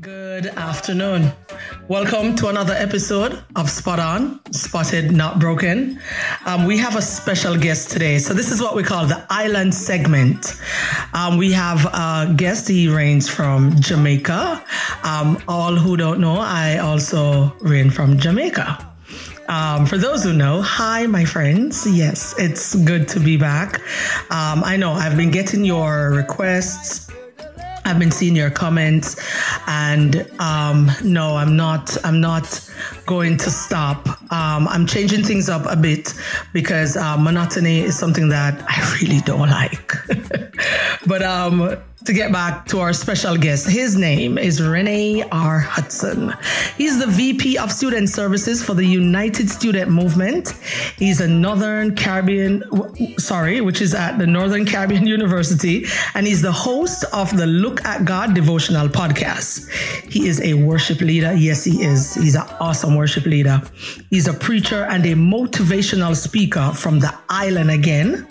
Good 0.00 0.46
afternoon. 0.56 1.32
Welcome 1.88 2.36
to 2.36 2.48
another 2.48 2.74
episode 2.74 3.42
of 3.56 3.70
Spot 3.70 3.98
On, 3.98 4.40
Spotted 4.52 5.10
Not 5.10 5.38
Broken. 5.38 5.98
Um, 6.44 6.66
we 6.66 6.76
have 6.76 6.96
a 6.96 7.00
special 7.00 7.56
guest 7.56 7.90
today. 7.90 8.18
So, 8.18 8.34
this 8.34 8.50
is 8.50 8.60
what 8.60 8.76
we 8.76 8.82
call 8.82 9.06
the 9.06 9.24
island 9.30 9.74
segment. 9.74 10.60
Um, 11.14 11.38
we 11.38 11.50
have 11.52 11.86
a 11.86 12.34
guest, 12.36 12.68
he 12.68 12.88
reigns 12.88 13.26
from 13.26 13.74
Jamaica. 13.80 14.62
Um, 15.02 15.42
all 15.48 15.76
who 15.76 15.96
don't 15.96 16.20
know, 16.20 16.36
I 16.38 16.76
also 16.76 17.56
reign 17.60 17.88
from 17.88 18.18
Jamaica. 18.18 18.86
Um, 19.48 19.86
for 19.86 19.96
those 19.96 20.24
who 20.24 20.34
know, 20.34 20.60
hi, 20.60 21.06
my 21.06 21.24
friends. 21.24 21.86
Yes, 21.90 22.34
it's 22.38 22.74
good 22.74 23.08
to 23.08 23.18
be 23.18 23.38
back. 23.38 23.80
Um, 24.30 24.62
I 24.62 24.76
know 24.76 24.92
I've 24.92 25.16
been 25.16 25.30
getting 25.30 25.64
your 25.64 26.10
requests 26.10 27.07
I've 27.88 27.98
been 27.98 28.10
seeing 28.10 28.36
your 28.36 28.50
comments, 28.50 29.16
and 29.66 30.30
um, 30.38 30.90
no, 31.02 31.36
I'm 31.36 31.56
not. 31.56 31.96
I'm 32.04 32.20
not 32.20 32.70
going 33.06 33.38
to 33.38 33.50
stop. 33.50 34.06
Um, 34.30 34.68
I'm 34.68 34.86
changing 34.86 35.24
things 35.24 35.48
up 35.48 35.64
a 35.66 35.76
bit 35.76 36.12
because 36.52 36.96
uh, 36.96 37.16
monotony 37.16 37.80
is 37.80 37.98
something 37.98 38.28
that 38.28 38.62
I 38.68 38.98
really 39.02 39.20
don't 39.20 39.48
like. 39.48 39.92
but 41.06 41.22
um, 41.22 41.78
to 42.04 42.12
get 42.12 42.32
back 42.32 42.66
to 42.66 42.78
our 42.78 42.92
special 42.92 43.36
guest, 43.36 43.68
his 43.68 43.96
name 43.96 44.38
is 44.38 44.62
Renee 44.62 45.22
R. 45.32 45.58
Hudson. 45.58 46.32
He's 46.76 46.98
the 46.98 47.06
VP 47.06 47.58
of 47.58 47.72
Student 47.72 48.08
Services 48.08 48.62
for 48.62 48.74
the 48.74 48.84
United 48.84 49.50
Student 49.50 49.90
Movement. 49.90 50.50
He's 50.96 51.20
a 51.20 51.28
Northern 51.28 51.96
Caribbean, 51.96 52.62
sorry, 53.18 53.60
which 53.60 53.80
is 53.80 53.94
at 53.94 54.18
the 54.18 54.26
Northern 54.26 54.64
Caribbean 54.64 55.06
University, 55.18 55.86
and 56.14 56.26
he's 56.26 56.40
the 56.40 56.52
host 56.52 57.04
of 57.12 57.36
the 57.36 57.46
Look 57.46 57.84
at 57.84 58.04
God 58.04 58.34
devotional 58.34 58.88
podcast. 58.88 59.68
He 60.10 60.28
is 60.28 60.40
a 60.40 60.54
worship 60.54 61.00
leader. 61.00 61.32
Yes, 61.32 61.64
he 61.64 61.82
is. 61.82 62.14
He's 62.14 62.36
an 62.36 62.46
awesome 62.60 62.94
worship 62.94 63.24
leader. 63.24 63.60
He's 64.10 64.28
a 64.28 64.34
preacher 64.34 64.84
and 64.84 65.04
a 65.04 65.14
motivational 65.14 66.14
speaker 66.14 66.72
from 66.74 67.00
the 67.00 67.12
island 67.28 67.70
again 67.70 68.26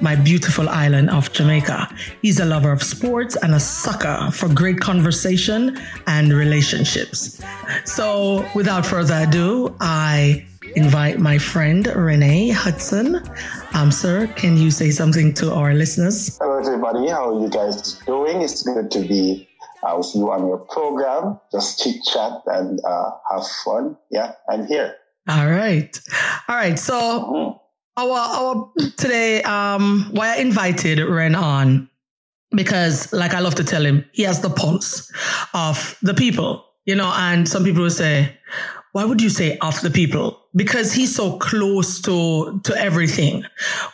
my 0.00 0.16
beautiful 0.16 0.68
island 0.68 1.10
of 1.10 1.32
Jamaica. 1.32 1.88
He's 2.22 2.40
a 2.40 2.44
lover 2.44 2.72
of 2.72 2.82
sports 2.82 3.36
and 3.36 3.54
a 3.54 3.60
sucker 3.60 4.30
for 4.32 4.48
great 4.48 4.80
conversation 4.80 5.78
and 6.06 6.32
relationships. 6.32 7.40
So, 7.84 8.48
without 8.54 8.84
further 8.84 9.24
ado, 9.28 9.76
I 9.80 10.44
invite 10.74 11.18
my 11.18 11.38
friend 11.38 11.86
Renee 11.86 12.50
Hudson. 12.50 13.22
Um, 13.74 13.90
sir, 13.90 14.26
can 14.36 14.56
you 14.56 14.70
say 14.70 14.90
something 14.90 15.34
to 15.34 15.52
our 15.52 15.74
listeners? 15.74 16.38
Hello, 16.38 16.58
everybody. 16.58 17.08
How 17.08 17.34
are 17.34 17.40
you 17.40 17.48
guys 17.48 17.94
doing? 18.06 18.42
It's 18.42 18.62
good 18.62 18.90
to 18.90 19.00
be 19.00 19.48
uh, 19.82 19.94
with 19.96 20.14
you 20.14 20.30
on 20.30 20.46
your 20.46 20.58
program. 20.58 21.38
Just 21.52 21.82
chit 21.82 21.96
chat 22.04 22.42
and 22.46 22.80
uh, 22.84 23.10
have 23.30 23.46
fun. 23.64 23.96
Yeah, 24.10 24.32
I'm 24.48 24.66
here. 24.66 24.96
All 25.28 25.48
right. 25.48 25.98
All 26.48 26.56
right. 26.56 26.78
So, 26.78 26.94
mm-hmm 26.94 27.61
our 27.96 28.18
our 28.18 28.72
today 28.96 29.42
um 29.42 30.08
why 30.12 30.34
I 30.34 30.36
invited 30.36 30.98
Ren 30.98 31.34
on 31.34 31.88
because 32.54 33.12
like 33.12 33.34
I 33.34 33.40
love 33.40 33.54
to 33.56 33.64
tell 33.64 33.84
him 33.84 34.04
he 34.12 34.22
has 34.22 34.40
the 34.40 34.50
pulse 34.50 35.10
of 35.54 35.98
the 36.02 36.14
people 36.14 36.64
you 36.86 36.94
know 36.94 37.12
and 37.16 37.48
some 37.48 37.64
people 37.64 37.82
will 37.82 37.90
say 37.90 38.36
why 38.92 39.06
would 39.06 39.22
you 39.22 39.30
say 39.30 39.56
of 39.58 39.80
the 39.80 39.90
people? 39.90 40.38
Because 40.54 40.92
he's 40.92 41.14
so 41.14 41.38
close 41.38 42.00
to 42.02 42.60
to 42.64 42.76
everything. 42.76 43.42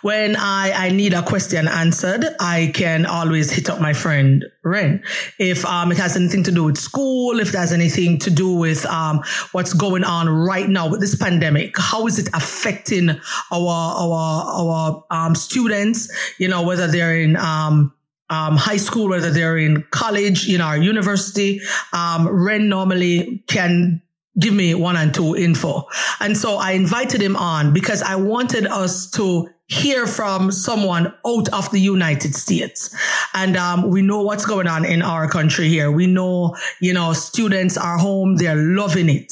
When 0.02 0.34
I 0.34 0.72
I 0.74 0.90
need 0.90 1.14
a 1.14 1.22
question 1.22 1.68
answered, 1.68 2.24
I 2.40 2.72
can 2.74 3.06
always 3.06 3.48
hit 3.48 3.70
up 3.70 3.80
my 3.80 3.92
friend 3.92 4.44
Ren. 4.64 5.02
If 5.38 5.64
um 5.64 5.92
it 5.92 5.98
has 5.98 6.16
anything 6.16 6.42
to 6.44 6.52
do 6.52 6.64
with 6.64 6.76
school, 6.76 7.38
if 7.38 7.52
there's 7.52 7.70
anything 7.70 8.18
to 8.18 8.30
do 8.30 8.52
with 8.52 8.84
um 8.86 9.22
what's 9.52 9.72
going 9.72 10.02
on 10.02 10.28
right 10.28 10.68
now 10.68 10.88
with 10.88 11.00
this 11.00 11.14
pandemic, 11.14 11.78
how 11.78 12.08
is 12.08 12.18
it 12.18 12.28
affecting 12.34 13.10
our 13.52 13.94
our 14.02 14.44
our 14.60 15.04
um 15.12 15.36
students? 15.36 16.10
You 16.38 16.48
know 16.48 16.62
whether 16.62 16.88
they're 16.88 17.20
in 17.20 17.36
um 17.36 17.94
um, 18.30 18.56
high 18.56 18.76
school, 18.76 19.08
whether 19.08 19.30
they're 19.30 19.56
in 19.56 19.82
college, 19.90 20.50
in 20.50 20.60
our 20.60 20.76
university, 20.76 21.62
um, 21.94 22.28
Ren 22.28 22.68
normally 22.68 23.42
can 23.46 24.02
give 24.38 24.54
me 24.54 24.74
one 24.74 24.96
and 24.96 25.12
two 25.12 25.36
info. 25.36 25.86
And 26.20 26.36
so 26.36 26.56
I 26.56 26.72
invited 26.72 27.20
him 27.20 27.36
on 27.36 27.72
because 27.72 28.02
I 28.02 28.16
wanted 28.16 28.66
us 28.66 29.10
to 29.12 29.48
hear 29.68 30.06
from 30.06 30.50
someone 30.50 31.12
out 31.26 31.48
of 31.52 31.70
the 31.70 31.78
United 31.78 32.34
States. 32.34 32.94
And 33.34 33.54
um, 33.56 33.90
we 33.90 34.00
know 34.00 34.22
what's 34.22 34.46
going 34.46 34.66
on 34.66 34.86
in 34.86 35.02
our 35.02 35.28
country 35.28 35.68
here. 35.68 35.92
We 35.92 36.06
know, 36.06 36.56
you 36.80 36.94
know, 36.94 37.12
students 37.12 37.76
are 37.76 37.98
home, 37.98 38.36
they're 38.36 38.56
loving 38.56 39.10
it. 39.10 39.30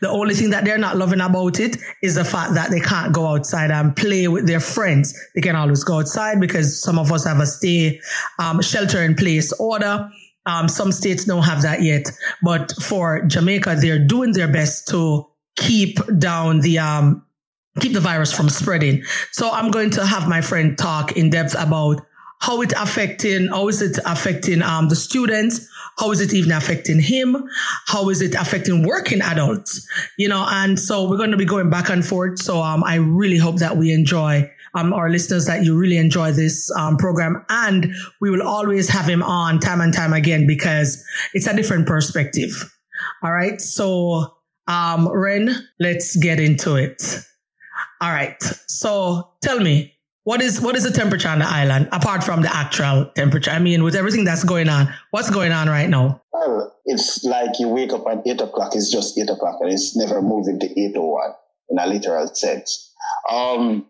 The 0.00 0.08
only 0.08 0.34
thing 0.34 0.50
that 0.50 0.64
they're 0.64 0.76
not 0.76 0.96
loving 0.96 1.20
about 1.20 1.60
it 1.60 1.76
is 2.02 2.16
the 2.16 2.24
fact 2.24 2.54
that 2.54 2.70
they 2.70 2.80
can't 2.80 3.12
go 3.12 3.28
outside 3.28 3.70
and 3.70 3.94
play 3.94 4.26
with 4.26 4.48
their 4.48 4.60
friends. 4.60 5.16
They 5.36 5.40
can 5.40 5.54
always 5.54 5.84
go 5.84 6.00
outside 6.00 6.40
because 6.40 6.82
some 6.82 6.98
of 6.98 7.12
us 7.12 7.24
have 7.24 7.38
a 7.38 7.46
stay 7.46 8.00
um, 8.40 8.60
shelter 8.62 9.02
in 9.02 9.14
place 9.14 9.52
order. 9.52 10.10
Um, 10.46 10.68
some 10.68 10.92
states 10.92 11.24
don't 11.24 11.42
have 11.42 11.62
that 11.62 11.82
yet, 11.82 12.10
but 12.42 12.72
for 12.80 13.22
Jamaica, 13.26 13.76
they're 13.80 14.04
doing 14.04 14.32
their 14.32 14.48
best 14.48 14.88
to 14.88 15.26
keep 15.56 15.98
down 16.18 16.60
the 16.60 16.78
um, 16.78 17.24
keep 17.80 17.92
the 17.92 18.00
virus 18.00 18.32
from 18.32 18.48
spreading. 18.48 19.02
So 19.32 19.50
I'm 19.50 19.70
going 19.70 19.90
to 19.90 20.06
have 20.06 20.28
my 20.28 20.40
friend 20.40 20.78
talk 20.78 21.16
in 21.16 21.30
depth 21.30 21.54
about 21.58 22.00
how 22.38 22.60
it 22.60 22.72
affecting, 22.76 23.48
how 23.48 23.68
is 23.68 23.80
it 23.82 23.98
affecting 24.04 24.62
um, 24.62 24.88
the 24.88 24.96
students? 24.96 25.68
How 25.98 26.10
is 26.10 26.20
it 26.20 26.34
even 26.34 26.52
affecting 26.52 27.00
him? 27.00 27.48
How 27.86 28.10
is 28.10 28.20
it 28.20 28.34
affecting 28.34 28.86
working 28.86 29.22
adults? 29.22 29.86
You 30.18 30.28
know, 30.28 30.44
and 30.46 30.78
so 30.78 31.08
we're 31.08 31.16
going 31.16 31.30
to 31.30 31.38
be 31.38 31.46
going 31.46 31.70
back 31.70 31.88
and 31.88 32.04
forth. 32.04 32.38
So 32.38 32.62
um, 32.62 32.84
I 32.84 32.96
really 32.96 33.38
hope 33.38 33.56
that 33.56 33.78
we 33.78 33.92
enjoy 33.92 34.50
um, 34.76 34.92
our 34.92 35.10
listeners 35.10 35.46
that 35.46 35.64
you 35.64 35.76
really 35.76 35.96
enjoy 35.96 36.32
this 36.32 36.70
um, 36.76 36.96
program. 36.96 37.44
And 37.48 37.92
we 38.20 38.30
will 38.30 38.46
always 38.46 38.88
have 38.88 39.08
him 39.08 39.22
on 39.22 39.58
time 39.58 39.80
and 39.80 39.92
time 39.92 40.12
again 40.12 40.46
because 40.46 41.02
it's 41.34 41.46
a 41.46 41.56
different 41.56 41.86
perspective. 41.86 42.50
All 43.22 43.32
right. 43.32 43.60
So, 43.60 44.36
um, 44.68 45.08
Ren, 45.08 45.54
let's 45.80 46.16
get 46.16 46.38
into 46.38 46.76
it. 46.76 47.02
All 48.00 48.10
right. 48.10 48.40
So 48.66 49.32
tell 49.42 49.60
me, 49.60 49.94
what 50.24 50.42
is 50.42 50.60
what 50.60 50.74
is 50.74 50.82
the 50.82 50.90
temperature 50.90 51.28
on 51.28 51.38
the 51.38 51.46
island 51.46 51.88
apart 51.92 52.24
from 52.24 52.42
the 52.42 52.54
actual 52.54 53.06
temperature? 53.14 53.52
I 53.52 53.60
mean, 53.60 53.84
with 53.84 53.94
everything 53.94 54.24
that's 54.24 54.42
going 54.42 54.68
on, 54.68 54.92
what's 55.12 55.30
going 55.30 55.52
on 55.52 55.68
right 55.68 55.88
now? 55.88 56.20
Well, 56.32 56.76
it's 56.84 57.22
like 57.24 57.60
you 57.60 57.68
wake 57.68 57.92
up 57.92 58.06
at 58.08 58.26
eight 58.26 58.40
o'clock. 58.40 58.74
It's 58.74 58.90
just 58.90 59.16
eight 59.18 59.30
o'clock, 59.30 59.58
and 59.60 59.72
it's 59.72 59.96
never 59.96 60.20
moving 60.20 60.58
to 60.60 60.80
eight 60.80 60.96
o 60.96 61.02
oh 61.02 61.06
one 61.12 61.32
in 61.68 61.78
a 61.78 61.86
literal 61.86 62.26
sense. 62.34 62.92
Um, 63.30 63.86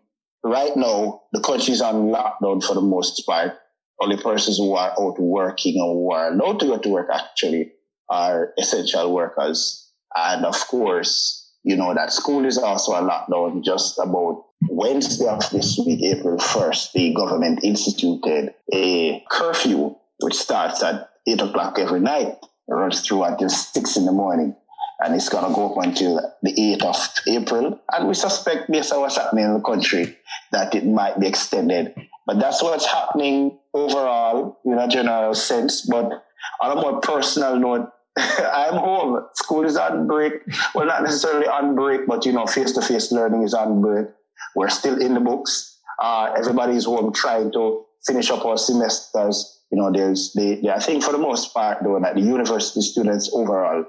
right 0.49 0.75
now, 0.75 1.21
the 1.33 1.41
country 1.41 1.73
is 1.73 1.81
on 1.81 2.09
lockdown 2.09 2.63
for 2.63 2.73
the 2.73 2.81
most 2.81 3.21
part. 3.25 3.53
Only 3.99 4.17
persons 4.17 4.57
who 4.57 4.73
are 4.73 4.91
out 4.99 5.19
working 5.19 5.81
or 5.81 5.93
who 5.93 6.11
are 6.11 6.31
allowed 6.31 6.59
to 6.59 6.67
go 6.67 6.77
to 6.77 6.89
work 6.89 7.09
actually 7.11 7.71
are 8.09 8.53
essential 8.59 9.13
workers. 9.13 9.91
And 10.15 10.45
of 10.45 10.55
course, 10.67 11.51
you 11.63 11.75
know 11.75 11.93
that 11.93 12.13
school 12.13 12.45
is 12.45 12.57
also 12.57 12.93
on 12.93 13.09
lockdown 13.09 13.63
just 13.63 13.99
about 13.99 14.45
Wednesday 14.69 15.27
of 15.27 15.49
this 15.51 15.77
week, 15.85 16.01
April 16.03 16.37
1st, 16.37 16.91
the 16.93 17.13
government 17.13 17.59
instituted 17.63 18.53
a 18.73 19.23
curfew, 19.29 19.95
which 20.21 20.35
starts 20.35 20.81
at 20.83 21.09
8 21.27 21.41
o'clock 21.41 21.77
every 21.79 21.99
night, 21.99 22.37
runs 22.67 23.01
through 23.01 23.23
until 23.23 23.49
6 23.49 23.97
in 23.97 24.05
the 24.05 24.11
morning 24.11 24.55
and 24.99 25.15
it's 25.15 25.29
going 25.29 25.45
to 25.45 25.53
go 25.53 25.71
up 25.71 25.83
until 25.85 26.15
the 26.41 26.51
8th 26.51 26.83
of 26.83 27.09
April. 27.27 27.79
And 27.91 28.07
we 28.07 28.13
suspect, 28.13 28.71
based 28.71 28.91
on 28.91 29.01
what's 29.01 29.17
happening 29.17 29.45
in 29.45 29.53
the 29.53 29.61
country, 29.61 30.17
that 30.51 30.73
it 30.73 30.85
might 30.85 31.19
be 31.19 31.27
extended. 31.27 31.93
But 32.25 32.39
that's 32.39 32.63
what's 32.63 32.85
happening 32.85 33.57
overall 33.73 34.59
in 34.65 34.73
a 34.73 34.87
general 34.87 35.33
sense. 35.33 35.81
But 35.81 36.23
on 36.61 36.77
a 36.77 36.81
more 36.81 36.99
personal 36.99 37.59
note, 37.59 37.89
I'm 38.17 38.73
home. 38.73 39.25
School 39.33 39.65
is 39.65 39.77
on 39.77 40.07
break. 40.07 40.33
Well, 40.73 40.87
not 40.87 41.03
necessarily 41.03 41.47
on 41.47 41.75
break, 41.75 42.07
but 42.07 42.25
you 42.25 42.33
know, 42.33 42.47
face 42.47 42.71
to 42.73 42.81
face 42.81 43.11
learning 43.11 43.43
is 43.43 43.53
on 43.53 43.81
break. 43.81 44.07
We're 44.55 44.69
still 44.69 44.99
in 44.99 45.13
the 45.13 45.19
books. 45.19 45.79
Uh, 46.01 46.33
everybody's 46.35 46.85
home 46.85 47.13
trying 47.13 47.51
to 47.51 47.85
finish 48.05 48.31
up 48.31 48.45
our 48.45 48.57
semesters. 48.57 49.61
You 49.71 49.77
know, 49.77 49.91
there's, 49.91 50.33
they, 50.33 50.61
I 50.69 50.79
think 50.79 51.03
for 51.03 51.11
the 51.11 51.17
most 51.17 51.53
part, 51.53 51.79
though, 51.83 51.99
that 51.99 52.15
the 52.15 52.21
university 52.21 52.81
students 52.81 53.29
overall 53.33 53.85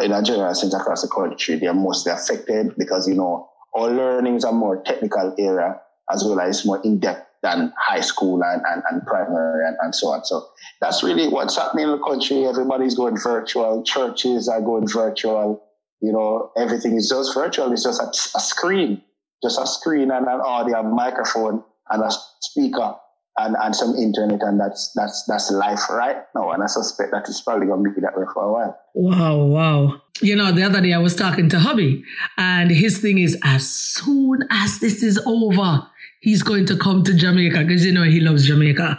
in 0.00 0.12
a 0.12 0.22
general 0.22 0.54
sense 0.54 0.74
across 0.74 1.02
the 1.02 1.08
country, 1.08 1.56
they 1.56 1.66
are 1.66 1.74
mostly 1.74 2.12
affected 2.12 2.74
because, 2.76 3.08
you 3.08 3.14
know, 3.14 3.48
our 3.74 3.90
learnings 3.90 4.44
are 4.44 4.52
more 4.52 4.82
technical 4.82 5.34
area 5.38 5.80
as 6.12 6.24
well 6.24 6.40
as 6.40 6.64
more 6.64 6.80
in-depth 6.82 7.26
than 7.42 7.72
high 7.78 8.00
school 8.00 8.42
and, 8.42 8.62
and, 8.70 8.82
and 8.90 9.06
primary 9.06 9.66
and, 9.66 9.76
and 9.80 9.94
so 9.94 10.08
on. 10.08 10.24
So 10.24 10.46
that's 10.80 11.02
really 11.02 11.28
what's 11.28 11.56
happening 11.56 11.84
in 11.84 11.92
the 11.92 11.98
country. 11.98 12.46
Everybody's 12.46 12.94
going 12.94 13.18
virtual. 13.18 13.82
Churches 13.84 14.48
are 14.48 14.60
going 14.60 14.88
virtual. 14.88 15.62
you 16.00 16.12
know, 16.12 16.50
everything 16.56 16.96
is 16.96 17.08
just 17.08 17.34
virtual. 17.34 17.72
It's 17.72 17.84
just 17.84 18.00
a, 18.00 18.38
a 18.38 18.40
screen, 18.40 19.02
just 19.42 19.60
a 19.60 19.66
screen 19.66 20.10
and 20.10 20.26
an 20.26 20.40
audio, 20.40 20.82
microphone 20.82 21.62
and 21.90 22.02
a 22.02 22.10
speaker 22.40 22.94
and, 23.38 23.56
and 23.60 23.76
some 23.76 23.94
internet, 23.96 24.42
and 24.42 24.58
that's 24.58 24.92
that's 24.94 25.24
that's 25.24 25.50
life 25.50 25.88
right 25.90 26.16
now. 26.34 26.50
And 26.52 26.62
I 26.62 26.66
suspect 26.66 27.12
that 27.12 27.28
it's 27.28 27.42
probably 27.42 27.66
gonna 27.66 27.82
be 27.82 28.00
that 28.00 28.16
way 28.16 28.24
for 28.32 28.44
a 28.44 28.52
while. 28.52 28.78
Wow, 28.94 29.44
wow. 29.44 30.02
You 30.22 30.36
know, 30.36 30.52
the 30.52 30.62
other 30.62 30.80
day 30.80 30.92
I 30.94 30.98
was 30.98 31.14
talking 31.14 31.48
to 31.50 31.58
hubby, 31.58 32.04
and 32.38 32.70
his 32.70 32.98
thing 32.98 33.18
is 33.18 33.38
as 33.44 33.68
soon 33.68 34.44
as 34.50 34.78
this 34.78 35.02
is 35.02 35.18
over, 35.26 35.86
he's 36.20 36.42
going 36.42 36.66
to 36.66 36.76
come 36.76 37.02
to 37.04 37.14
Jamaica 37.14 37.64
because 37.64 37.84
you 37.84 37.92
know 37.92 38.04
he 38.04 38.20
loves 38.20 38.46
Jamaica. 38.46 38.98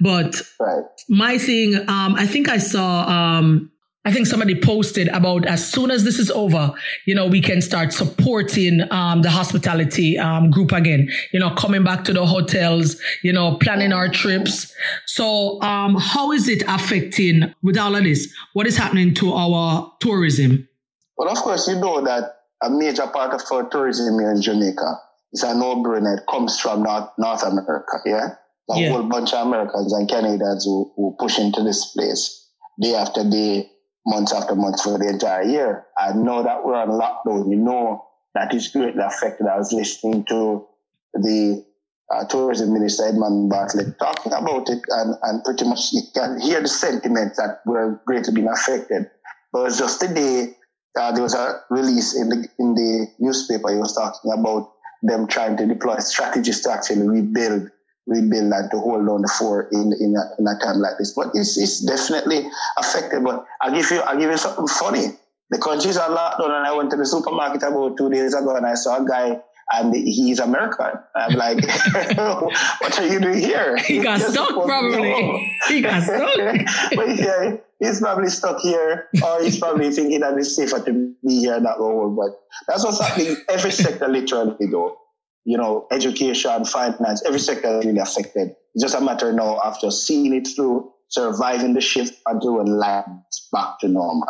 But 0.00 0.40
right. 0.58 0.84
my 1.08 1.36
thing, 1.36 1.76
um, 1.76 2.14
I 2.14 2.26
think 2.26 2.48
I 2.48 2.58
saw 2.58 3.06
um 3.08 3.70
I 4.06 4.12
think 4.12 4.26
somebody 4.26 4.54
posted 4.60 5.08
about 5.08 5.46
as 5.46 5.66
soon 5.66 5.90
as 5.90 6.04
this 6.04 6.18
is 6.18 6.30
over, 6.30 6.74
you 7.06 7.14
know, 7.14 7.26
we 7.26 7.40
can 7.40 7.62
start 7.62 7.90
supporting 7.90 8.82
um, 8.92 9.22
the 9.22 9.30
hospitality 9.30 10.18
um, 10.18 10.50
group 10.50 10.72
again, 10.72 11.08
you 11.32 11.40
know, 11.40 11.50
coming 11.54 11.82
back 11.82 12.04
to 12.04 12.12
the 12.12 12.26
hotels, 12.26 13.00
you 13.22 13.32
know, 13.32 13.56
planning 13.56 13.94
our 13.94 14.10
trips. 14.10 14.74
So, 15.06 15.60
um, 15.62 15.96
how 15.96 16.32
is 16.32 16.48
it 16.48 16.62
affecting 16.68 17.54
with 17.62 17.78
all 17.78 17.96
of 17.96 18.04
this? 18.04 18.30
What 18.52 18.66
is 18.66 18.76
happening 18.76 19.14
to 19.14 19.32
our 19.32 19.90
tourism? 20.00 20.68
Well, 21.16 21.30
of 21.30 21.38
course, 21.38 21.66
you 21.66 21.76
know 21.76 22.04
that 22.04 22.40
a 22.62 22.68
major 22.68 23.06
part 23.06 23.32
of 23.32 23.40
our 23.50 23.68
tourism 23.70 24.18
here 24.18 24.32
in 24.32 24.42
Jamaica 24.42 25.00
is 25.32 25.42
a 25.44 25.54
no-brainer. 25.54 26.18
It 26.18 26.24
comes 26.30 26.60
from 26.60 26.82
North, 26.82 27.08
North 27.18 27.42
America, 27.42 28.00
yeah? 28.04 28.34
A 28.70 28.80
yeah. 28.80 28.90
whole 28.90 29.04
bunch 29.04 29.32
of 29.32 29.46
Americans 29.46 29.92
and 29.94 30.08
Canadians 30.08 30.64
who, 30.64 30.92
who 30.96 31.16
push 31.18 31.38
into 31.38 31.62
this 31.62 31.92
place 31.92 32.48
day 32.80 32.94
after 32.94 33.28
day 33.28 33.70
months 34.06 34.32
after 34.32 34.54
months 34.54 34.82
for 34.82 34.98
the 34.98 35.08
entire 35.08 35.42
year. 35.42 35.86
I 35.98 36.12
know 36.12 36.42
that 36.42 36.64
we're 36.64 36.74
on 36.74 36.88
lockdown. 36.88 37.50
You 37.50 37.56
know 37.56 38.04
that 38.34 38.54
is 38.54 38.68
greatly 38.68 39.02
affected. 39.02 39.46
I 39.46 39.58
was 39.58 39.72
listening 39.72 40.24
to 40.26 40.66
the 41.14 41.64
uh, 42.12 42.24
tourism 42.26 42.72
minister 42.72 43.08
Edmund 43.08 43.48
Bartlett 43.48 43.98
talking 43.98 44.32
about 44.32 44.68
it, 44.68 44.82
and, 44.88 45.14
and 45.22 45.44
pretty 45.44 45.64
much 45.64 45.92
you 45.92 46.02
can 46.14 46.40
hear 46.40 46.60
the 46.60 46.68
sentiment 46.68 47.34
that 47.36 47.60
we're 47.64 48.00
greatly 48.06 48.34
being 48.34 48.48
affected. 48.48 49.10
But 49.52 49.72
just 49.72 50.00
today 50.00 50.56
uh, 50.98 51.12
there 51.12 51.22
was 51.22 51.34
a 51.34 51.60
release 51.70 52.14
in 52.16 52.28
the 52.28 52.48
in 52.58 52.74
the 52.74 53.06
newspaper. 53.18 53.70
He 53.70 53.78
was 53.78 53.94
talking 53.94 54.32
about 54.32 54.72
them 55.02 55.26
trying 55.26 55.56
to 55.56 55.66
deploy 55.66 55.98
strategies 55.98 56.62
to 56.62 56.72
actually 56.72 57.06
rebuild 57.06 57.70
rebuild 58.06 58.52
and 58.52 58.70
to 58.70 58.78
hold 58.78 59.08
on 59.08 59.22
the 59.22 59.28
fort 59.38 59.72
in 59.72 59.92
in 60.00 60.14
a, 60.16 60.24
in 60.38 60.46
a 60.46 60.58
time 60.60 60.78
like 60.78 60.98
this. 60.98 61.12
But 61.14 61.28
it's, 61.34 61.56
it's 61.56 61.80
definitely 61.80 62.46
affected. 62.76 63.24
But 63.24 63.44
I'll 63.60 63.72
give 63.72 63.90
you 63.90 64.00
I'll 64.00 64.18
give 64.18 64.30
you 64.30 64.36
something 64.36 64.66
funny. 64.66 65.06
The 65.50 65.58
countries 65.58 65.96
are 65.96 66.10
locked 66.10 66.40
down, 66.40 66.50
and 66.50 66.66
I 66.66 66.74
went 66.74 66.90
to 66.90 66.96
the 66.96 67.06
supermarket 67.06 67.62
about 67.62 67.96
two 67.96 68.10
days 68.10 68.34
ago, 68.34 68.56
and 68.56 68.66
I 68.66 68.74
saw 68.74 69.02
a 69.02 69.06
guy. 69.06 69.40
And 69.72 69.94
he's 69.94 70.40
American. 70.40 70.90
I'm 71.16 71.36
like, 71.36 71.56
what 72.16 72.98
are 72.98 73.06
you 73.06 73.18
doing 73.18 73.38
here? 73.38 73.76
He 73.86 74.02
got 74.02 74.20
stuck, 74.20 74.50
probably. 74.50 75.50
He 75.66 75.80
got 75.80 76.02
stuck. 76.02 76.36
but 76.94 77.16
yeah, 77.16 77.56
he's 77.80 77.98
probably 77.98 78.28
stuck 78.28 78.60
here, 78.60 79.08
or 79.24 79.42
he's 79.42 79.58
probably 79.58 79.90
thinking 79.90 80.20
that 80.20 80.36
it's 80.36 80.54
safer 80.54 80.80
to 80.80 81.14
be 81.26 81.40
here 81.40 81.58
that 81.58 81.80
long. 81.80 82.14
But 82.14 82.38
that's 82.68 82.84
what's 82.84 83.00
happening 83.00 83.36
every 83.48 83.70
sector, 83.70 84.06
literally, 84.06 84.66
though 84.70 84.98
you 85.44 85.58
know, 85.58 85.86
education, 85.90 86.64
finance, 86.64 87.22
every 87.26 87.38
sector 87.38 87.78
is 87.78 87.86
really 87.86 87.98
affected. 87.98 88.54
It's 88.74 88.82
just 88.82 88.94
a 88.94 89.00
matter 89.00 89.32
now 89.32 89.58
of 89.58 89.80
just 89.80 90.06
seeing 90.06 90.34
it 90.34 90.48
through, 90.48 90.90
surviving 91.08 91.74
the 91.74 91.80
shift 91.80 92.14
until 92.26 92.66
life 92.66 93.04
is 93.30 93.48
back 93.52 93.78
to 93.80 93.88
normal. 93.88 94.26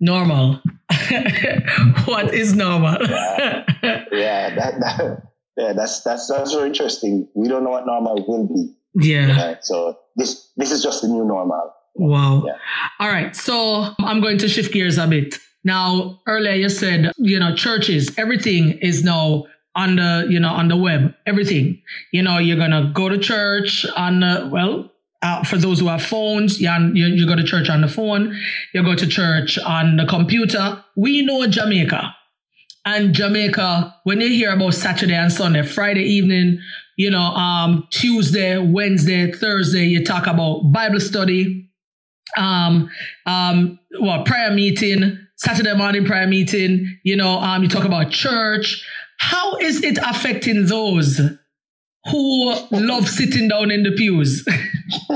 Normal. 0.00 0.60
what 2.04 2.32
is 2.32 2.54
normal? 2.54 2.96
yeah, 3.02 3.64
yeah, 4.12 4.54
that, 4.54 4.80
that, 4.80 5.22
yeah, 5.56 5.72
that's 5.72 6.02
that's 6.02 6.28
that's 6.28 6.52
very 6.52 6.68
interesting. 6.68 7.28
We 7.34 7.48
don't 7.48 7.64
know 7.64 7.70
what 7.70 7.86
normal 7.86 8.24
will 8.28 8.46
be. 8.46 8.74
Yeah. 8.94 9.56
So 9.62 9.98
this 10.16 10.52
this 10.56 10.70
is 10.70 10.82
just 10.82 11.02
the 11.02 11.08
new 11.08 11.24
normal. 11.24 11.72
Wow. 11.96 12.44
Yeah. 12.46 12.56
All 13.00 13.08
right. 13.08 13.34
So 13.34 13.92
I'm 13.98 14.20
going 14.20 14.38
to 14.38 14.48
shift 14.48 14.72
gears 14.72 14.98
a 14.98 15.06
bit. 15.06 15.36
Now, 15.64 16.20
earlier 16.28 16.54
you 16.54 16.68
said, 16.68 17.12
you 17.18 17.38
know, 17.40 17.54
churches, 17.54 18.16
everything 18.16 18.78
is 18.80 19.02
now 19.02 19.44
on 19.74 19.96
the, 19.96 20.26
you 20.28 20.40
know, 20.40 20.50
on 20.50 20.68
the 20.68 20.76
web, 20.76 21.14
everything. 21.26 21.82
You 22.12 22.22
know, 22.22 22.38
you're 22.38 22.56
to 22.56 22.90
go 22.92 23.08
to 23.08 23.18
church 23.18 23.86
on 23.96 24.20
the, 24.20 24.48
well, 24.52 24.92
uh, 25.22 25.42
for 25.44 25.56
those 25.56 25.80
who 25.80 25.88
have 25.88 26.02
phones, 26.02 26.60
you, 26.60 26.70
you 26.70 27.26
go 27.26 27.34
to 27.34 27.44
church 27.44 27.68
on 27.68 27.80
the 27.80 27.88
phone, 27.88 28.36
you 28.72 28.82
go 28.82 28.94
to 28.94 29.06
church 29.06 29.58
on 29.58 29.96
the 29.96 30.06
computer. 30.06 30.82
We 30.96 31.22
know 31.22 31.46
Jamaica. 31.46 32.14
And 32.84 33.12
Jamaica, 33.12 33.96
when 34.04 34.20
you 34.20 34.28
hear 34.28 34.52
about 34.52 34.74
Saturday 34.74 35.14
and 35.14 35.32
Sunday, 35.32 35.62
Friday 35.62 36.04
evening, 36.04 36.60
you 36.96 37.10
know, 37.10 37.20
um, 37.20 37.86
Tuesday, 37.90 38.58
Wednesday, 38.58 39.30
Thursday, 39.30 39.84
you 39.84 40.04
talk 40.04 40.26
about 40.26 40.72
Bible 40.72 41.00
study, 41.00 41.70
um, 42.36 42.88
um, 43.26 43.78
well, 44.00 44.24
prayer 44.24 44.52
meeting, 44.52 45.18
Saturday 45.36 45.74
morning 45.74 46.04
prayer 46.04 46.26
meeting, 46.26 46.98
you 47.04 47.16
know, 47.16 47.38
um, 47.38 47.62
you 47.62 47.68
talk 47.68 47.84
about 47.84 48.10
church, 48.10 48.84
how 49.18 49.56
is 49.56 49.82
it 49.82 49.98
affecting 49.98 50.66
those 50.66 51.20
who 52.10 52.54
love 52.70 53.08
sitting 53.08 53.48
down 53.48 53.70
in 53.70 53.82
the 53.82 53.92
pews? 53.92 54.44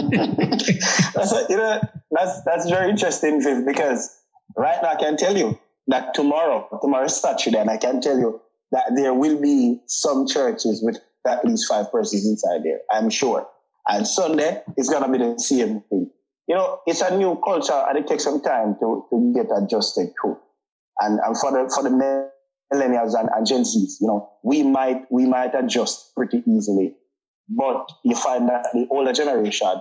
that's 1.14 1.32
you 1.48 1.56
know 1.56 1.80
that's 2.10 2.42
that's 2.44 2.68
very 2.68 2.90
interesting 2.90 3.42
Viv, 3.42 3.64
because 3.66 4.14
right 4.56 4.82
now 4.82 4.90
I 4.90 4.96
can 4.96 5.16
tell 5.16 5.36
you 5.36 5.58
that 5.88 6.14
tomorrow, 6.14 6.68
tomorrow 6.82 7.04
is 7.04 7.16
Saturday, 7.16 7.58
and 7.58 7.70
I 7.70 7.76
can 7.76 8.00
tell 8.00 8.18
you 8.18 8.40
that 8.72 8.92
there 8.96 9.14
will 9.14 9.40
be 9.40 9.80
some 9.86 10.26
churches 10.26 10.82
with 10.82 10.98
at 11.26 11.44
least 11.44 11.68
five 11.68 11.90
persons 11.90 12.26
inside 12.26 12.64
there. 12.64 12.80
I'm 12.90 13.10
sure. 13.10 13.48
And 13.88 14.06
Sunday 14.06 14.62
is 14.76 14.88
gonna 14.88 15.10
be 15.10 15.18
the 15.18 15.38
same 15.38 15.80
thing. 15.88 16.10
You 16.48 16.56
know, 16.56 16.80
it's 16.86 17.00
a 17.00 17.16
new 17.16 17.40
culture, 17.44 17.84
and 17.88 17.98
it 17.98 18.06
takes 18.06 18.24
some 18.24 18.40
time 18.42 18.76
to, 18.80 19.06
to 19.10 19.32
get 19.34 19.46
adjusted 19.56 20.12
to. 20.22 20.36
And, 21.00 21.18
and 21.20 21.38
for 21.38 21.52
the 21.52 21.72
for 21.74 21.82
the 21.82 21.90
men 21.90 22.28
millennials 22.72 23.18
and, 23.18 23.28
and 23.34 23.46
Gen 23.46 23.62
Zs, 23.62 24.00
you 24.00 24.06
know, 24.06 24.30
we 24.42 24.62
might 24.62 25.10
we 25.10 25.26
might 25.26 25.54
adjust 25.54 26.14
pretty 26.16 26.42
easily. 26.46 26.94
But 27.48 27.90
you 28.04 28.16
find 28.16 28.48
that 28.48 28.68
the 28.72 28.86
older 28.90 29.12
generation, 29.12 29.74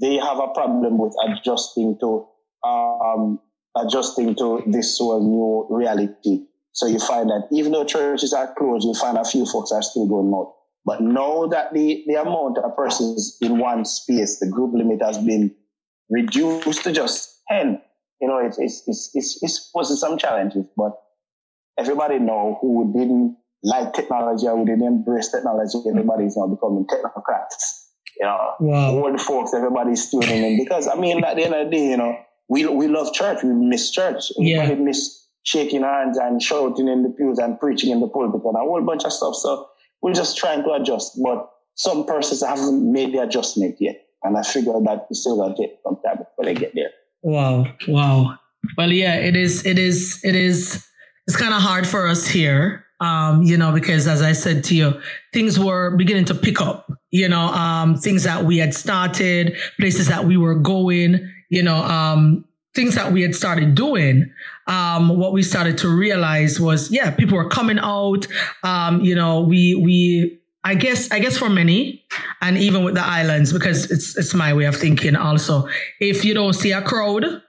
they 0.00 0.16
have 0.16 0.38
a 0.38 0.48
problem 0.48 0.98
with 0.98 1.14
adjusting 1.26 1.98
to 2.00 2.26
um, 2.66 3.40
adjusting 3.76 4.34
to 4.36 4.62
this 4.66 5.00
of 5.00 5.22
new 5.22 5.66
reality. 5.70 6.46
So 6.72 6.86
you 6.86 6.98
find 6.98 7.30
that 7.30 7.48
even 7.52 7.72
though 7.72 7.84
churches 7.84 8.32
are 8.32 8.52
closed, 8.54 8.84
you 8.84 8.94
find 8.94 9.16
a 9.16 9.24
few 9.24 9.46
folks 9.46 9.72
are 9.72 9.82
still 9.82 10.06
going 10.06 10.32
out. 10.34 10.52
But 10.84 11.00
now 11.00 11.46
that 11.48 11.72
the, 11.72 12.04
the 12.06 12.14
amount 12.14 12.58
of 12.58 12.76
persons 12.76 13.38
in 13.40 13.58
one 13.58 13.84
space, 13.84 14.38
the 14.38 14.46
group 14.46 14.72
limit 14.74 15.02
has 15.02 15.18
been 15.18 15.54
reduced 16.10 16.84
to 16.84 16.92
just 16.92 17.40
10, 17.50 17.80
you 18.20 18.28
know, 18.28 18.38
it's, 18.38 18.58
it's, 18.58 18.82
it's, 18.86 19.10
it's, 19.14 19.42
it's 19.42 19.70
posing 19.74 19.96
some 19.96 20.16
challenges, 20.16 20.66
but 20.76 20.92
everybody 21.78 22.18
know 22.18 22.58
who 22.60 22.92
didn't 22.96 23.36
like 23.62 23.92
technology 23.92 24.46
or 24.46 24.56
who 24.56 24.66
didn't 24.66 24.86
embrace 24.86 25.30
technology, 25.30 25.78
everybody 25.88 26.24
is 26.24 26.36
now 26.36 26.46
becoming 26.46 26.86
technocrats. 26.86 27.84
You 28.18 28.26
know, 28.26 28.54
wow. 28.60 28.90
old 28.92 29.20
folks, 29.20 29.52
everybody's 29.52 30.10
tuning 30.10 30.42
in 30.42 30.64
because 30.64 30.88
I 30.88 30.94
mean, 30.94 31.22
at 31.22 31.36
the 31.36 31.44
end 31.44 31.54
of 31.54 31.66
the 31.66 31.70
day, 31.70 31.90
you 31.90 31.96
know, 31.96 32.16
we 32.48 32.66
we 32.66 32.88
love 32.88 33.12
church, 33.12 33.42
we 33.42 33.50
miss 33.52 33.90
church, 33.90 34.32
everybody 34.38 34.78
yeah. 34.78 34.84
miss 34.84 35.26
shaking 35.42 35.82
hands 35.82 36.16
and 36.16 36.42
shouting 36.42 36.88
in 36.88 37.02
the 37.02 37.10
pews 37.10 37.38
and 37.38 37.60
preaching 37.60 37.90
in 37.90 38.00
the 38.00 38.08
pulpit 38.08 38.40
and 38.44 38.56
a 38.56 38.60
whole 38.60 38.82
bunch 38.82 39.04
of 39.04 39.12
stuff. 39.12 39.34
So 39.34 39.68
we're 40.00 40.14
just 40.14 40.36
trying 40.36 40.62
to 40.64 40.72
adjust, 40.72 41.20
but 41.22 41.50
some 41.74 42.06
persons 42.06 42.42
haven't 42.42 42.90
made 42.90 43.12
the 43.12 43.18
adjustment 43.18 43.76
yet, 43.80 43.96
and 44.22 44.38
I 44.38 44.42
figure 44.42 44.72
that 44.84 45.06
it's 45.10 45.20
still 45.20 45.36
gonna 45.36 45.54
take 45.56 45.76
some 45.82 45.98
time 46.04 46.18
before 46.18 46.44
they 46.44 46.54
get 46.54 46.74
there. 46.74 46.90
Wow, 47.22 47.66
wow. 47.86 48.38
Well, 48.78 48.92
yeah, 48.92 49.16
it 49.16 49.36
is. 49.36 49.66
It 49.66 49.78
is. 49.78 50.20
It 50.24 50.34
is 50.34 50.86
it's 51.26 51.36
kind 51.36 51.54
of 51.54 51.60
hard 51.60 51.86
for 51.86 52.06
us 52.06 52.26
here. 52.26 52.84
Um, 52.98 53.42
you 53.42 53.58
know, 53.58 53.72
because 53.72 54.06
as 54.06 54.22
I 54.22 54.32
said 54.32 54.64
to 54.64 54.74
you, 54.74 55.00
things 55.34 55.60
were 55.60 55.94
beginning 55.96 56.24
to 56.26 56.34
pick 56.34 56.62
up, 56.62 56.90
you 57.10 57.28
know, 57.28 57.48
um, 57.48 57.96
things 57.96 58.22
that 58.22 58.44
we 58.44 58.56
had 58.56 58.72
started, 58.72 59.54
places 59.78 60.08
that 60.08 60.24
we 60.24 60.38
were 60.38 60.54
going, 60.54 61.30
you 61.50 61.62
know, 61.62 61.76
um, 61.76 62.46
things 62.74 62.94
that 62.94 63.12
we 63.12 63.20
had 63.20 63.34
started 63.34 63.74
doing, 63.74 64.32
um, 64.66 65.18
what 65.18 65.34
we 65.34 65.42
started 65.42 65.76
to 65.78 65.88
realize 65.88 66.58
was, 66.58 66.90
yeah, 66.90 67.10
people 67.10 67.36
were 67.36 67.50
coming 67.50 67.78
out. 67.78 68.26
Um, 68.62 69.02
you 69.02 69.14
know, 69.14 69.42
we, 69.42 69.74
we, 69.74 70.38
I 70.64 70.74
guess, 70.74 71.10
I 71.10 71.18
guess 71.18 71.36
for 71.36 71.50
many, 71.50 72.02
and 72.40 72.56
even 72.56 72.82
with 72.82 72.94
the 72.94 73.04
islands, 73.04 73.52
because 73.52 73.90
it's, 73.90 74.16
it's 74.16 74.32
my 74.32 74.54
way 74.54 74.64
of 74.64 74.74
thinking 74.74 75.16
also. 75.16 75.68
If 76.00 76.24
you 76.24 76.32
don't 76.32 76.54
see 76.54 76.72
a 76.72 76.80
crowd, 76.80 77.42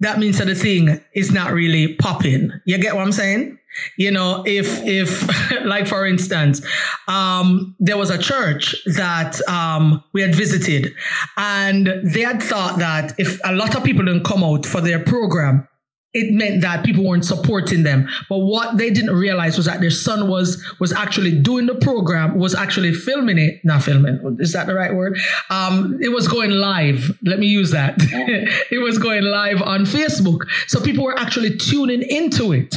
that 0.00 0.18
means 0.18 0.38
that 0.38 0.46
the 0.46 0.54
thing 0.54 1.00
is 1.14 1.32
not 1.32 1.52
really 1.52 1.94
popping. 1.94 2.50
You 2.64 2.78
get 2.78 2.94
what 2.94 3.02
I'm 3.02 3.12
saying? 3.12 3.58
You 3.96 4.10
know, 4.10 4.44
if 4.46 4.82
if 4.84 5.26
like 5.64 5.86
for 5.86 6.06
instance, 6.06 6.64
um, 7.08 7.74
there 7.80 7.96
was 7.96 8.10
a 8.10 8.18
church 8.18 8.76
that 8.86 9.40
um, 9.48 10.02
we 10.12 10.22
had 10.22 10.34
visited, 10.34 10.94
and 11.36 11.86
they 12.04 12.20
had 12.20 12.42
thought 12.42 12.78
that 12.78 13.14
if 13.18 13.40
a 13.44 13.52
lot 13.52 13.74
of 13.74 13.82
people 13.82 14.04
didn't 14.04 14.24
come 14.24 14.44
out 14.44 14.64
for 14.64 14.80
their 14.80 15.00
program, 15.00 15.66
it 16.14 16.32
meant 16.32 16.62
that 16.62 16.84
people 16.84 17.04
weren't 17.04 17.24
supporting 17.24 17.82
them. 17.82 18.08
But 18.28 18.38
what 18.38 18.78
they 18.78 18.90
didn't 18.90 19.14
realize 19.14 19.56
was 19.56 19.66
that 19.66 19.80
their 19.80 19.90
son 19.90 20.28
was 20.28 20.64
was 20.78 20.92
actually 20.92 21.32
doing 21.40 21.66
the 21.66 21.74
program, 21.74 22.38
was 22.38 22.54
actually 22.54 22.94
filming 22.94 23.38
it, 23.38 23.60
not 23.64 23.82
filming. 23.82 24.36
Is 24.38 24.52
that 24.52 24.66
the 24.66 24.74
right 24.74 24.94
word? 24.94 25.18
Um, 25.50 25.98
it 26.00 26.10
was 26.10 26.28
going 26.28 26.52
live. 26.52 27.18
Let 27.22 27.38
me 27.38 27.46
use 27.46 27.72
that. 27.72 27.96
it 28.70 28.82
was 28.82 28.98
going 28.98 29.24
live 29.24 29.60
on 29.60 29.84
Facebook, 29.84 30.48
so 30.68 30.80
people 30.80 31.04
were 31.04 31.18
actually 31.18 31.56
tuning 31.56 32.02
into 32.02 32.52
it. 32.52 32.76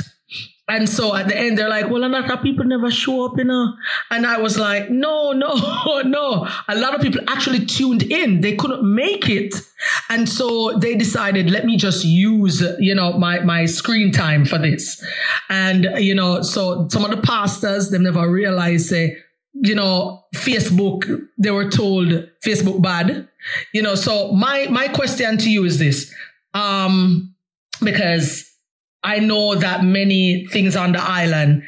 And 0.69 0.89
so 0.89 1.15
at 1.15 1.29
the 1.29 1.37
end, 1.37 1.57
they're 1.57 1.69
like, 1.69 1.89
well, 1.89 2.03
a 2.03 2.09
lot 2.09 2.29
of 2.29 2.41
people 2.41 2.65
never 2.65 2.91
show 2.91 3.25
up, 3.25 3.37
you 3.37 3.45
know. 3.45 3.73
And 4.11 4.25
I 4.27 4.37
was 4.37 4.57
like, 4.57 4.89
no, 4.89 5.31
no, 5.31 5.53
no. 6.05 6.47
A 6.67 6.75
lot 6.75 6.93
of 6.93 7.01
people 7.01 7.21
actually 7.27 7.65
tuned 7.65 8.03
in. 8.03 8.41
They 8.41 8.55
couldn't 8.55 8.83
make 8.83 9.29
it. 9.29 9.55
And 10.09 10.27
so 10.27 10.77
they 10.77 10.95
decided, 10.95 11.49
let 11.49 11.65
me 11.65 11.77
just 11.77 12.03
use, 12.03 12.61
you 12.79 12.93
know, 12.93 13.13
my, 13.13 13.39
my 13.39 13.65
screen 13.65 14.11
time 14.11 14.43
for 14.43 14.57
this. 14.57 15.01
And, 15.49 15.87
you 15.97 16.13
know, 16.13 16.41
so 16.41 16.89
some 16.91 17.05
of 17.05 17.11
the 17.11 17.21
pastors, 17.21 17.89
they 17.89 17.97
never 17.97 18.29
realized, 18.29 18.87
say, 18.87 19.17
you 19.53 19.73
know, 19.73 20.25
Facebook, 20.35 21.09
they 21.37 21.51
were 21.51 21.69
told 21.69 22.09
Facebook 22.45 22.81
bad, 22.81 23.27
you 23.73 23.81
know. 23.81 23.95
So 23.95 24.33
my, 24.33 24.67
my 24.69 24.89
question 24.89 25.37
to 25.37 25.49
you 25.49 25.63
is 25.63 25.79
this, 25.79 26.13
um, 26.53 27.33
because 27.81 28.46
I 29.07 29.19
know 29.19 29.55
that 29.55 29.85
many 29.85 30.47
things 30.47 30.75
on 30.75 30.91
the 30.91 31.01
island. 31.01 31.63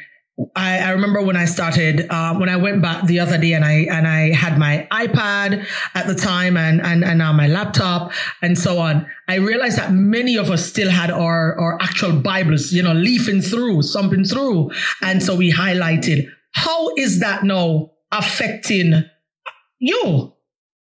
I, 0.54 0.80
I 0.80 0.90
remember 0.90 1.22
when 1.22 1.36
I 1.36 1.46
started, 1.46 2.06
uh, 2.10 2.34
when 2.34 2.50
I 2.50 2.56
went 2.56 2.82
back 2.82 3.06
the 3.06 3.20
other 3.20 3.38
day 3.38 3.54
and 3.54 3.64
I 3.64 3.86
and 3.90 4.06
I 4.06 4.34
had 4.34 4.58
my 4.58 4.86
iPad 4.92 5.66
at 5.94 6.06
the 6.06 6.14
time 6.14 6.58
and 6.58 6.82
and 6.82 7.02
and 7.02 7.18
now 7.18 7.32
my 7.32 7.46
laptop 7.46 8.12
and 8.42 8.58
so 8.58 8.78
on. 8.78 9.06
I 9.26 9.36
realized 9.36 9.78
that 9.78 9.90
many 9.90 10.36
of 10.36 10.50
us 10.50 10.66
still 10.66 10.90
had 10.90 11.10
our 11.10 11.58
our 11.58 11.80
actual 11.80 12.12
Bibles, 12.12 12.72
you 12.72 12.82
know, 12.82 12.92
leafing 12.92 13.40
through, 13.40 13.82
thumping 13.84 14.24
through, 14.24 14.72
and 15.00 15.22
so 15.22 15.34
we 15.34 15.50
highlighted. 15.50 16.26
How 16.52 16.90
is 16.96 17.20
that 17.20 17.42
now 17.42 17.92
affecting 18.12 19.04
you? 19.78 20.34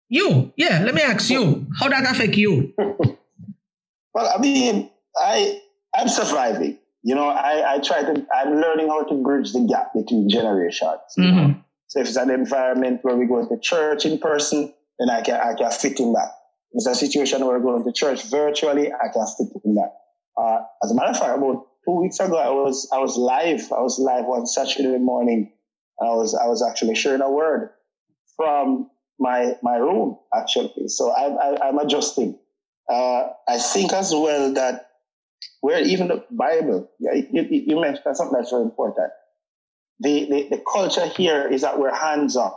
You, 0.09 0.53
yeah. 0.57 0.83
Let 0.85 0.95
me 0.95 1.03
ask 1.03 1.31
you, 1.31 1.67
how 1.79 1.88
that 1.88 2.11
affect 2.11 2.37
you? 2.37 2.75
well, 4.15 4.33
I 4.35 4.38
mean, 4.41 4.91
I 5.17 5.61
I'm 5.97 6.09
surviving. 6.09 6.78
You 7.02 7.14
know, 7.14 7.28
I, 7.28 7.75
I 7.75 7.78
try 7.78 8.02
to, 8.02 8.26
I'm 8.35 8.61
learning 8.61 8.88
how 8.88 9.04
to 9.04 9.23
bridge 9.23 9.52
the 9.52 9.61
gap 9.61 9.92
between 9.95 10.28
generations. 10.28 11.00
Mm-hmm. 11.18 11.61
So 11.87 12.00
if 12.00 12.09
it's 12.09 12.16
an 12.16 12.30
environment 12.30 13.00
where 13.02 13.16
we 13.16 13.26
go 13.26 13.49
to 13.49 13.59
church 13.61 14.04
in 14.04 14.18
person, 14.18 14.75
then 14.99 15.09
I 15.09 15.23
can, 15.23 15.40
I 15.40 15.54
can 15.54 15.71
fit 15.71 16.00
in 16.00 16.12
that. 16.12 16.33
If 16.73 16.80
it's 16.80 16.87
a 16.87 16.95
situation 16.95 17.47
where 17.47 17.59
we're 17.59 17.64
going 17.64 17.85
to 17.85 17.92
church 17.92 18.25
virtually, 18.25 18.92
I 18.92 19.09
can 19.12 19.26
fit 19.38 19.49
in 19.64 19.75
that. 19.76 19.95
Uh, 20.37 20.59
as 20.85 20.90
a 20.90 20.95
matter 20.95 21.11
of 21.11 21.18
fact, 21.18 21.38
about 21.38 21.66
two 21.85 22.00
weeks 22.00 22.21
ago, 22.21 22.37
I 22.37 22.50
was, 22.50 22.88
I 22.92 22.99
was 22.99 23.16
live. 23.16 23.73
I 23.73 23.80
was 23.80 23.99
live 23.99 24.26
one 24.26 24.47
Saturday 24.47 24.99
morning. 24.99 25.52
I 26.00 26.11
was, 26.11 26.35
I 26.35 26.47
was 26.47 26.62
actually 26.62 26.95
sharing 26.95 27.23
a 27.23 27.30
word 27.30 27.71
from 28.37 28.90
my, 29.18 29.57
my 29.62 29.76
room, 29.76 30.18
actually. 30.35 30.88
So 30.88 31.11
I, 31.11 31.28
I, 31.28 31.68
I'm 31.68 31.78
adjusting. 31.78 32.38
Uh, 32.88 33.28
I 33.49 33.59
think 33.59 33.92
as 33.92 34.12
well 34.12 34.52
that 34.54 34.88
where 35.61 35.83
even 35.83 36.09
the 36.09 36.25
Bible, 36.31 36.91
you, 36.99 37.27
you 37.33 37.81
mentioned 37.81 38.17
something 38.17 38.37
that's 38.38 38.50
very 38.50 38.62
important. 38.62 39.11
The, 40.00 40.27
the, 40.27 40.49
the 40.57 40.62
culture 40.71 41.07
here 41.07 41.49
is 41.49 41.62
that 41.62 41.79
we're 41.79 41.95
hands 41.95 42.37
on. 42.37 42.53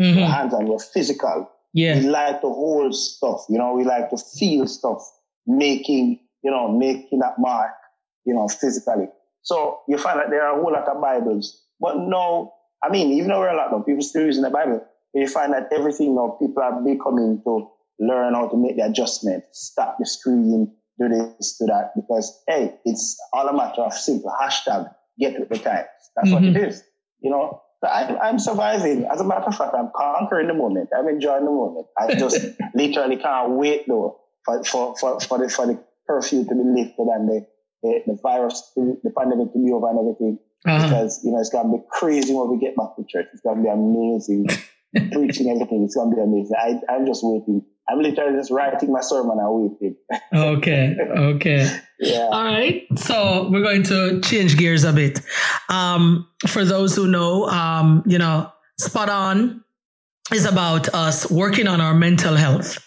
Mm-hmm. 0.00 0.20
We're 0.20 0.26
hands 0.26 0.54
on, 0.54 0.66
we're 0.66 0.78
physical. 0.78 1.50
Yeah. 1.74 1.98
We 1.98 2.06
like 2.06 2.40
to 2.40 2.48
hold 2.48 2.94
stuff, 2.94 3.44
you 3.48 3.58
know, 3.58 3.74
we 3.74 3.84
like 3.84 4.10
to 4.10 4.16
feel 4.16 4.66
stuff, 4.66 5.02
making, 5.46 6.20
you 6.42 6.50
know, 6.50 6.72
making 6.72 7.18
that 7.18 7.34
mark, 7.38 7.72
you 8.24 8.32
know, 8.34 8.48
physically. 8.48 9.08
So 9.42 9.80
you 9.88 9.98
find 9.98 10.18
that 10.18 10.30
there 10.30 10.42
are 10.42 10.58
a 10.58 10.62
whole 10.62 10.72
lot 10.72 10.88
of 10.88 11.00
Bibles. 11.00 11.62
But 11.80 11.98
no, 11.98 12.54
I 12.82 12.88
mean, 12.88 13.12
even 13.12 13.28
though 13.28 13.40
we're 13.40 13.48
a 13.48 13.56
lot 13.56 13.72
of 13.72 13.84
people 13.84 14.02
still 14.02 14.24
using 14.24 14.42
the 14.42 14.50
Bible, 14.50 14.84
you 15.14 15.28
find 15.28 15.52
that 15.52 15.68
everything 15.72 16.14
now 16.14 16.36
people 16.40 16.62
are 16.62 16.82
becoming 16.82 17.42
to 17.44 17.70
learn 17.98 18.34
how 18.34 18.48
to 18.48 18.56
make 18.56 18.76
the 18.76 18.84
adjustment, 18.84 19.44
stop 19.52 19.96
the 19.98 20.06
screen, 20.06 20.74
do 20.98 21.08
this, 21.08 21.56
do 21.58 21.66
that, 21.66 21.92
because 21.94 22.42
hey, 22.46 22.74
it's 22.84 23.16
all 23.32 23.48
a 23.48 23.56
matter 23.56 23.82
of 23.82 23.94
simple 23.94 24.32
hashtag 24.40 24.90
get 25.18 25.38
with 25.38 25.48
the 25.48 25.58
times. 25.58 25.86
That's 26.16 26.30
mm-hmm. 26.30 26.34
what 26.34 26.44
it 26.44 26.54
mm-hmm. 26.54 26.78
You 27.20 27.30
know, 27.30 27.62
so 27.82 27.90
I'm, 27.90 28.18
I'm 28.20 28.38
surviving. 28.38 29.04
As 29.04 29.20
a 29.20 29.24
matter 29.24 29.46
of 29.46 29.56
fact, 29.56 29.74
I'm 29.74 29.90
conquering 29.94 30.48
the 30.48 30.54
moment. 30.54 30.90
I'm 30.96 31.08
enjoying 31.08 31.44
the 31.44 31.50
moment. 31.50 31.86
I 31.98 32.14
just 32.14 32.44
literally 32.74 33.16
can't 33.16 33.52
wait 33.52 33.86
though 33.86 34.20
for, 34.44 34.64
for, 34.64 34.96
for, 34.96 35.20
for 35.20 35.38
the 35.38 35.48
for 35.48 35.66
the 35.66 35.82
curfew 36.08 36.44
to 36.44 36.54
be 36.54 36.82
lifted 36.82 37.06
and 37.06 37.28
the 37.28 37.46
the, 37.82 38.02
the 38.06 38.18
virus, 38.22 38.72
the 38.74 39.12
pandemic 39.16 39.52
to 39.52 39.58
be 39.64 39.70
over 39.72 39.88
and 39.88 40.00
everything. 40.00 40.38
Uh-huh. 40.66 40.82
Because 40.82 41.20
you 41.24 41.30
know 41.30 41.38
it's 41.38 41.50
gonna 41.50 41.70
be 41.70 41.82
crazy 41.90 42.34
when 42.34 42.50
we 42.50 42.58
get 42.58 42.74
back 42.76 42.96
to 42.96 43.04
church. 43.08 43.26
It's 43.32 43.42
gonna 43.42 43.62
be 43.62 43.68
amazing. 43.68 44.48
Preaching 45.12 45.50
everything. 45.50 45.84
It's 45.84 45.94
gonna 45.94 46.14
be 46.14 46.20
amazing. 46.20 46.56
I, 46.58 46.80
I'm 46.92 47.06
just 47.06 47.20
waiting 47.22 47.64
I'm 47.88 48.00
literally 48.00 48.36
just 48.36 48.50
writing 48.50 48.92
my 48.92 49.00
sermon 49.00 49.38
and 49.38 49.78
waiting. 49.80 49.96
okay. 50.34 50.94
Okay. 51.00 51.80
yeah. 52.00 52.28
All 52.30 52.44
right. 52.44 52.86
So 52.96 53.48
we're 53.50 53.62
going 53.62 53.82
to 53.84 54.20
change 54.20 54.58
gears 54.58 54.84
a 54.84 54.92
bit. 54.92 55.20
Um, 55.70 56.28
for 56.46 56.64
those 56.64 56.94
who 56.94 57.06
know, 57.06 57.46
um, 57.48 58.02
you 58.06 58.18
know, 58.18 58.52
spot 58.78 59.08
on 59.08 59.64
is 60.32 60.44
about 60.44 60.88
us 60.90 61.30
working 61.30 61.66
on 61.66 61.80
our 61.80 61.94
mental 61.94 62.36
health. 62.36 62.78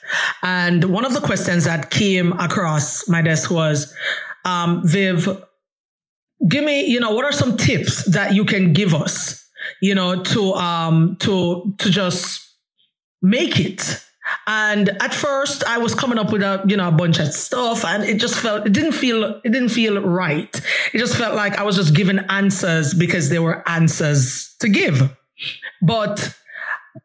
And 0.43 0.86
one 0.86 1.05
of 1.05 1.13
the 1.13 1.22
questions 1.22 1.63
that 1.63 1.89
came 1.89 2.34
across 2.34 3.08
my 3.10 3.24
desk 3.24 3.50
was, 3.50 3.91
um, 4.46 4.81
Viv, 4.86 5.27
give 6.48 6.63
me, 6.63 6.86
you 6.86 7.00
know, 7.00 7.12
what 7.12 7.25
are 7.25 7.31
some 7.31 7.58
tips 7.58 8.05
that 8.12 8.36
you 8.36 8.46
can 8.46 8.74
give 8.74 8.93
us, 8.93 9.43
you 9.81 9.96
know, 9.96 10.22
to, 10.22 10.53
um, 10.53 11.17
to, 11.22 11.74
to 11.79 11.89
just 11.89 12.48
make 13.24 13.60
it 13.60 14.03
and 14.48 14.89
at 15.01 15.13
first 15.13 15.63
I 15.65 15.77
was 15.77 15.93
coming 15.93 16.17
up 16.17 16.31
with 16.31 16.41
a, 16.41 16.63
you 16.67 16.77
know, 16.77 16.88
a 16.88 16.91
bunch 16.91 17.19
of 17.19 17.33
stuff 17.33 17.86
and 17.86 18.03
it 18.03 18.19
just 18.19 18.36
felt, 18.36 18.65
it 18.65 18.74
didn't 18.74 18.93
feel, 18.93 19.41
it 19.43 19.51
didn't 19.51 19.69
feel 19.69 20.01
right. 20.01 20.62
It 20.93 20.98
just 20.98 21.15
felt 21.15 21.36
like 21.36 21.57
I 21.57 21.63
was 21.63 21.75
just 21.75 21.93
giving 21.93 22.19
answers 22.29 22.93
because 22.93 23.29
there 23.29 23.41
were 23.41 23.67
answers 23.69 24.55
to 24.60 24.69
give. 24.69 25.15
But 25.81 26.36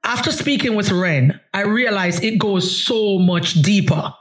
after 0.04 0.32
speaking 0.32 0.74
with 0.74 0.90
Ren, 0.90 1.40
I 1.52 1.62
realized 1.62 2.24
it 2.24 2.38
goes 2.38 2.84
so 2.84 3.18
much 3.18 3.54
deeper. 3.54 4.12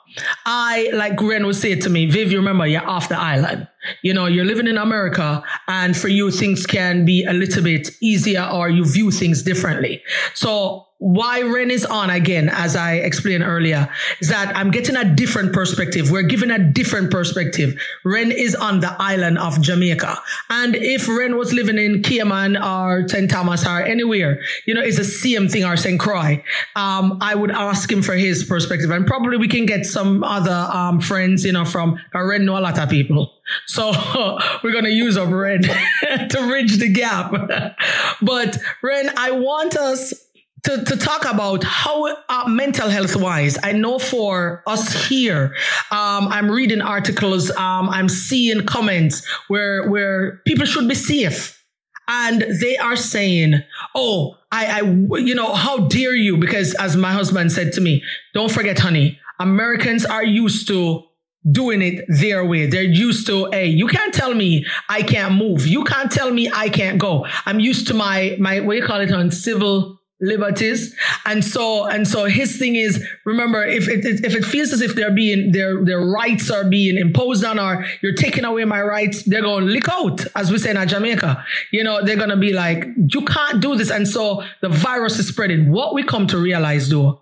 I, 0.46 0.90
like 0.94 1.22
Ren 1.22 1.46
would 1.46 1.56
say 1.56 1.76
to 1.76 1.90
me, 1.90 2.06
Viv, 2.06 2.32
you 2.32 2.38
remember 2.38 2.66
you're 2.66 2.88
off 2.88 3.10
the 3.10 3.20
island. 3.20 3.68
You 4.02 4.14
know, 4.14 4.28
you're 4.28 4.46
living 4.46 4.68
in 4.68 4.78
America 4.78 5.44
and 5.68 5.96
for 5.96 6.08
you, 6.08 6.32
things 6.32 6.66
can 6.66 7.06
be 7.06 7.24
a 7.24 7.34
little 7.34 7.64
bit 7.64 7.90
easier 8.02 8.44
or 8.44 8.70
you 8.70 8.86
view 8.86 9.12
things 9.12 9.44
differently. 9.44 10.02
So 10.34 10.85
why 10.98 11.42
Ren 11.42 11.72
is 11.72 11.86
on 11.86 12.10
again, 12.10 12.50
as 12.50 12.76
I 12.76 12.94
explained 12.94 13.44
earlier, 13.44 13.90
is 14.22 14.30
that 14.30 14.56
I'm 14.56 14.72
getting 14.72 14.96
a 14.96 15.04
different 15.04 15.52
perspective. 15.52 16.10
We're 16.10 16.24
given 16.24 16.52
a 16.52 16.60
different 16.60 17.12
perspective. 17.12 17.78
Ren 18.06 18.32
is 18.32 18.56
on 18.56 18.80
the 18.80 18.96
island 18.98 19.38
of 19.38 19.62
Jamaica. 19.62 20.18
And 20.50 20.76
if 20.76 21.08
Ren 21.10 21.38
was 21.38 21.52
living 21.52 21.78
in 21.78 22.02
Cayman 22.02 22.56
or 22.56 23.08
St. 23.10 23.30
Thomas 23.30 23.66
or 23.66 23.82
anywhere, 23.82 24.40
you 24.66 24.74
know, 24.74 24.82
it's 24.82 24.98
the 24.98 25.04
same 25.04 25.50
thing 25.50 25.66
or 25.66 25.76
St. 25.76 26.00
Croix, 26.00 26.42
um, 26.78 27.18
I 27.22 27.36
would 27.36 27.52
ask 27.52 27.92
him 27.92 28.02
for 28.02 28.16
his 28.16 28.46
perspective. 28.46 28.90
And 28.90 29.06
probably 29.06 29.38
we 29.38 29.50
can 29.50 29.66
get 29.66 29.86
some 29.86 30.24
other 30.24 30.68
um, 30.72 31.02
friends, 31.02 31.44
you 31.44 31.52
know, 31.52 31.66
from 31.66 32.00
Ren 32.14 32.46
know 32.46 32.58
a 32.58 32.60
lot 32.60 32.80
of 32.80 32.90
people. 32.90 33.34
So 33.68 33.92
we're 34.64 34.72
going 34.72 34.86
to 34.86 34.92
use 34.92 35.18
up 35.18 35.30
Ren 35.30 35.62
to 36.02 36.46
bridge 36.48 36.78
the 36.78 36.90
gap. 36.90 37.32
but 38.22 38.58
Ren, 38.82 39.12
I 39.18 39.32
want 39.32 39.76
us 39.76 40.25
to, 40.66 40.84
to 40.84 40.98
talk 40.98 41.26
about 41.26 41.64
how 41.64 42.08
uh, 42.28 42.48
mental 42.48 42.90
health 42.90 43.16
wise, 43.16 43.58
I 43.62 43.72
know 43.72 44.00
for 44.00 44.64
us 44.66 45.08
here, 45.08 45.56
um, 45.92 46.28
I'm 46.28 46.50
reading 46.50 46.82
articles, 46.82 47.52
um, 47.52 47.90
I'm 47.90 48.10
seeing 48.10 48.66
comments 48.66 49.26
where 49.48 49.90
where 49.90 50.42
people 50.48 50.66
should 50.66 50.90
be 50.90 50.96
safe, 50.96 51.64
and 52.08 52.42
they 52.60 52.78
are 52.78 52.96
saying, 52.96 53.62
"Oh, 53.94 54.38
I, 54.52 54.80
I, 54.80 54.82
you 55.20 55.36
know, 55.36 55.54
how 55.54 55.88
dare 55.88 56.16
you?" 56.16 56.38
Because 56.38 56.74
as 56.76 56.96
my 56.96 57.12
husband 57.12 57.52
said 57.52 57.72
to 57.74 57.82
me, 57.82 58.04
"Don't 58.34 58.52
forget, 58.52 58.80
honey, 58.80 59.20
Americans 59.40 60.06
are 60.06 60.26
used 60.26 60.68
to." 60.68 61.04
doing 61.52 61.84
it 61.84 62.04
their 62.08 62.44
way. 62.44 62.66
They're 62.66 62.82
used 62.82 63.28
to, 63.28 63.46
hey, 63.52 63.68
you 63.68 63.86
can't 63.86 64.12
tell 64.12 64.34
me 64.34 64.66
I 64.90 65.04
can't 65.04 65.36
move. 65.36 65.68
You 65.68 65.84
can't 65.84 66.12
tell 66.12 66.32
me 66.32 66.50
I 66.52 66.70
can't 66.70 66.98
go. 66.98 67.28
I'm 67.46 67.60
used 67.60 67.86
to 67.90 67.94
my, 67.94 68.36
my, 68.40 68.62
what 68.62 68.74
do 68.74 68.80
you 68.80 68.84
call 68.84 69.00
it 69.00 69.12
on 69.12 69.30
civil 69.30 69.95
liberties. 70.22 70.96
And 71.26 71.44
so 71.44 71.86
and 71.86 72.08
so 72.08 72.26
his 72.26 72.58
thing 72.58 72.76
is 72.76 73.06
remember 73.26 73.66
if 73.66 73.88
it 73.88 74.06
if 74.24 74.36
it 74.36 74.46
feels 74.46 74.72
as 74.72 74.82
if 74.82 74.96
they're 74.96 75.12
being 75.12 75.52
their 75.52 75.84
their 75.84 76.00
rights 76.00 76.50
are 76.50 76.64
being 76.64 76.98
imposed 76.98 77.44
on 77.44 77.60
or 77.60 77.86
you're 78.02 78.14
taking 78.14 78.46
away 78.46 78.64
my 78.64 78.82
rights 78.82 79.24
they're 79.24 79.42
going 79.42 79.66
to 79.66 79.72
lick 79.72 79.90
out 79.90 80.26
as 80.36 80.52
we 80.52 80.58
say 80.58 80.72
in 80.72 80.88
jamaica. 80.88 81.44
You 81.72 81.84
know 81.84 82.04
they're 82.04 82.16
going 82.16 82.30
to 82.30 82.38
be 82.38 82.54
like 82.54 82.86
you 82.96 83.26
can't 83.26 83.62
do 83.62 83.76
this. 83.76 83.92
And 83.92 84.08
so 84.08 84.44
the 84.62 84.70
virus 84.70 85.20
is 85.20 85.28
spreading. 85.28 85.72
What 85.72 85.94
we 85.94 86.04
come 86.04 86.28
to 86.28 86.38
realize 86.38 86.90
though 86.90 87.22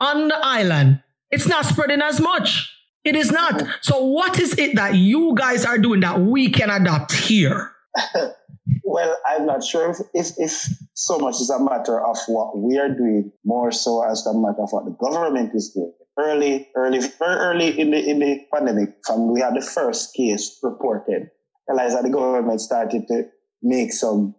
on 0.00 0.28
the 0.28 0.38
island 0.42 1.02
it's 1.30 1.46
not 1.46 1.64
spreading 1.64 2.02
as 2.02 2.20
much. 2.20 2.72
It 3.04 3.14
is 3.14 3.30
not. 3.30 3.62
So, 3.82 4.04
what 4.04 4.38
is 4.38 4.58
it 4.58 4.74
that 4.74 4.96
you 4.96 5.34
guys 5.36 5.64
are 5.64 5.78
doing 5.78 6.00
that 6.00 6.20
we 6.20 6.50
can 6.50 6.70
adopt 6.70 7.12
here? 7.12 7.72
well, 8.82 9.16
I'm 9.26 9.46
not 9.46 9.62
sure 9.64 9.90
if, 9.90 9.98
if, 10.14 10.32
if 10.38 10.68
so 10.94 11.18
much 11.18 11.34
is 11.34 11.50
a 11.50 11.62
matter 11.62 12.00
of 12.04 12.16
what 12.26 12.58
we 12.58 12.78
are 12.78 12.88
doing, 12.88 13.32
more 13.44 13.70
so 13.72 14.02
as 14.02 14.26
a 14.26 14.34
matter 14.34 14.62
of 14.62 14.70
what 14.70 14.84
the 14.84 14.92
government 14.92 15.52
is 15.54 15.70
doing. 15.70 15.92
Early, 16.18 16.68
early, 16.74 17.00
very 17.00 17.36
early 17.36 17.78
in 17.78 17.90
the 17.90 17.98
in 17.98 18.20
the 18.20 18.46
pandemic, 18.52 18.94
we 19.18 19.40
had 19.42 19.54
the 19.54 19.60
first 19.60 20.14
case 20.14 20.58
reported. 20.62 21.28
Eliza, 21.68 22.00
the 22.02 22.08
government 22.08 22.60
started 22.60 23.06
to 23.08 23.24
make 23.62 23.92
some 23.92 24.34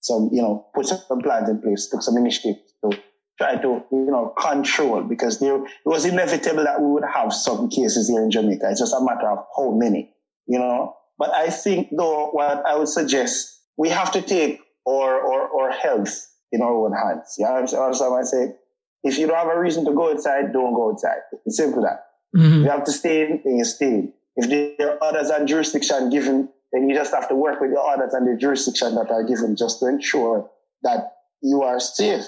some, 0.00 0.30
you 0.32 0.42
know, 0.42 0.66
put 0.74 0.86
some 0.86 1.22
plans 1.22 1.48
in 1.48 1.60
place, 1.60 1.88
took 1.88 2.02
some 2.02 2.16
initiatives 2.16 2.58
to 2.82 2.98
try 3.38 3.56
to, 3.56 3.82
you 3.92 4.10
know, 4.10 4.34
control 4.38 5.02
because 5.02 5.38
there 5.38 5.56
it 5.56 5.70
was 5.84 6.04
inevitable 6.04 6.64
that 6.64 6.80
we 6.80 6.88
would 6.88 7.04
have 7.04 7.32
some 7.32 7.68
cases 7.68 8.08
here 8.08 8.22
in 8.22 8.30
Jamaica. 8.30 8.68
It's 8.70 8.80
just 8.80 8.94
a 8.94 9.04
matter 9.04 9.30
of 9.30 9.46
how 9.56 9.70
many, 9.70 10.12
you 10.46 10.58
know. 10.58 10.96
But 11.18 11.32
I 11.32 11.50
think 11.50 11.88
though 11.96 12.30
what 12.30 12.64
I 12.66 12.76
would 12.76 12.88
suggest, 12.88 13.59
we 13.80 13.88
have 13.88 14.12
to 14.12 14.22
take 14.22 14.60
our 14.86 15.12
our, 15.30 15.42
our 15.58 15.70
health 15.70 16.14
in 16.52 16.60
our 16.62 16.74
own 16.84 16.92
hands. 16.92 17.36
Yeah, 17.38 17.58
you 17.58 17.72
know 17.72 17.88
what 17.88 18.18
I'm 18.18 18.24
saying? 18.24 18.54
If 19.02 19.18
you 19.18 19.26
don't 19.26 19.36
have 19.36 19.56
a 19.56 19.58
reason 19.58 19.84
to 19.86 19.92
go 19.92 20.10
outside, 20.12 20.52
don't 20.52 20.74
go 20.74 20.90
outside. 20.90 21.22
It's 21.46 21.56
simple 21.56 21.82
that. 21.82 22.00
Mm-hmm. 22.36 22.64
You 22.64 22.70
have 22.70 22.84
to 22.84 22.92
stay 22.92 23.22
in, 23.22 23.56
you 23.58 23.64
stay. 23.64 24.12
If 24.36 24.76
there 24.78 24.92
are 24.92 25.02
others 25.02 25.30
and 25.30 25.48
jurisdiction 25.48 26.10
given 26.10 26.50
then 26.72 26.88
you 26.88 26.94
just 26.94 27.12
have 27.12 27.28
to 27.28 27.34
work 27.34 27.60
with 27.60 27.72
the 27.72 27.80
others 27.80 28.14
and 28.14 28.26
the 28.28 28.38
jurisdiction 28.38 28.94
that 28.94 29.10
are 29.10 29.24
given 29.24 29.56
just 29.56 29.80
to 29.80 29.88
ensure 29.88 30.48
that 30.82 31.14
you 31.42 31.62
are 31.62 31.80
safe. 31.80 32.24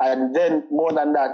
And 0.00 0.34
then 0.34 0.64
more 0.70 0.92
than 0.92 1.12
that, 1.12 1.30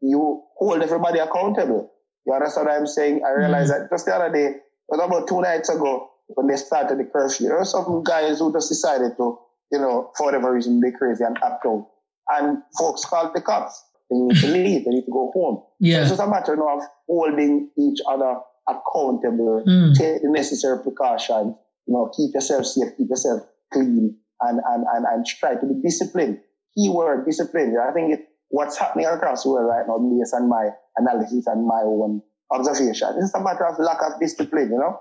you 0.00 0.42
hold 0.56 0.82
everybody 0.82 1.18
accountable. 1.18 1.92
You 2.26 2.32
understand 2.32 2.66
what 2.66 2.76
I'm 2.76 2.86
saying? 2.86 3.22
I 3.26 3.32
realized 3.32 3.72
mm-hmm. 3.72 3.82
that 3.82 3.90
just 3.90 4.06
the 4.06 4.14
other 4.14 4.32
day, 4.32 4.56
was 4.88 5.00
about 5.04 5.28
two 5.28 5.40
nights 5.42 5.68
ago, 5.68 6.08
when 6.28 6.46
they 6.46 6.56
started 6.56 6.98
the 6.98 7.04
curfew, 7.04 7.48
there 7.48 7.58
were 7.58 7.64
some 7.64 8.02
guys 8.04 8.38
who 8.38 8.52
just 8.52 8.68
decided 8.68 9.16
to, 9.16 9.38
you 9.72 9.78
know, 9.78 10.10
for 10.16 10.26
whatever 10.26 10.52
reason, 10.52 10.80
be 10.80 10.92
crazy 10.92 11.24
and 11.24 11.36
act 11.42 11.64
out. 11.66 11.88
And 12.30 12.58
folks 12.78 13.04
called 13.04 13.32
the 13.34 13.40
cops. 13.40 13.82
They 14.10 14.16
need 14.16 14.40
to 14.40 14.48
leave. 14.52 14.84
They 14.84 14.90
need 14.90 15.04
to 15.04 15.12
go 15.12 15.30
home. 15.34 15.62
Yeah. 15.80 15.96
So 15.96 16.00
it's 16.00 16.10
just 16.10 16.22
a 16.22 16.30
matter 16.30 16.52
of 16.52 16.82
holding 17.08 17.70
each 17.78 18.00
other 18.06 18.36
accountable, 18.68 19.64
mm. 19.66 19.94
take 19.94 20.22
the 20.22 20.30
necessary 20.30 20.82
precautions, 20.82 21.54
you 21.86 21.94
know, 21.94 22.10
keep 22.14 22.34
yourself 22.34 22.66
safe, 22.66 22.96
keep 22.96 23.08
yourself 23.08 23.42
clean, 23.72 24.16
and 24.42 24.60
and 24.66 24.84
and, 24.92 25.06
and 25.06 25.26
try 25.26 25.54
to 25.54 25.66
be 25.66 25.80
disciplined. 25.82 26.38
Keyword 26.76 27.24
discipline. 27.24 27.76
I 27.76 27.92
think 27.92 28.12
it, 28.12 28.28
what's 28.48 28.76
happening 28.76 29.06
across 29.06 29.42
the 29.42 29.50
world 29.50 29.68
right 29.68 29.86
now, 29.88 29.98
based 29.98 30.34
on 30.34 30.48
my 30.48 30.68
analysis 30.96 31.46
and 31.46 31.66
my 31.66 31.80
own 31.82 32.22
observation, 32.50 33.08
it's 33.18 33.34
a 33.34 33.42
matter 33.42 33.66
of 33.66 33.78
lack 33.78 34.02
of 34.02 34.20
discipline. 34.20 34.70
You 34.70 34.78
know, 34.78 35.00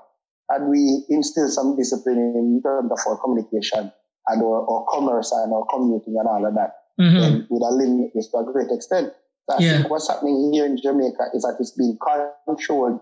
and 0.50 0.70
we 0.70 1.06
instill 1.10 1.50
some 1.50 1.76
discipline 1.76 2.18
in 2.36 2.62
terms 2.64 2.92
of 2.92 3.00
our 3.08 3.18
communication 3.18 3.92
and 4.28 4.44
our, 4.44 4.62
our 4.70 4.86
commerce 4.90 5.32
and 5.32 5.54
our 5.54 5.66
commuting 5.70 6.16
and 6.20 6.28
all 6.28 6.46
of 6.46 6.54
that. 6.56 6.74
Mm-hmm. 7.00 7.24
And 7.24 7.48
with 7.50 7.62
a 7.62 7.72
limit 7.72 8.12
this 8.16 8.30
to 8.32 8.38
a 8.38 8.52
great 8.52 8.72
extent. 8.72 9.14
So 9.50 9.58
I 9.58 9.62
yeah. 9.62 9.78
think 9.78 9.90
what's 9.90 10.10
happening 10.10 10.52
here 10.52 10.66
in 10.66 10.78
Jamaica 10.82 11.32
is 11.34 11.44
that 11.44 11.58
it's 11.60 11.72
being 11.72 11.98
controlled 12.48 13.00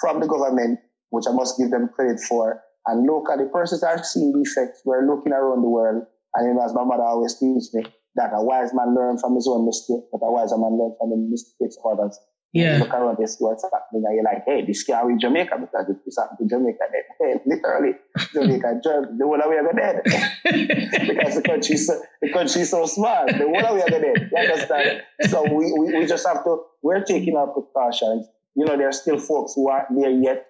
from 0.00 0.20
the 0.20 0.26
government, 0.26 0.80
which 1.10 1.26
I 1.28 1.32
must 1.32 1.58
give 1.58 1.70
them 1.70 1.88
credit 1.94 2.20
for, 2.20 2.62
and 2.86 3.06
locally, 3.06 3.44
persons 3.52 3.82
are 3.82 4.02
seeing 4.02 4.32
the 4.32 4.40
effects. 4.40 4.82
We're 4.84 5.06
looking 5.06 5.32
around 5.32 5.62
the 5.62 5.68
world, 5.68 6.04
and 6.34 6.48
you 6.48 6.54
know, 6.54 6.64
as 6.64 6.74
my 6.74 6.84
mother 6.84 7.04
always 7.04 7.38
teaches 7.38 7.72
me, 7.72 7.84
that 8.16 8.30
a 8.34 8.42
wise 8.42 8.72
man 8.74 8.94
learns 8.94 9.20
from 9.22 9.34
his 9.34 9.48
own 9.48 9.66
mistake, 9.66 10.04
but 10.12 10.20
a 10.22 10.30
wiser 10.30 10.58
man 10.58 10.78
learns 10.78 10.94
from 11.00 11.10
the 11.10 11.16
mistakes 11.16 11.76
of 11.82 11.98
others. 11.98 12.18
Yeah. 12.54 12.74
You 12.74 12.84
look 12.84 12.94
around, 12.94 13.28
see 13.28 13.36
what's 13.40 13.64
happening, 13.64 14.04
and 14.06 14.14
you're 14.14 14.22
like, 14.22 14.44
hey, 14.46 14.64
this 14.64 14.84
can't 14.84 15.08
be 15.08 15.16
Jamaica 15.20 15.58
because 15.58 15.90
if 15.90 16.04
this 16.04 16.16
happened 16.16 16.38
to 16.38 16.46
Jamaica, 16.46 16.84
then 16.92 17.02
hey, 17.20 17.40
literally, 17.46 17.94
Jamaica, 18.32 18.80
the 18.82 19.24
whole 19.24 19.40
of 19.40 19.50
we 19.50 19.56
are 19.56 19.72
dead. 19.72 20.02
because 21.08 21.34
the 21.34 21.42
country 21.44 21.76
so, 21.76 22.00
the 22.22 22.32
country's 22.32 22.70
so 22.70 22.86
small, 22.86 23.26
the 23.26 23.38
whole 23.38 23.66
of 23.66 23.74
we 23.74 23.82
are 23.82 24.00
dead. 24.00 24.30
You 24.30 24.38
understand? 24.38 25.02
So 25.22 25.42
we, 25.42 25.74
we, 25.78 25.98
we 25.98 26.06
just 26.06 26.24
have 26.28 26.44
to, 26.44 26.62
we're 26.80 27.02
taking 27.02 27.36
our 27.36 27.48
precautions. 27.48 28.28
You 28.54 28.66
know, 28.66 28.76
there 28.76 28.88
are 28.88 28.92
still 28.92 29.18
folks 29.18 29.54
who 29.56 29.68
aren't 29.68 29.88
there 30.00 30.10
yet. 30.10 30.46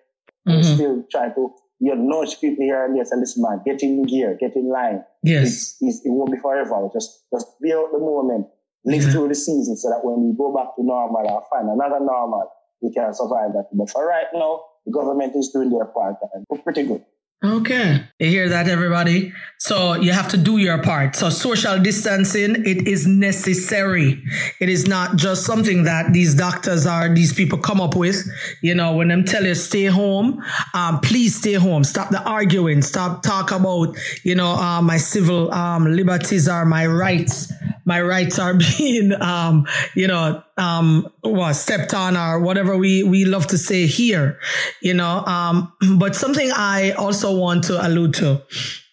Mm-hmm. 0.46 0.74
Still 0.74 1.04
trying 1.10 1.32
to 1.36 1.54
you 1.80 1.94
know, 1.94 2.20
nudge 2.20 2.38
people 2.38 2.64
here 2.64 2.84
and 2.84 2.94
there 2.94 3.04
and 3.10 3.20
listen, 3.20 3.42
man, 3.42 3.62
get 3.64 3.82
in 3.82 4.02
gear, 4.04 4.36
get 4.38 4.54
in 4.56 4.68
line. 4.70 5.02
Yes. 5.22 5.46
It's, 5.46 5.76
it's, 5.80 5.98
it 6.04 6.10
won't 6.10 6.32
be 6.32 6.38
forever. 6.38 6.88
Just, 6.92 7.24
just 7.32 7.46
be 7.62 7.72
out 7.72 7.92
the 7.92 7.98
moment, 7.98 8.46
live 8.84 9.02
yeah. 9.02 9.10
through 9.10 9.28
the 9.28 9.34
season 9.34 9.76
so 9.76 9.88
that 9.90 10.04
when 10.04 10.22
we 10.22 10.36
go 10.36 10.54
back 10.54 10.76
to 10.76 10.84
normal 10.84 11.24
or 11.28 11.42
find 11.50 11.68
another 11.68 12.00
normal, 12.00 12.50
we 12.82 12.92
can 12.92 13.14
survive 13.14 13.52
that. 13.52 13.68
But 13.72 13.90
for 13.90 14.06
right 14.06 14.26
now, 14.32 14.60
the 14.86 14.92
government 14.92 15.34
is 15.36 15.50
doing 15.50 15.70
their 15.70 15.86
part 15.86 16.16
and 16.34 16.44
we're 16.48 16.58
pretty 16.58 16.84
good. 16.84 17.04
Okay. 17.42 18.02
You 18.18 18.28
hear 18.28 18.48
that, 18.48 18.68
everybody? 18.68 19.32
So 19.58 19.94
you 19.94 20.12
have 20.12 20.28
to 20.28 20.36
do 20.36 20.58
your 20.58 20.82
part. 20.82 21.16
So 21.16 21.30
social 21.30 21.78
distancing, 21.78 22.66
it 22.66 22.86
is 22.86 23.06
necessary. 23.06 24.22
It 24.60 24.68
is 24.68 24.86
not 24.86 25.16
just 25.16 25.44
something 25.44 25.84
that 25.84 26.12
these 26.12 26.34
doctors 26.34 26.86
are, 26.86 27.14
these 27.14 27.32
people 27.32 27.58
come 27.58 27.80
up 27.80 27.96
with. 27.96 28.22
You 28.62 28.74
know, 28.74 28.94
when 28.96 29.08
them 29.08 29.24
tell 29.24 29.44
you 29.44 29.54
stay 29.54 29.86
home, 29.86 30.42
um, 30.74 31.00
please 31.00 31.36
stay 31.36 31.54
home. 31.54 31.84
Stop 31.84 32.10
the 32.10 32.22
arguing. 32.22 32.82
Stop 32.82 33.22
talk 33.22 33.52
about, 33.52 33.96
you 34.22 34.34
know, 34.34 34.52
uh, 34.52 34.80
my 34.80 34.96
civil 34.96 35.52
um, 35.52 35.84
liberties 35.96 36.48
are 36.48 36.64
my 36.64 36.86
rights. 36.86 37.50
My 37.86 38.00
rights 38.00 38.38
are 38.38 38.54
being, 38.78 39.12
um, 39.20 39.66
you 39.94 40.08
know, 40.08 40.42
um, 40.56 41.08
what 41.22 41.54
stepped 41.54 41.94
on 41.94 42.16
or 42.16 42.38
whatever 42.40 42.76
we, 42.76 43.02
we 43.02 43.24
love 43.24 43.46
to 43.48 43.58
say 43.58 43.86
here, 43.86 44.38
you 44.82 44.94
know. 44.94 45.24
Um, 45.24 45.72
but 45.98 46.14
something 46.14 46.50
I 46.54 46.92
also 46.92 47.23
want 47.32 47.64
to 47.64 47.86
allude 47.86 48.14
to 48.14 48.42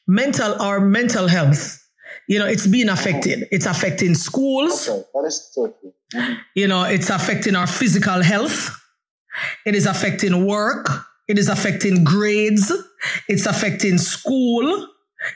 mental 0.08 0.62
or 0.62 0.80
mental 0.80 1.28
health. 1.28 1.78
You 2.28 2.40
know, 2.40 2.46
it's 2.46 2.68
being 2.68 2.90
affected. 2.90 3.48
It's 3.52 3.66
affecting 3.66 4.16
schools. 4.16 4.88
Okay, 4.88 5.04
that 5.14 5.24
is 5.26 5.52
true. 5.54 5.74
You 6.56 6.68
know, 6.68 6.84
it's 6.84 7.10
affecting 7.10 7.56
our 7.56 7.68
physical 7.68 8.22
health. 8.22 8.76
It 9.66 9.76
is 9.76 9.86
affecting 9.86 10.46
work. 10.46 10.88
It 11.28 11.38
is 11.38 11.48
affecting 11.48 12.04
grades. 12.04 12.72
It's 13.28 13.46
affecting 13.46 13.98
school 13.98 14.88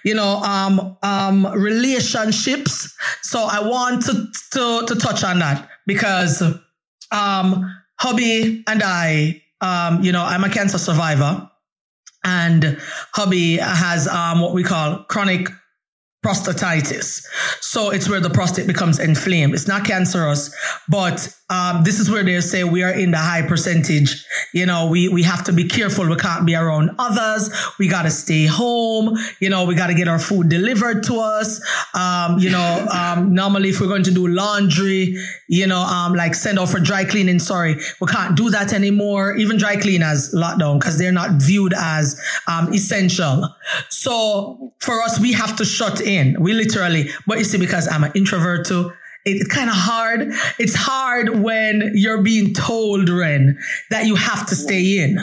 you 0.04 0.14
know, 0.14 0.38
um, 0.38 0.98
um, 1.04 1.48
relationships. 1.48 2.96
So 3.22 3.48
I 3.50 3.68
want 3.68 4.06
to, 4.06 4.28
to, 4.54 4.86
to 4.88 4.96
touch 4.96 5.24
on 5.24 5.40
that 5.40 5.70
because, 5.86 6.42
um, 7.12 7.82
hubby 8.00 8.64
and 8.68 8.82
I, 8.84 9.42
um, 9.62 10.04
you 10.04 10.12
know, 10.12 10.24
I'm 10.24 10.44
a 10.44 10.50
cancer 10.50 10.78
survivor 10.78 11.50
and 12.26 12.78
hubby 13.14 13.58
has, 13.58 14.08
um, 14.08 14.42
what 14.42 14.54
we 14.54 14.64
call 14.64 15.04
chronic 15.04 15.48
prostatitis. 16.26 17.24
So 17.62 17.92
it's 17.92 18.10
where 18.10 18.20
the 18.20 18.32
prostate 18.32 18.66
becomes 18.66 19.00
inflamed. 19.00 19.54
It's 19.54 19.68
not 19.68 19.86
cancerous, 19.86 20.50
but 20.90 21.32
um, 21.52 21.84
this 21.84 22.00
is 22.00 22.10
where 22.10 22.24
they 22.24 22.42
say 22.42 22.64
we 22.64 22.82
are 22.82 22.92
in 22.92 23.12
the 23.12 23.18
high 23.18 23.44
percentage. 23.44 24.26
You 24.52 24.66
know, 24.66 24.88
we 24.88 25.10
we 25.10 25.22
have 25.22 25.44
to 25.44 25.54
be 25.54 25.66
careful. 25.66 26.10
We 26.10 26.16
can't 26.16 26.44
be 26.44 26.56
around 26.56 26.96
others. 26.98 27.52
We 27.78 27.88
got 27.88 28.04
to 28.04 28.10
stay 28.10 28.48
home. 28.48 29.16
You 29.40 29.52
know, 29.52 29.66
we 29.66 29.76
got 29.76 29.88
to 29.88 29.94
get 29.94 30.08
our 30.08 30.18
food 30.18 30.50
delivered 30.50 31.04
to 31.04 31.20
us. 31.20 31.62
Um, 31.94 32.40
you 32.40 32.50
know, 32.50 32.88
um, 32.92 33.36
normally 33.36 33.70
if 33.70 33.80
we're 33.80 33.88
going 33.88 34.04
to 34.04 34.12
do 34.12 34.28
laundry, 34.28 35.16
you 35.48 35.68
know, 35.68 35.82
um, 35.82 36.16
like 36.16 36.34
send 36.34 36.58
off 36.58 36.72
for 36.72 36.80
dry 36.80 37.06
cleaning. 37.06 37.38
Sorry, 37.38 37.76
we 38.02 38.08
can't 38.08 38.36
do 38.36 38.50
that 38.50 38.74
anymore. 38.74 39.38
Even 39.38 39.58
dry 39.58 39.76
cleaners 39.76 40.34
lockdown 40.34 40.80
because 40.80 40.98
they're 40.98 41.12
not 41.12 41.34
viewed 41.34 41.74
as 41.78 42.20
um, 42.48 42.74
essential. 42.74 43.48
So 43.90 44.74
for 44.80 45.00
us, 45.04 45.20
we 45.20 45.34
have 45.34 45.56
to 45.58 45.66
shut 45.66 46.02
in. 46.02 46.15
We 46.40 46.54
literally, 46.54 47.10
but 47.28 47.38
you 47.38 47.44
see, 47.44 47.58
because 47.58 47.88
I'm 47.88 48.04
an 48.04 48.12
introvert 48.16 48.66
too 48.66 48.92
it's 49.26 49.48
kind 49.48 49.70
of 49.70 49.76
hard. 49.76 50.34
It's 50.60 50.76
hard 50.76 51.42
when 51.42 51.92
you're 51.96 52.22
being 52.22 52.54
told, 52.54 53.10
Ren, 53.10 53.58
that 53.90 54.06
you 54.06 54.16
have 54.16 54.46
to 54.48 54.56
stay 54.56 55.00
in. 55.00 55.20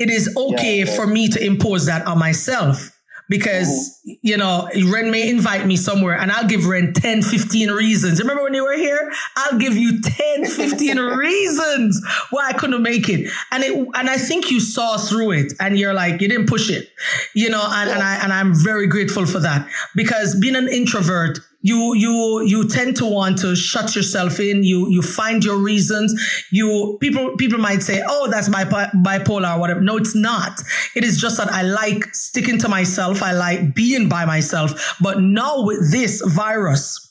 It 0.00 0.10
is 0.10 0.34
okay 0.36 0.80
yeah. 0.80 0.96
for 0.96 1.06
me 1.06 1.28
to 1.28 1.44
impose 1.44 1.86
that 1.86 2.06
on 2.06 2.18
myself 2.18 2.91
because, 3.32 3.98
mm-hmm. 4.06 4.12
you 4.20 4.36
know, 4.36 4.68
Ren 4.92 5.10
may 5.10 5.26
invite 5.26 5.66
me 5.66 5.76
somewhere 5.76 6.18
and 6.18 6.30
I'll 6.30 6.46
give 6.46 6.66
Ren 6.66 6.92
10, 6.92 7.22
15 7.22 7.70
reasons. 7.70 8.20
Remember 8.20 8.42
when 8.42 8.52
you 8.52 8.62
were 8.62 8.76
here? 8.76 9.10
I'll 9.36 9.58
give 9.58 9.74
you 9.74 10.02
10, 10.02 10.44
15 10.50 10.98
reasons 10.98 12.02
why 12.28 12.48
I 12.48 12.52
couldn't 12.52 12.82
make 12.82 13.08
it. 13.08 13.30
And 13.50 13.64
it, 13.64 13.72
and 13.94 14.10
I 14.10 14.18
think 14.18 14.50
you 14.50 14.60
saw 14.60 14.98
through 14.98 15.30
it 15.32 15.54
and 15.58 15.78
you're 15.78 15.94
like, 15.94 16.20
you 16.20 16.28
didn't 16.28 16.46
push 16.46 16.68
it, 16.68 16.90
you 17.34 17.48
know, 17.48 17.62
and, 17.64 17.88
yeah. 17.88 17.94
and 17.94 18.02
I, 18.02 18.22
and 18.22 18.32
I'm 18.34 18.54
very 18.54 18.86
grateful 18.86 19.24
for 19.24 19.40
that 19.40 19.66
because 19.96 20.38
being 20.38 20.56
an 20.56 20.68
introvert, 20.68 21.38
you 21.62 21.94
you 21.94 22.42
you 22.44 22.68
tend 22.68 22.96
to 22.96 23.06
want 23.06 23.38
to 23.38 23.54
shut 23.54 23.94
yourself 23.94 24.40
in. 24.40 24.64
You 24.64 24.90
you 24.90 25.00
find 25.00 25.44
your 25.44 25.56
reasons. 25.56 26.12
You 26.50 26.98
people 27.00 27.36
people 27.36 27.58
might 27.58 27.82
say 27.82 28.02
oh 28.06 28.28
that's 28.30 28.48
my 28.48 28.64
bipolar 28.64 29.56
or 29.56 29.60
whatever. 29.60 29.80
No 29.80 29.96
it's 29.96 30.14
not. 30.14 30.60
It 30.94 31.04
is 31.04 31.20
just 31.20 31.36
that 31.38 31.50
i 31.52 31.62
like 31.62 32.14
sticking 32.14 32.58
to 32.58 32.68
myself. 32.68 33.22
I 33.22 33.32
like 33.32 33.74
being 33.74 34.08
by 34.08 34.24
myself 34.24 34.96
but 35.00 35.20
now 35.20 35.62
with 35.64 35.90
this 35.90 36.20
virus. 36.22 37.08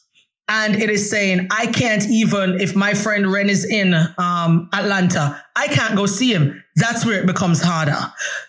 And 0.47 0.75
it 0.75 0.89
is 0.89 1.09
saying 1.09 1.47
I 1.49 1.67
can't 1.67 2.05
even 2.09 2.59
if 2.59 2.75
my 2.75 2.93
friend 2.93 3.31
Ren 3.31 3.49
is 3.49 3.63
in 3.63 3.93
um, 4.17 4.69
Atlanta, 4.73 5.41
I 5.55 5.67
can't 5.67 5.95
go 5.95 6.05
see 6.05 6.33
him. 6.33 6.60
That's 6.75 7.05
where 7.05 7.19
it 7.19 7.25
becomes 7.25 7.61
harder. 7.61 7.97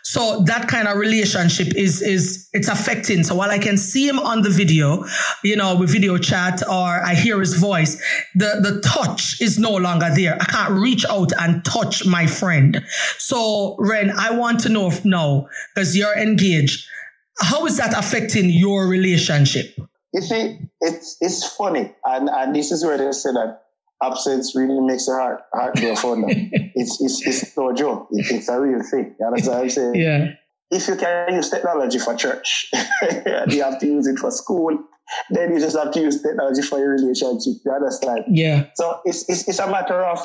So 0.02 0.42
that 0.46 0.68
kind 0.68 0.86
of 0.86 0.96
relationship 0.96 1.74
is 1.74 2.00
is 2.02 2.48
it's 2.52 2.68
affecting. 2.68 3.24
So 3.24 3.34
while 3.34 3.50
I 3.50 3.58
can 3.58 3.76
see 3.76 4.06
him 4.06 4.18
on 4.18 4.42
the 4.42 4.50
video, 4.50 5.04
you 5.42 5.56
know, 5.56 5.76
with 5.76 5.90
video 5.90 6.18
chat 6.18 6.62
or 6.68 7.04
I 7.04 7.14
hear 7.14 7.40
his 7.40 7.54
voice, 7.54 8.00
the 8.34 8.60
the 8.62 8.80
touch 8.80 9.40
is 9.40 9.58
no 9.58 9.74
longer 9.74 10.10
there. 10.14 10.36
I 10.40 10.44
can't 10.44 10.74
reach 10.74 11.04
out 11.06 11.32
and 11.40 11.64
touch 11.64 12.06
my 12.06 12.26
friend. 12.26 12.84
So 13.18 13.76
Ren, 13.78 14.10
I 14.10 14.32
want 14.32 14.60
to 14.60 14.68
know 14.68 14.88
if 14.88 15.04
now, 15.04 15.48
because 15.74 15.96
you're 15.96 16.16
engaged, 16.16 16.86
how 17.40 17.66
is 17.66 17.76
that 17.78 17.96
affecting 17.96 18.50
your 18.50 18.86
relationship? 18.86 19.76
You 20.12 20.20
see, 20.20 20.58
it's 20.80 21.16
it's 21.20 21.56
funny, 21.56 21.92
and 22.04 22.28
and 22.28 22.54
this 22.54 22.70
is 22.70 22.84
where 22.84 22.98
they 22.98 23.10
say 23.12 23.32
that 23.32 23.61
absence 24.02 24.54
really 24.54 24.80
makes 24.80 25.06
the 25.06 25.12
heart 25.12 25.42
heart 25.52 25.76
go 25.76 25.94
fonder. 25.96 26.28
it's 26.30 27.00
it's 27.00 27.26
it's 27.26 27.56
no 27.56 27.72
joke. 27.72 28.08
It, 28.10 28.30
it's 28.30 28.48
a 28.48 28.60
real 28.60 28.82
thing. 28.82 29.14
You 29.18 29.26
understand 29.26 29.56
what 29.56 29.62
I'm 29.64 29.70
saying? 29.70 29.94
Yeah. 29.94 30.32
If 30.70 30.88
you 30.88 30.96
can 30.96 31.34
use 31.34 31.50
technology 31.50 31.98
for 31.98 32.14
church, 32.14 32.70
you 33.48 33.62
have 33.62 33.78
to 33.78 33.86
use 33.86 34.06
it 34.06 34.18
for 34.18 34.30
school. 34.30 34.78
Then 35.30 35.52
you 35.52 35.60
just 35.60 35.76
have 35.76 35.92
to 35.92 36.00
use 36.00 36.22
technology 36.22 36.62
for 36.62 36.78
your 36.78 36.92
relationship. 36.92 37.54
You 37.64 37.72
understand? 37.72 38.24
Yeah. 38.28 38.66
So 38.74 39.00
it's 39.04 39.28
it's, 39.28 39.48
it's 39.48 39.58
a 39.58 39.70
matter 39.70 40.02
of. 40.02 40.18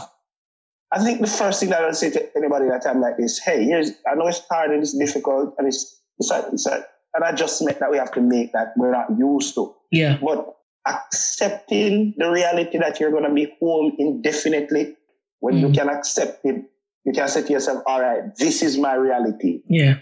I 0.89 1.03
think 1.03 1.19
the 1.19 1.27
first 1.27 1.59
thing 1.59 1.69
that 1.71 1.83
I'll 1.83 1.93
say 1.93 2.11
to 2.11 2.37
anybody 2.37 2.67
at 2.67 2.77
a 2.77 2.79
time 2.79 3.01
like 3.01 3.17
this, 3.17 3.39
hey, 3.39 3.65
here's 3.65 3.91
I 4.09 4.15
know 4.15 4.27
it's 4.27 4.41
hard 4.49 4.71
and 4.71 4.81
it's 4.81 4.97
difficult 4.97 5.53
and 5.57 5.67
it's 5.67 5.99
it's 6.17 6.31
a, 6.31 6.49
it's 6.53 6.65
a, 6.65 6.85
an 7.13 7.23
adjustment 7.25 7.79
that 7.79 7.91
we 7.91 7.97
have 7.97 8.11
to 8.13 8.21
make 8.21 8.53
that 8.53 8.73
we're 8.77 8.91
not 8.91 9.07
used 9.17 9.53
to. 9.55 9.75
Yeah. 9.91 10.17
But 10.23 10.56
accepting 10.87 12.13
the 12.17 12.29
reality 12.29 12.77
that 12.77 12.99
you're 12.99 13.11
going 13.11 13.23
to 13.23 13.33
be 13.33 13.53
home 13.59 13.93
indefinitely, 13.97 14.95
when 15.39 15.55
mm. 15.55 15.61
you 15.61 15.71
can 15.71 15.89
accept 15.89 16.45
it, 16.45 16.63
you 17.05 17.13
can 17.13 17.27
say 17.27 17.43
to 17.43 17.53
yourself, 17.53 17.83
all 17.85 18.01
right, 18.01 18.35
this 18.37 18.61
is 18.61 18.77
my 18.77 18.93
reality. 18.93 19.61
Yeah. 19.69 19.99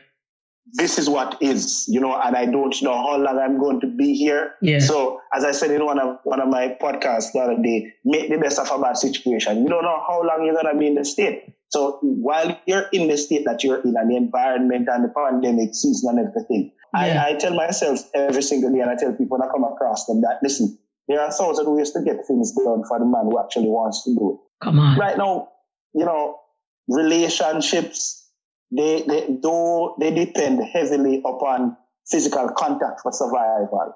This 0.73 0.97
is 0.97 1.07
what 1.07 1.37
is, 1.41 1.85
you 1.87 2.01
know, 2.01 2.19
and 2.19 2.35
I 2.35 2.45
don't 2.45 2.75
know 2.81 2.93
how 2.93 3.17
long 3.17 3.37
I'm 3.37 3.59
going 3.59 3.79
to 3.81 3.87
be 3.87 4.15
here. 4.15 4.55
Yeah. 4.61 4.79
So, 4.79 5.21
as 5.33 5.45
I 5.45 5.51
said 5.51 5.69
in 5.69 5.85
one 5.85 5.99
of 5.99 6.17
one 6.23 6.41
of 6.41 6.49
my 6.49 6.75
podcasts 6.81 7.31
the 7.33 7.39
other 7.39 7.61
day, 7.61 7.93
make 8.03 8.29
the 8.29 8.37
best 8.37 8.57
of 8.59 8.71
a 8.71 8.81
bad 8.81 8.97
situation. 8.97 9.61
You 9.61 9.69
don't 9.69 9.83
know 9.83 10.01
how 10.07 10.23
long 10.23 10.43
you're 10.43 10.55
going 10.55 10.73
to 10.73 10.77
be 10.77 10.87
in 10.87 10.95
the 10.95 11.05
state. 11.05 11.53
So, 11.69 11.99
while 12.01 12.59
you're 12.65 12.87
in 12.91 13.07
the 13.07 13.15
state 13.15 13.45
that 13.45 13.63
you're 13.63 13.81
in 13.81 13.93
and 13.95 14.09
the 14.09 14.17
environment 14.17 14.89
and 14.91 15.05
the 15.05 15.13
pandemic 15.15 15.75
season 15.75 16.17
and 16.17 16.27
everything, 16.27 16.71
yeah. 16.93 17.23
I, 17.23 17.29
I, 17.29 17.33
tell 17.33 17.53
myself 17.53 17.99
every 18.13 18.41
single 18.41 18.71
day, 18.71 18.79
and 18.79 18.89
I 18.89 18.95
tell 18.95 19.11
people 19.11 19.37
when 19.37 19.47
I 19.47 19.51
come 19.51 19.63
across 19.63 20.05
them 20.05 20.21
that 20.21 20.39
listen, 20.41 20.77
there 21.07 21.21
are 21.21 21.31
thousand 21.31 21.73
ways 21.73 21.91
to 21.91 22.01
get 22.01 22.25
things 22.25 22.53
done 22.53 22.83
for 22.87 22.99
the 22.99 23.05
man 23.05 23.25
who 23.25 23.39
actually 23.39 23.67
wants 23.67 24.03
to 24.03 24.15
do 24.15 24.33
it. 24.33 24.63
Come 24.65 24.79
on. 24.79 24.97
Right 24.97 25.17
now, 25.17 25.49
you 25.93 26.05
know, 26.05 26.39
relationships, 26.87 28.29
they, 28.71 29.03
they 29.07 29.37
though 29.41 29.95
they 29.99 30.11
depend 30.11 30.63
heavily 30.63 31.21
upon 31.25 31.77
physical 32.07 32.49
contact 32.49 33.01
for 33.01 33.11
survival. 33.11 33.93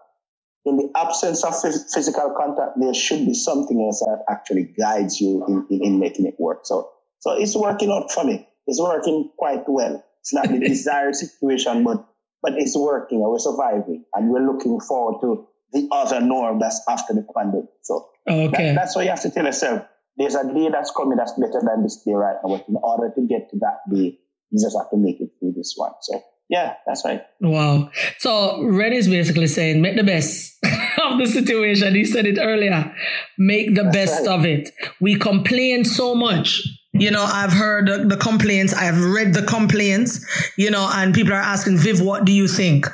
In 0.65 0.77
the 0.77 0.91
absence 0.95 1.43
of 1.43 1.59
physical 1.59 2.35
contact, 2.37 2.79
there 2.79 2.93
should 2.93 3.25
be 3.25 3.33
something 3.33 3.81
else 3.81 4.01
that 4.01 4.23
actually 4.29 4.73
guides 4.77 5.19
you 5.19 5.45
in, 5.47 5.65
in, 5.69 5.85
in 5.85 5.99
making 5.99 6.25
it 6.25 6.35
work. 6.37 6.59
So, 6.63 6.89
so 7.19 7.31
it's 7.31 7.55
working 7.55 7.89
out 7.91 8.11
for 8.11 8.23
me. 8.23 8.47
It's 8.67 8.79
working 8.79 9.31
quite 9.37 9.63
well. 9.67 10.03
It's 10.19 10.33
not 10.33 10.49
the 10.49 10.59
desired 10.67 11.15
situation, 11.15 11.83
but 11.83 12.05
but 12.41 12.53
it's 12.57 12.77
working 12.77 13.21
and 13.21 13.29
we're 13.29 13.39
surviving 13.39 14.05
and 14.13 14.29
we're 14.29 14.45
looking 14.45 14.79
forward 14.79 15.19
to 15.21 15.47
the 15.73 15.87
other 15.91 16.21
norm 16.21 16.59
that's 16.59 16.81
after 16.89 17.13
the 17.13 17.25
pandemic. 17.35 17.69
So 17.83 18.09
okay. 18.27 18.67
That, 18.67 18.75
that's 18.75 18.95
why 18.95 19.03
you 19.03 19.09
have 19.09 19.21
to 19.21 19.31
tell 19.31 19.45
yourself 19.45 19.83
there's 20.17 20.35
a 20.35 20.53
day 20.53 20.69
that's 20.71 20.91
coming 20.91 21.17
that's 21.17 21.33
better 21.33 21.61
than 21.65 21.83
this 21.83 22.01
day 22.05 22.13
right 22.13 22.35
now. 22.43 22.57
But 22.57 22.65
in 22.67 22.75
order 22.81 23.13
to 23.15 23.27
get 23.27 23.49
to 23.51 23.59
that 23.59 23.79
day, 23.93 24.19
you 24.51 24.61
just 24.61 24.77
have 24.77 24.89
to 24.89 24.97
make 24.97 25.21
it 25.21 25.29
through 25.39 25.53
this 25.55 25.73
one. 25.75 25.91
So 26.01 26.21
yeah, 26.49 26.73
that's 26.85 27.05
right. 27.05 27.21
Wow. 27.41 27.91
So 28.17 28.63
Ren 28.63 28.93
is 28.93 29.07
basically 29.07 29.47
saying 29.47 29.81
make 29.81 29.95
the 29.95 30.03
best 30.03 30.57
of 31.03 31.19
the 31.19 31.27
situation. 31.27 31.93
He 31.93 32.05
said 32.05 32.25
it 32.25 32.39
earlier. 32.39 32.93
Make 33.37 33.75
the 33.75 33.83
that's 33.83 33.95
best 33.95 34.27
right. 34.27 34.39
of 34.39 34.45
it. 34.45 34.71
We 34.99 35.15
complain 35.15 35.85
so 35.85 36.15
much 36.15 36.63
you 36.93 37.11
know, 37.11 37.23
I've 37.23 37.53
heard 37.53 38.09
the, 38.09 38.17
complaints, 38.17 38.73
I've 38.73 39.03
read 39.03 39.33
the 39.33 39.43
complaints, 39.43 40.25
you 40.57 40.71
know, 40.71 40.89
and 40.91 41.13
people 41.13 41.33
are 41.33 41.37
asking, 41.37 41.77
Viv, 41.77 42.01
what 42.01 42.25
do 42.25 42.31
you 42.31 42.47
think? 42.47 42.87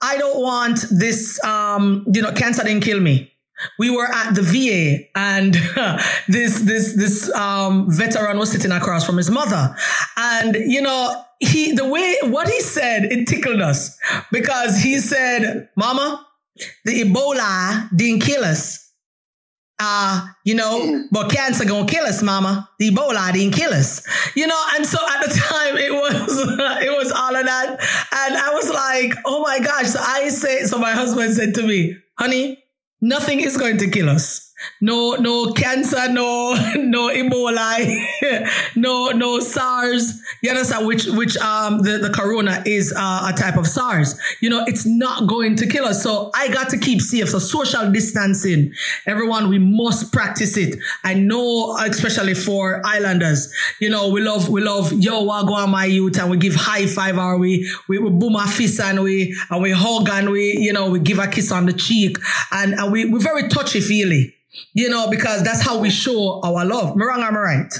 I 0.00 0.18
don't 0.18 0.40
want 0.40 0.84
this, 0.90 1.42
um, 1.44 2.04
you 2.12 2.22
know, 2.22 2.32
cancer 2.32 2.62
didn't 2.62 2.84
kill 2.84 3.00
me. 3.00 3.32
We 3.78 3.90
were 3.90 4.06
at 4.06 4.34
the 4.34 4.42
VA 4.42 5.08
and 5.16 5.54
this, 6.28 6.60
this, 6.60 6.94
this, 6.96 7.32
um, 7.34 7.90
veteran 7.90 8.38
was 8.38 8.50
sitting 8.50 8.72
across 8.72 9.04
from 9.06 9.16
his 9.16 9.30
mother. 9.30 9.74
And, 10.16 10.54
you 10.54 10.82
know, 10.82 11.24
he, 11.40 11.72
the 11.72 11.88
way, 11.88 12.16
what 12.24 12.48
he 12.48 12.60
said, 12.60 13.04
it 13.04 13.26
tickled 13.26 13.60
us 13.60 13.96
because 14.30 14.80
he 14.80 14.98
said, 14.98 15.68
mama, 15.76 16.24
the 16.84 17.02
Ebola 17.02 17.88
didn't 17.96 18.22
kill 18.22 18.44
us 18.44 18.83
uh, 19.80 20.26
you 20.44 20.54
know, 20.54 21.04
but 21.10 21.30
cancer 21.30 21.64
gonna 21.64 21.86
kill 21.86 22.04
us, 22.04 22.22
mama. 22.22 22.68
The 22.78 22.90
Ebola 22.90 23.32
didn't 23.32 23.54
kill 23.54 23.72
us, 23.72 24.02
you 24.36 24.46
know. 24.46 24.64
And 24.76 24.86
so 24.86 24.98
at 25.14 25.26
the 25.26 25.34
time, 25.34 25.76
it 25.76 25.92
was 25.92 26.38
it 26.82 26.96
was 26.96 27.10
all 27.12 27.34
of 27.34 27.44
that, 27.44 27.70
and 27.70 28.36
I 28.36 28.54
was 28.54 28.70
like, 28.70 29.14
oh 29.24 29.42
my 29.42 29.58
gosh. 29.58 29.86
So 29.86 30.00
I 30.00 30.28
say, 30.28 30.64
so 30.64 30.78
my 30.78 30.92
husband 30.92 31.34
said 31.34 31.54
to 31.54 31.66
me, 31.66 31.96
honey, 32.18 32.62
nothing 33.00 33.40
is 33.40 33.56
going 33.56 33.78
to 33.78 33.90
kill 33.90 34.08
us 34.08 34.52
no 34.80 35.14
no 35.14 35.52
cancer, 35.52 36.08
no 36.10 36.54
no 36.76 37.08
Ebola, 37.08 38.48
no 38.76 39.10
no 39.10 39.40
SARS. 39.40 40.20
You 40.42 40.50
understand? 40.50 40.86
Which 40.86 41.06
which 41.06 41.36
um 41.38 41.80
the, 41.82 41.98
the 41.98 42.10
corona 42.10 42.62
is 42.66 42.92
uh, 42.96 43.30
a 43.32 43.36
type 43.36 43.56
of 43.56 43.66
SARS. 43.66 44.18
You 44.40 44.50
know, 44.50 44.64
it's 44.66 44.86
not 44.86 45.26
going 45.26 45.56
to 45.56 45.66
kill 45.66 45.84
us. 45.84 46.02
So 46.02 46.30
I 46.34 46.48
got 46.48 46.68
to 46.70 46.78
keep 46.78 47.00
safe. 47.00 47.28
So 47.28 47.38
social 47.38 47.90
distancing, 47.90 48.72
everyone, 49.06 49.48
we 49.48 49.58
must 49.58 50.12
practice 50.12 50.56
it. 50.56 50.78
I 51.02 51.14
know, 51.14 51.76
especially 51.78 52.34
for 52.34 52.82
islanders, 52.84 53.52
you 53.80 53.90
know, 53.90 54.08
we 54.08 54.20
love 54.20 54.48
we 54.48 54.60
love 54.60 54.92
yo 54.92 55.24
wagwan 55.24 55.70
my 55.70 55.86
youth, 55.86 56.18
and 56.18 56.30
we 56.30 56.36
give 56.36 56.54
high 56.54 56.86
five, 56.86 57.18
or 57.18 57.38
we 57.38 57.70
we, 57.88 57.98
we 57.98 58.10
boom 58.10 58.36
our 58.36 58.46
fist 58.46 58.80
and 58.80 59.02
we 59.02 59.36
and 59.50 59.62
we 59.62 59.70
hug 59.72 60.08
and 60.08 60.30
we 60.30 60.56
you 60.58 60.72
know 60.72 60.90
we 60.90 60.98
give 60.98 61.18
a 61.18 61.26
kiss 61.26 61.50
on 61.52 61.66
the 61.66 61.72
cheek 61.72 62.16
and, 62.52 62.74
and 62.74 62.92
we 62.92 63.04
we're 63.04 63.18
very 63.18 63.48
touchy 63.48 63.80
feely 63.80 64.33
you 64.74 64.88
know, 64.88 65.08
because 65.10 65.42
that's 65.42 65.62
how 65.62 65.78
we 65.78 65.90
show 65.90 66.40
our 66.42 66.64
love. 66.64 66.92
Am 66.92 67.02
i'm 67.02 67.36
I 67.36 67.38
right? 67.38 67.72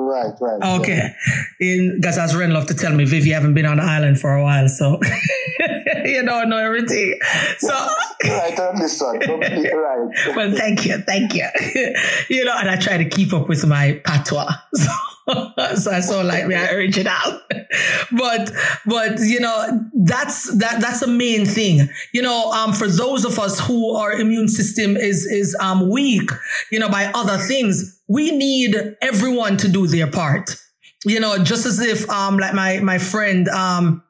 Right, 0.00 0.32
right. 0.40 0.80
Okay. 0.80 1.12
In 1.60 1.96
because 1.96 2.18
as 2.18 2.34
Ren 2.36 2.52
love 2.52 2.66
to 2.66 2.74
tell 2.74 2.92
me, 2.92 3.04
Viv, 3.04 3.26
you 3.26 3.34
haven't 3.34 3.54
been 3.54 3.66
on 3.66 3.78
the 3.78 3.82
island 3.82 4.20
for 4.20 4.36
a 4.36 4.42
while, 4.42 4.68
so 4.68 5.00
you 6.04 6.24
don't 6.24 6.48
know 6.48 6.56
everything. 6.56 7.18
So 7.58 7.68
right, 8.24 8.56
this 8.78 9.00
one. 9.02 9.18
right. 9.18 10.36
well, 10.36 10.52
thank 10.52 10.86
you, 10.86 10.98
thank 10.98 11.34
you. 11.34 11.48
you 12.28 12.44
know, 12.44 12.56
and 12.56 12.70
I 12.70 12.76
try 12.76 12.96
to 12.96 13.08
keep 13.08 13.32
up 13.32 13.48
with 13.48 13.66
my 13.66 14.00
patois. 14.04 14.52
So 14.74 14.90
so 15.74 15.90
I 15.90 16.00
saw 16.00 16.22
like 16.22 16.44
urge 16.44 16.96
it 16.96 17.06
out. 17.06 17.42
but 18.12 18.50
but 18.86 19.18
you 19.20 19.40
know, 19.40 19.88
that's 19.94 20.56
that 20.58 20.80
that's 20.80 21.00
the 21.00 21.06
main 21.06 21.44
thing. 21.44 21.88
You 22.12 22.22
know, 22.22 22.50
um 22.52 22.72
for 22.72 22.88
those 22.88 23.24
of 23.24 23.38
us 23.38 23.60
who 23.60 23.94
our 23.94 24.12
immune 24.12 24.48
system 24.48 24.96
is 24.96 25.26
is 25.26 25.56
um 25.60 25.90
weak, 25.90 26.30
you 26.72 26.78
know, 26.78 26.88
by 26.88 27.06
other 27.14 27.36
things, 27.36 28.00
we 28.08 28.30
need 28.30 28.76
everyone 29.02 29.56
to 29.58 29.68
do 29.68 29.86
their 29.86 30.10
part. 30.10 30.56
You 31.04 31.20
know, 31.20 31.38
just 31.38 31.66
as 31.66 31.80
if 31.80 32.08
um 32.08 32.38
like 32.38 32.54
my 32.54 32.80
my 32.80 32.98
friend 32.98 33.48
um 33.48 34.02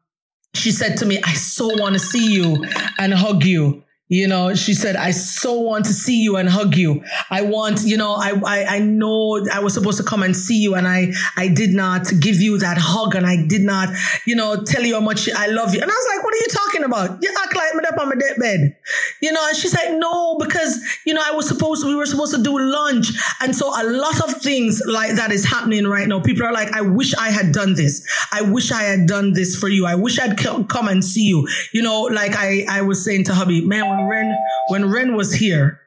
she 0.54 0.70
said 0.70 0.96
to 0.98 1.06
me, 1.06 1.20
I 1.22 1.34
so 1.34 1.68
want 1.80 1.94
to 1.94 1.98
see 1.98 2.32
you 2.32 2.64
and 2.98 3.12
hug 3.12 3.44
you. 3.44 3.84
You 4.08 4.26
know, 4.26 4.54
she 4.54 4.72
said, 4.72 4.96
I 4.96 5.10
so 5.10 5.52
want 5.60 5.84
to 5.84 5.92
see 5.92 6.22
you 6.22 6.36
and 6.36 6.48
hug 6.48 6.76
you. 6.76 7.04
I 7.30 7.42
want, 7.42 7.82
you 7.84 7.98
know, 7.98 8.14
I, 8.14 8.40
I, 8.46 8.76
I 8.76 8.78
know 8.78 9.44
I 9.52 9.60
was 9.60 9.74
supposed 9.74 9.98
to 9.98 10.04
come 10.04 10.22
and 10.22 10.34
see 10.34 10.58
you 10.58 10.74
and 10.74 10.88
I, 10.88 11.12
I 11.36 11.48
did 11.48 11.70
not 11.74 12.06
give 12.18 12.36
you 12.36 12.56
that 12.58 12.78
hug 12.78 13.14
and 13.14 13.26
I 13.26 13.46
did 13.46 13.60
not, 13.60 13.90
you 14.26 14.34
know, 14.34 14.62
tell 14.64 14.82
you 14.82 14.94
how 14.94 15.00
much 15.00 15.28
I 15.30 15.48
love 15.48 15.74
you. 15.74 15.82
And 15.82 15.90
I 15.90 15.94
was 15.94 16.06
like, 16.16 16.24
what 16.24 16.32
are 16.32 16.38
you 16.38 16.46
talking 16.50 16.84
about? 16.84 17.22
You 17.22 17.34
act 17.44 17.54
like 17.54 17.74
me 17.74 17.84
up 17.86 17.98
on 17.98 18.08
my 18.08 18.14
deathbed. 18.14 18.76
You 19.20 19.32
know, 19.32 19.46
and 19.46 19.54
she's 19.54 19.74
like, 19.74 19.92
no, 19.92 20.38
because, 20.38 20.80
you 21.04 21.12
know, 21.12 21.22
I 21.22 21.32
was 21.32 21.46
supposed, 21.46 21.86
we 21.86 21.94
were 21.94 22.06
supposed 22.06 22.34
to 22.34 22.42
do 22.42 22.58
lunch. 22.58 23.10
And 23.42 23.54
so 23.54 23.68
a 23.68 23.84
lot 23.84 24.22
of 24.22 24.40
things 24.40 24.80
like 24.86 25.16
that 25.16 25.32
is 25.32 25.44
happening 25.44 25.86
right 25.86 26.08
now. 26.08 26.20
People 26.20 26.46
are 26.46 26.52
like, 26.52 26.72
I 26.72 26.80
wish 26.80 27.14
I 27.14 27.28
had 27.28 27.52
done 27.52 27.74
this. 27.74 28.06
I 28.32 28.40
wish 28.40 28.72
I 28.72 28.84
had 28.84 29.06
done 29.06 29.34
this 29.34 29.54
for 29.54 29.68
you. 29.68 29.84
I 29.84 29.96
wish 29.96 30.18
I'd 30.18 30.38
come 30.38 30.88
and 30.88 31.04
see 31.04 31.24
you. 31.24 31.46
You 31.72 31.82
know, 31.82 32.04
like 32.04 32.34
I, 32.36 32.64
I 32.70 32.80
was 32.80 33.04
saying 33.04 33.24
to 33.24 33.34
hubby, 33.34 33.60
man, 33.60 33.97
when 33.98 34.08
Ren 34.08 34.38
when 34.68 34.90
Ren 34.90 35.16
was 35.16 35.32
here. 35.32 35.80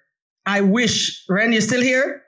I 0.45 0.61
wish 0.61 1.23
Ren, 1.29 1.51
you're 1.51 1.61
still 1.61 1.81
here. 1.81 2.23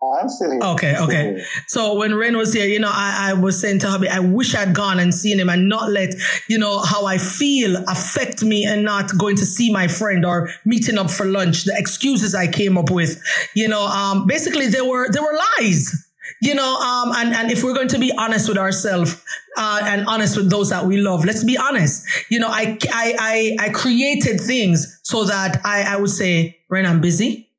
I'm 0.00 0.28
still 0.28 0.52
here. 0.52 0.60
Okay, 0.62 0.96
okay. 0.96 1.44
So 1.66 1.96
when 1.96 2.14
Ren 2.14 2.36
was 2.36 2.52
here, 2.52 2.66
you 2.66 2.78
know, 2.78 2.90
I, 2.90 3.30
I 3.30 3.32
was 3.32 3.60
saying 3.60 3.80
to 3.80 3.88
hubby, 3.88 4.08
I 4.08 4.20
wish 4.20 4.54
I'd 4.54 4.72
gone 4.72 5.00
and 5.00 5.12
seen 5.12 5.40
him 5.40 5.48
and 5.48 5.68
not 5.68 5.90
let, 5.90 6.14
you 6.48 6.56
know, 6.56 6.78
how 6.78 7.04
I 7.04 7.18
feel 7.18 7.76
affect 7.88 8.44
me 8.44 8.64
and 8.64 8.84
not 8.84 9.18
going 9.18 9.34
to 9.36 9.44
see 9.44 9.72
my 9.72 9.88
friend 9.88 10.24
or 10.24 10.50
meeting 10.64 10.98
up 10.98 11.10
for 11.10 11.26
lunch. 11.26 11.64
The 11.64 11.74
excuses 11.76 12.32
I 12.32 12.46
came 12.46 12.78
up 12.78 12.90
with, 12.90 13.20
you 13.54 13.66
know, 13.66 13.82
um, 13.82 14.28
basically 14.28 14.68
they 14.68 14.80
were, 14.82 15.10
they 15.10 15.18
were 15.18 15.36
lies 15.58 16.07
You 16.40 16.54
know, 16.54 16.76
um, 16.76 17.12
and, 17.16 17.34
and 17.34 17.50
if 17.50 17.64
we're 17.64 17.74
going 17.74 17.88
to 17.88 17.98
be 17.98 18.12
honest 18.16 18.48
with 18.48 18.58
ourselves, 18.58 19.22
uh, 19.56 19.80
and 19.84 20.06
honest 20.06 20.36
with 20.36 20.48
those 20.48 20.70
that 20.70 20.86
we 20.86 20.98
love, 20.98 21.24
let's 21.24 21.42
be 21.42 21.58
honest. 21.58 22.06
You 22.30 22.38
know, 22.38 22.48
I, 22.48 22.78
I, 22.92 23.56
I, 23.60 23.66
I 23.66 23.68
created 23.70 24.40
things 24.40 25.00
so 25.02 25.24
that 25.24 25.60
I, 25.64 25.82
I 25.82 25.96
would 25.96 26.10
say, 26.10 26.58
Ren, 26.70 26.86
I'm 26.86 27.00
busy. 27.00 27.50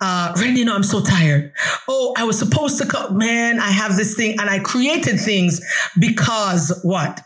Uh, 0.00 0.32
Ren, 0.36 0.56
you 0.56 0.64
know, 0.64 0.74
I'm 0.74 0.82
so 0.82 1.00
tired. 1.00 1.52
Oh, 1.88 2.14
I 2.16 2.24
was 2.24 2.38
supposed 2.38 2.78
to 2.78 2.86
come. 2.86 3.18
Man, 3.18 3.58
I 3.58 3.70
have 3.70 3.96
this 3.96 4.14
thing 4.16 4.38
and 4.40 4.48
I 4.48 4.60
created 4.60 5.18
things 5.18 5.60
because 5.98 6.80
what? 6.84 7.20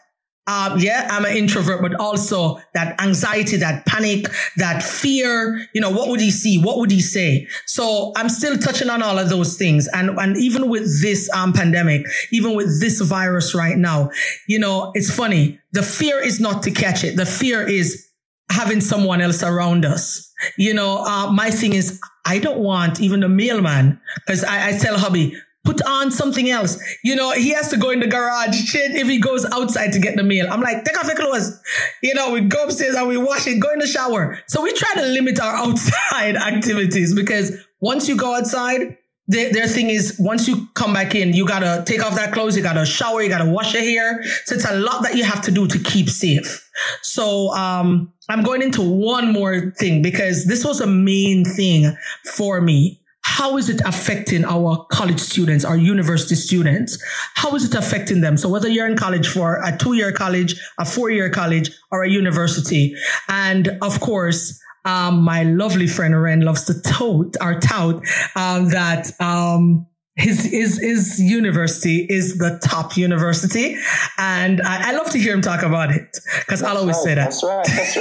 Um, 0.49 0.79
yeah, 0.79 1.09
I'm 1.11 1.25
an 1.25 1.37
introvert, 1.37 1.83
but 1.83 1.95
also 1.97 2.61
that 2.75 3.01
anxiety, 3.01 3.57
that 3.57 3.85
panic, 3.85 4.27
that 4.57 4.83
fear, 4.83 5.67
you 5.75 5.81
know, 5.81 5.91
what 5.91 6.09
would 6.09 6.21
he 6.21 6.31
see? 6.31 6.63
What 6.63 6.79
would 6.79 6.91
he 6.91 7.01
say? 7.01 7.49
So 7.67 8.13
I'm 8.17 8.29
still 8.29 8.57
touching 8.57 8.89
on 8.89 9.03
all 9.03 9.19
of 9.19 9.29
those 9.29 9.57
things. 9.57 9.89
And, 9.89 10.11
and 10.11 10.37
even 10.37 10.69
with 10.69 11.03
this, 11.03 11.29
um, 11.35 11.53
pandemic, 11.53 12.07
even 12.31 12.55
with 12.55 12.81
this 12.81 13.01
virus 13.01 13.55
right 13.55 13.77
now, 13.77 14.11
you 14.47 14.59
know, 14.59 14.93
it's 14.95 15.15
funny. 15.15 15.59
The 15.73 15.83
fear 15.83 16.21
is 16.21 16.39
not 16.39 16.63
to 16.63 16.71
catch 16.71 17.03
it. 17.03 17.17
The 17.17 17.27
fear 17.27 17.67
is 17.67 18.07
having 18.51 18.81
someone 18.81 19.21
else 19.21 19.43
around 19.43 19.85
us. 19.85 20.33
You 20.57 20.75
know, 20.75 21.05
uh, 21.05 21.33
my 21.33 21.51
thing 21.51 21.73
is, 21.73 22.01
I 22.25 22.39
don't 22.39 22.59
want 22.59 23.01
even 23.01 23.21
the 23.21 23.29
mailman 23.29 24.01
because 24.17 24.45
I, 24.45 24.69
I 24.69 24.79
tell 24.79 24.99
hubby, 24.99 25.35
put 25.67 25.83
on 25.83 26.11
something 26.11 26.49
else. 26.49 26.79
You 27.03 27.17
know, 27.17 27.33
he 27.33 27.51
has 27.51 27.69
to 27.71 27.77
go 27.77 27.91
in 27.91 28.01
the 28.01 28.07
garage 28.07 28.57
shit 28.57 28.93
if 28.93 29.09
he 29.09 29.19
goes 29.19 29.45
outside 29.53 29.93
to 29.93 29.99
get 29.99 30.17
the 30.17 30.23
mail. 30.23 30.47
I'm 30.51 30.61
like, 30.61 30.85
take 30.85 30.99
off 30.99 31.07
your 31.07 31.17
clothes. 31.17 31.61
You 32.03 32.15
know, 32.15 32.31
we 32.31 32.41
go 32.43 32.65
upstairs 32.65 32.95
and 32.95 33.09
we 33.09 33.17
wash 33.17 33.47
it, 33.47 33.61
go 33.61 33.73
in 33.73 33.81
the 33.81 33.87
shower. 33.87 34.39
So 34.47 34.63
we 34.63 34.73
try 34.73 34.95
to 34.95 35.07
limit 35.09 35.41
our 35.41 35.57
outside 35.67 36.37
activities 36.37 37.15
because 37.15 37.53
once 37.81 38.09
you 38.09 38.17
go 38.17 38.35
outside, 38.35 38.97
their, 39.29 39.53
their 39.53 39.67
thing 39.67 39.91
is 39.91 40.17
once 40.21 40.47
you 40.47 40.69
come 40.75 40.93
back 40.93 41.17
in, 41.17 41.33
you 41.33 41.47
gotta 41.47 41.83
take 41.85 42.05
off 42.05 42.15
that 42.15 42.33
clothes, 42.33 42.57
you 42.57 42.63
gotta 42.63 42.87
shower, 42.87 43.23
you 43.23 43.29
gotta 43.29 43.51
wash 43.51 43.75
your 43.75 43.83
hair. 43.83 44.23
So 44.45 44.55
it's 44.55 44.65
a 44.65 44.79
lot 44.79 45.03
that 45.03 45.17
you 45.17 45.25
have 45.25 45.43
to 45.43 45.51
do 45.51 45.67
to 45.67 45.79
keep 45.81 46.09
safe. 46.09 46.71
So 47.03 47.53
um, 47.55 48.13
I'm 48.29 48.45
going 48.45 48.63
into 48.63 48.83
one 48.83 49.33
more 49.33 49.73
thing 49.79 50.01
because 50.01 50.47
this 50.47 50.65
was 50.65 50.81
a 50.81 50.87
main 50.87 51.45
thing 51.45 51.97
for 52.37 52.61
me 52.61 53.01
how 53.37 53.59
is 53.59 53.69
it 53.69 53.83
affecting 53.85 54.47
our 54.47 54.87
college 54.91 55.21
students, 55.21 55.63
our 55.63 55.77
university 55.77 56.35
students? 56.35 56.97
How 57.35 57.55
is 57.55 57.67
it 57.67 57.75
affecting 57.75 58.23
them? 58.23 58.39
So 58.39 58.49
whether 58.49 58.67
you're 58.67 58.87
in 58.87 58.97
college 58.97 59.29
for 59.29 59.61
a 59.63 59.77
two 59.77 59.93
year 59.93 60.11
college, 60.11 60.59
a 60.79 60.87
four 60.87 61.11
year 61.11 61.29
college, 61.29 61.71
or 61.93 62.03
a 62.03 62.09
university. 62.09 62.95
And 63.29 63.77
of 63.83 64.01
course, 64.01 64.59
um, 64.87 65.21
my 65.21 65.43
lovely 65.43 65.87
friend 65.87 66.19
Ren 66.19 66.41
loves 66.41 66.65
to 66.65 66.81
tote 66.81 67.37
or 67.43 67.61
tout 67.61 67.97
um, 68.37 68.71
that 68.71 69.13
um, 69.21 69.87
his 70.17 70.47
his 70.47 70.79
his 70.79 71.21
university 71.21 72.07
is 72.09 72.39
the 72.39 72.59
top 72.65 72.97
university, 72.97 73.77
and 74.17 74.63
I, 74.63 74.91
I 74.91 74.93
love 74.93 75.11
to 75.11 75.19
hear 75.19 75.35
him 75.35 75.43
talk 75.43 75.63
about 75.63 75.91
it 75.91 76.19
because 76.39 76.63
I'll 76.63 76.79
always 76.79 76.97
right, 76.97 77.05
say 77.05 77.15
that. 77.15 77.25
That's 77.25 77.45
right. 77.45 77.67
That's 77.67 77.97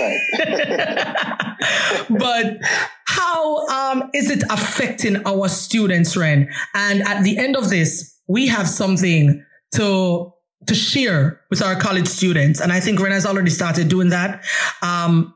right. 2.09 2.09
but 2.19 2.57
how 3.05 3.67
um, 3.67 4.09
is 4.13 4.31
it 4.31 4.43
affecting 4.49 5.25
our 5.27 5.49
students, 5.49 6.15
Ren? 6.15 6.49
And 6.73 7.01
at 7.01 7.23
the 7.23 7.37
end 7.37 7.57
of 7.57 7.69
this, 7.69 8.17
we 8.27 8.47
have 8.47 8.67
something 8.69 9.43
to 9.75 10.33
to 10.67 10.73
share 10.73 11.41
with 11.49 11.61
our 11.61 11.75
college 11.75 12.07
students, 12.07 12.61
and 12.61 12.71
I 12.71 12.79
think 12.79 13.01
Ren 13.01 13.11
has 13.11 13.25
already 13.25 13.51
started 13.51 13.89
doing 13.89 14.09
that. 14.09 14.45
Um, 14.81 15.35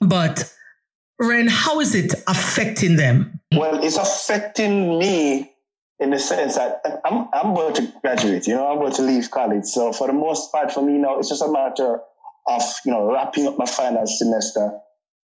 but 0.00 0.52
Ren, 1.18 1.48
how 1.48 1.80
is 1.80 1.96
it 1.96 2.14
affecting 2.28 2.94
them? 2.94 3.40
Well, 3.52 3.82
it's 3.82 3.96
affecting 3.96 5.00
me 5.00 5.51
in 6.02 6.10
the 6.10 6.18
sense 6.18 6.56
that 6.56 6.82
I'm, 7.04 7.28
I'm 7.32 7.52
about 7.52 7.76
to 7.76 7.92
graduate, 8.00 8.46
you 8.46 8.54
know, 8.54 8.66
I'm 8.66 8.78
about 8.78 8.94
to 8.94 9.02
leave 9.02 9.30
college. 9.30 9.64
So 9.64 9.92
for 9.92 10.08
the 10.08 10.12
most 10.12 10.50
part 10.52 10.72
for 10.72 10.84
me 10.84 10.98
now, 10.98 11.18
it's 11.18 11.28
just 11.28 11.42
a 11.42 11.50
matter 11.50 12.00
of, 12.46 12.62
you 12.84 12.92
know, 12.92 13.12
wrapping 13.12 13.46
up 13.46 13.56
my 13.56 13.66
final 13.66 14.06
semester. 14.06 14.72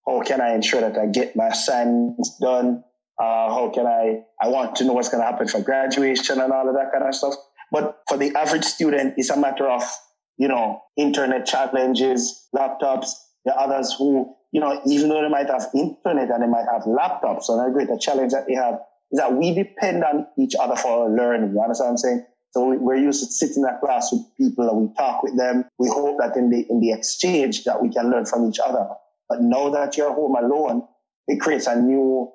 How 0.07 0.23
can 0.23 0.41
I 0.41 0.55
ensure 0.55 0.83
that 0.83 0.99
I 0.99 1.07
get 1.07 1.35
my 1.35 1.49
assignments 1.49 2.39
done? 2.41 2.85
Uh, 3.19 3.49
how 3.49 3.73
can 3.75 3.87
I, 3.87 4.21
I 4.41 4.49
want 4.49 4.77
to 4.77 4.85
know 4.85 4.93
what's 4.93 5.09
going 5.09 5.23
to 5.23 5.27
happen 5.27 5.49
for 5.49 5.63
graduation 5.63 6.41
and 6.41 6.53
all 6.53 6.69
of 6.69 6.75
that 6.75 6.93
kind 6.93 7.05
of 7.05 7.15
stuff. 7.15 7.35
But 7.73 7.99
for 8.07 8.19
the 8.19 8.37
average 8.37 8.65
student, 8.65 9.15
it's 9.17 9.31
a 9.31 9.37
matter 9.37 9.69
of, 9.69 9.83
you 10.37 10.49
know, 10.49 10.83
internet 10.97 11.47
challenges, 11.47 12.47
laptops, 12.55 13.13
the 13.47 13.57
others 13.57 13.95
who, 13.99 14.35
you 14.53 14.61
know, 14.61 14.81
even 14.87 15.09
though 15.09 15.23
they 15.23 15.29
might 15.29 15.49
have 15.49 15.67
internet 15.75 16.31
and 16.31 16.43
they 16.43 16.47
might 16.47 16.67
have 16.71 16.83
laptops, 16.83 17.49
and 17.49 17.61
I 17.61 17.69
agree, 17.69 17.87
the 17.87 17.99
challenge 17.99 18.33
that 18.33 18.47
they 18.47 18.55
have 18.55 18.79
is 19.13 19.19
that 19.19 19.33
we 19.33 19.55
depend 19.55 20.05
on 20.05 20.27
each 20.39 20.55
other 20.59 20.77
for 20.77 21.09
learning. 21.11 21.53
You 21.53 21.61
understand 21.61 21.87
what 21.87 21.91
I'm 21.91 21.97
saying? 21.99 22.27
So 22.51 22.75
we're 22.75 22.97
used 22.97 23.23
to 23.23 23.31
sitting 23.31 23.65
in 23.65 23.69
a 23.69 23.79
class 23.79 24.11
with 24.13 24.23
people 24.37 24.69
and 24.69 24.89
we 24.89 24.95
talk 24.95 25.23
with 25.23 25.37
them. 25.37 25.67
We 25.79 25.89
hope 25.89 26.19
that 26.21 26.37
in 26.37 26.51
the, 26.51 26.67
in 26.71 26.81
the 26.81 26.93
exchange 26.93 27.65
that 27.65 27.83
we 27.83 27.91
can 27.91 28.11
learn 28.11 28.25
from 28.25 28.49
each 28.49 28.59
other. 28.65 28.89
But 29.29 29.43
now 29.43 29.71
that 29.71 29.97
you're 29.97 30.13
home 30.13 30.37
alone, 30.37 30.89
it 31.29 31.41
creates 31.41 31.67
a 31.67 31.81
new 31.81 32.33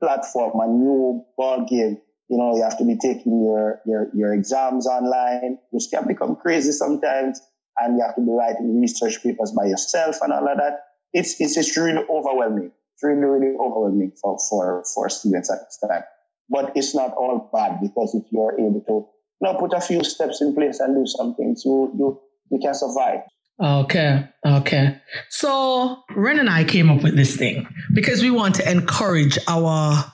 platform, 0.00 0.60
a 0.60 0.68
new 0.68 1.24
ball 1.36 1.66
game. 1.68 1.98
You 2.28 2.36
know, 2.36 2.56
you 2.56 2.62
have 2.62 2.78
to 2.78 2.84
be 2.84 2.98
taking 2.98 3.42
your, 3.42 3.80
your, 3.84 4.10
your 4.14 4.34
exams 4.34 4.86
online, 4.86 5.58
which 5.70 5.84
can 5.92 6.06
become 6.06 6.36
crazy 6.36 6.72
sometimes. 6.72 7.40
And 7.80 7.96
you 7.96 8.04
have 8.04 8.14
to 8.16 8.20
be 8.20 8.30
writing 8.30 8.80
research 8.80 9.22
papers 9.22 9.52
by 9.52 9.66
yourself 9.66 10.18
and 10.22 10.32
all 10.32 10.48
of 10.48 10.58
that. 10.58 10.80
It's, 11.12 11.40
it's 11.40 11.76
really 11.76 12.04
overwhelming 12.08 12.70
really, 13.02 13.24
really 13.24 13.56
overwhelming 13.56 14.12
for, 14.20 14.38
for, 14.48 14.84
for 14.94 15.08
students 15.08 15.50
at 15.50 15.60
this 15.66 15.78
time. 15.86 16.02
But 16.48 16.72
it's 16.74 16.94
not 16.94 17.12
all 17.12 17.50
bad 17.52 17.80
because 17.80 18.14
if 18.14 18.24
you're 18.30 18.54
able 18.58 18.80
to 18.86 19.06
you 19.40 19.52
know, 19.52 19.58
put 19.58 19.72
a 19.72 19.80
few 19.80 20.02
steps 20.02 20.40
in 20.40 20.54
place 20.54 20.80
and 20.80 20.94
do 20.94 21.06
some 21.06 21.34
things, 21.34 21.62
you, 21.64 21.92
you, 21.96 22.20
you 22.50 22.58
can 22.58 22.74
survive. 22.74 23.20
Okay. 23.62 24.28
Okay. 24.46 25.00
So 25.30 26.02
Ren 26.14 26.38
and 26.38 26.48
I 26.48 26.64
came 26.64 26.90
up 26.90 27.02
with 27.02 27.16
this 27.16 27.36
thing 27.36 27.66
because 27.92 28.22
we 28.22 28.30
want 28.30 28.54
to 28.56 28.70
encourage 28.70 29.36
our, 29.48 30.04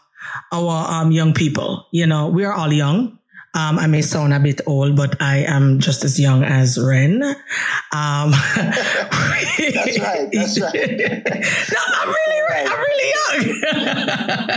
our 0.50 0.90
um, 0.90 1.12
young 1.12 1.34
people. 1.34 1.86
You 1.92 2.06
know, 2.06 2.28
we 2.28 2.44
are 2.44 2.52
all 2.52 2.72
young. 2.72 3.18
Um, 3.54 3.78
I 3.78 3.86
may 3.86 4.02
sound 4.02 4.34
a 4.34 4.40
bit 4.40 4.60
old, 4.66 4.96
but 4.96 5.22
I 5.22 5.44
am 5.46 5.78
just 5.78 6.04
as 6.04 6.18
young 6.18 6.42
as 6.42 6.76
Ren. 6.76 7.22
Um, 7.22 8.32
that's 8.32 9.98
right. 9.98 10.28
That's 10.32 10.60
right. 10.60 10.74
no, 11.72 11.80
I'm 11.94 12.08
really, 12.08 12.40
right. 12.50 12.66
I'm 12.68 12.78
really 12.78 13.12
young. 13.14 13.60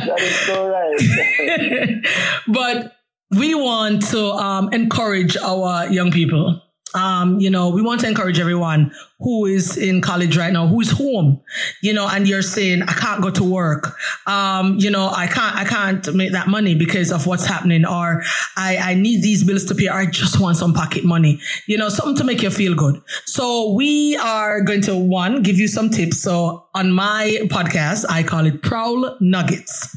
that 0.08 0.20
is 0.20 0.36
so 0.48 0.68
right. 0.68 2.06
but 2.48 2.94
we 3.38 3.54
want 3.54 4.08
to 4.08 4.32
um, 4.32 4.74
encourage 4.74 5.38
our 5.38 5.92
young 5.92 6.12
people 6.12 6.62
um, 6.98 7.40
you 7.40 7.50
know, 7.50 7.70
we 7.70 7.82
want 7.82 8.02
to 8.02 8.08
encourage 8.08 8.40
everyone 8.40 8.92
who 9.20 9.46
is 9.46 9.78
in 9.78 10.02
college 10.02 10.38
right 10.38 10.54
now, 10.54 10.68
who 10.68 10.80
is 10.82 10.92
home, 10.92 11.42
you 11.82 11.94
know, 11.94 12.08
and 12.08 12.28
you're 12.28 12.42
saying, 12.42 12.84
I 12.84 12.94
can't 12.94 13.22
go 13.22 13.30
to 13.32 13.44
work. 13.44 13.96
Um, 14.28 14.76
you 14.78 14.92
know, 14.92 15.10
I 15.10 15.28
can't, 15.28 15.56
I 15.56 15.64
can't 15.64 16.16
make 16.16 16.32
that 16.34 16.48
money 16.48 16.76
because 16.76 17.12
of 17.12 17.26
what's 17.26 17.46
happening 17.46 17.86
or 17.86 18.24
I, 18.56 18.78
I 18.78 18.94
need 18.94 19.22
these 19.24 19.44
bills 19.44 19.66
to 19.66 19.76
pay 19.76 19.88
or 19.88 19.94
I 19.94 20.06
just 20.06 20.40
want 20.40 20.58
some 20.58 20.74
pocket 20.74 21.04
money, 21.04 21.40
you 21.68 21.78
know, 21.78 21.90
something 21.90 22.16
to 22.16 22.24
make 22.24 22.42
you 22.42 22.50
feel 22.50 22.76
good. 22.76 23.02
So 23.26 23.74
we 23.74 24.18
are 24.18 24.62
going 24.62 24.82
to 24.82 24.96
one, 24.96 25.42
give 25.44 25.58
you 25.58 25.68
some 25.68 25.90
tips. 25.90 26.22
So 26.22 26.68
on 26.76 26.92
my 26.92 27.38
podcast, 27.46 28.06
I 28.10 28.24
call 28.24 28.46
it 28.46 28.62
Prowl 28.62 29.18
Nuggets. 29.20 29.96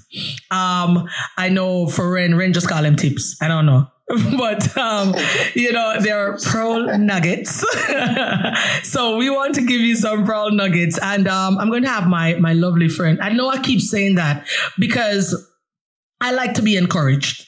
Um, 0.50 1.08
I 1.36 1.48
know 1.50 1.86
for 1.88 2.10
Ren, 2.10 2.36
Ren 2.36 2.52
just 2.52 2.68
call 2.68 2.82
them 2.82 2.96
tips. 2.96 3.36
I 3.42 3.48
don't 3.48 3.66
know. 3.66 3.86
but 4.36 4.76
um, 4.76 5.14
you 5.54 5.70
know 5.70 6.00
there 6.00 6.18
are 6.18 6.38
pearl 6.38 6.98
nuggets. 6.98 7.64
so 8.82 9.16
we 9.16 9.30
want 9.30 9.54
to 9.54 9.62
give 9.62 9.80
you 9.80 9.94
some 9.94 10.26
pearl 10.26 10.50
nuggets, 10.50 10.98
and 11.00 11.28
um, 11.28 11.58
I'm 11.58 11.70
going 11.70 11.82
to 11.84 11.88
have 11.88 12.08
my 12.08 12.34
my 12.34 12.52
lovely 12.52 12.88
friend. 12.88 13.20
I 13.20 13.32
know 13.32 13.48
I 13.48 13.62
keep 13.62 13.80
saying 13.80 14.16
that 14.16 14.48
because 14.78 15.34
I 16.20 16.32
like 16.32 16.54
to 16.54 16.62
be 16.62 16.76
encouraged. 16.76 17.46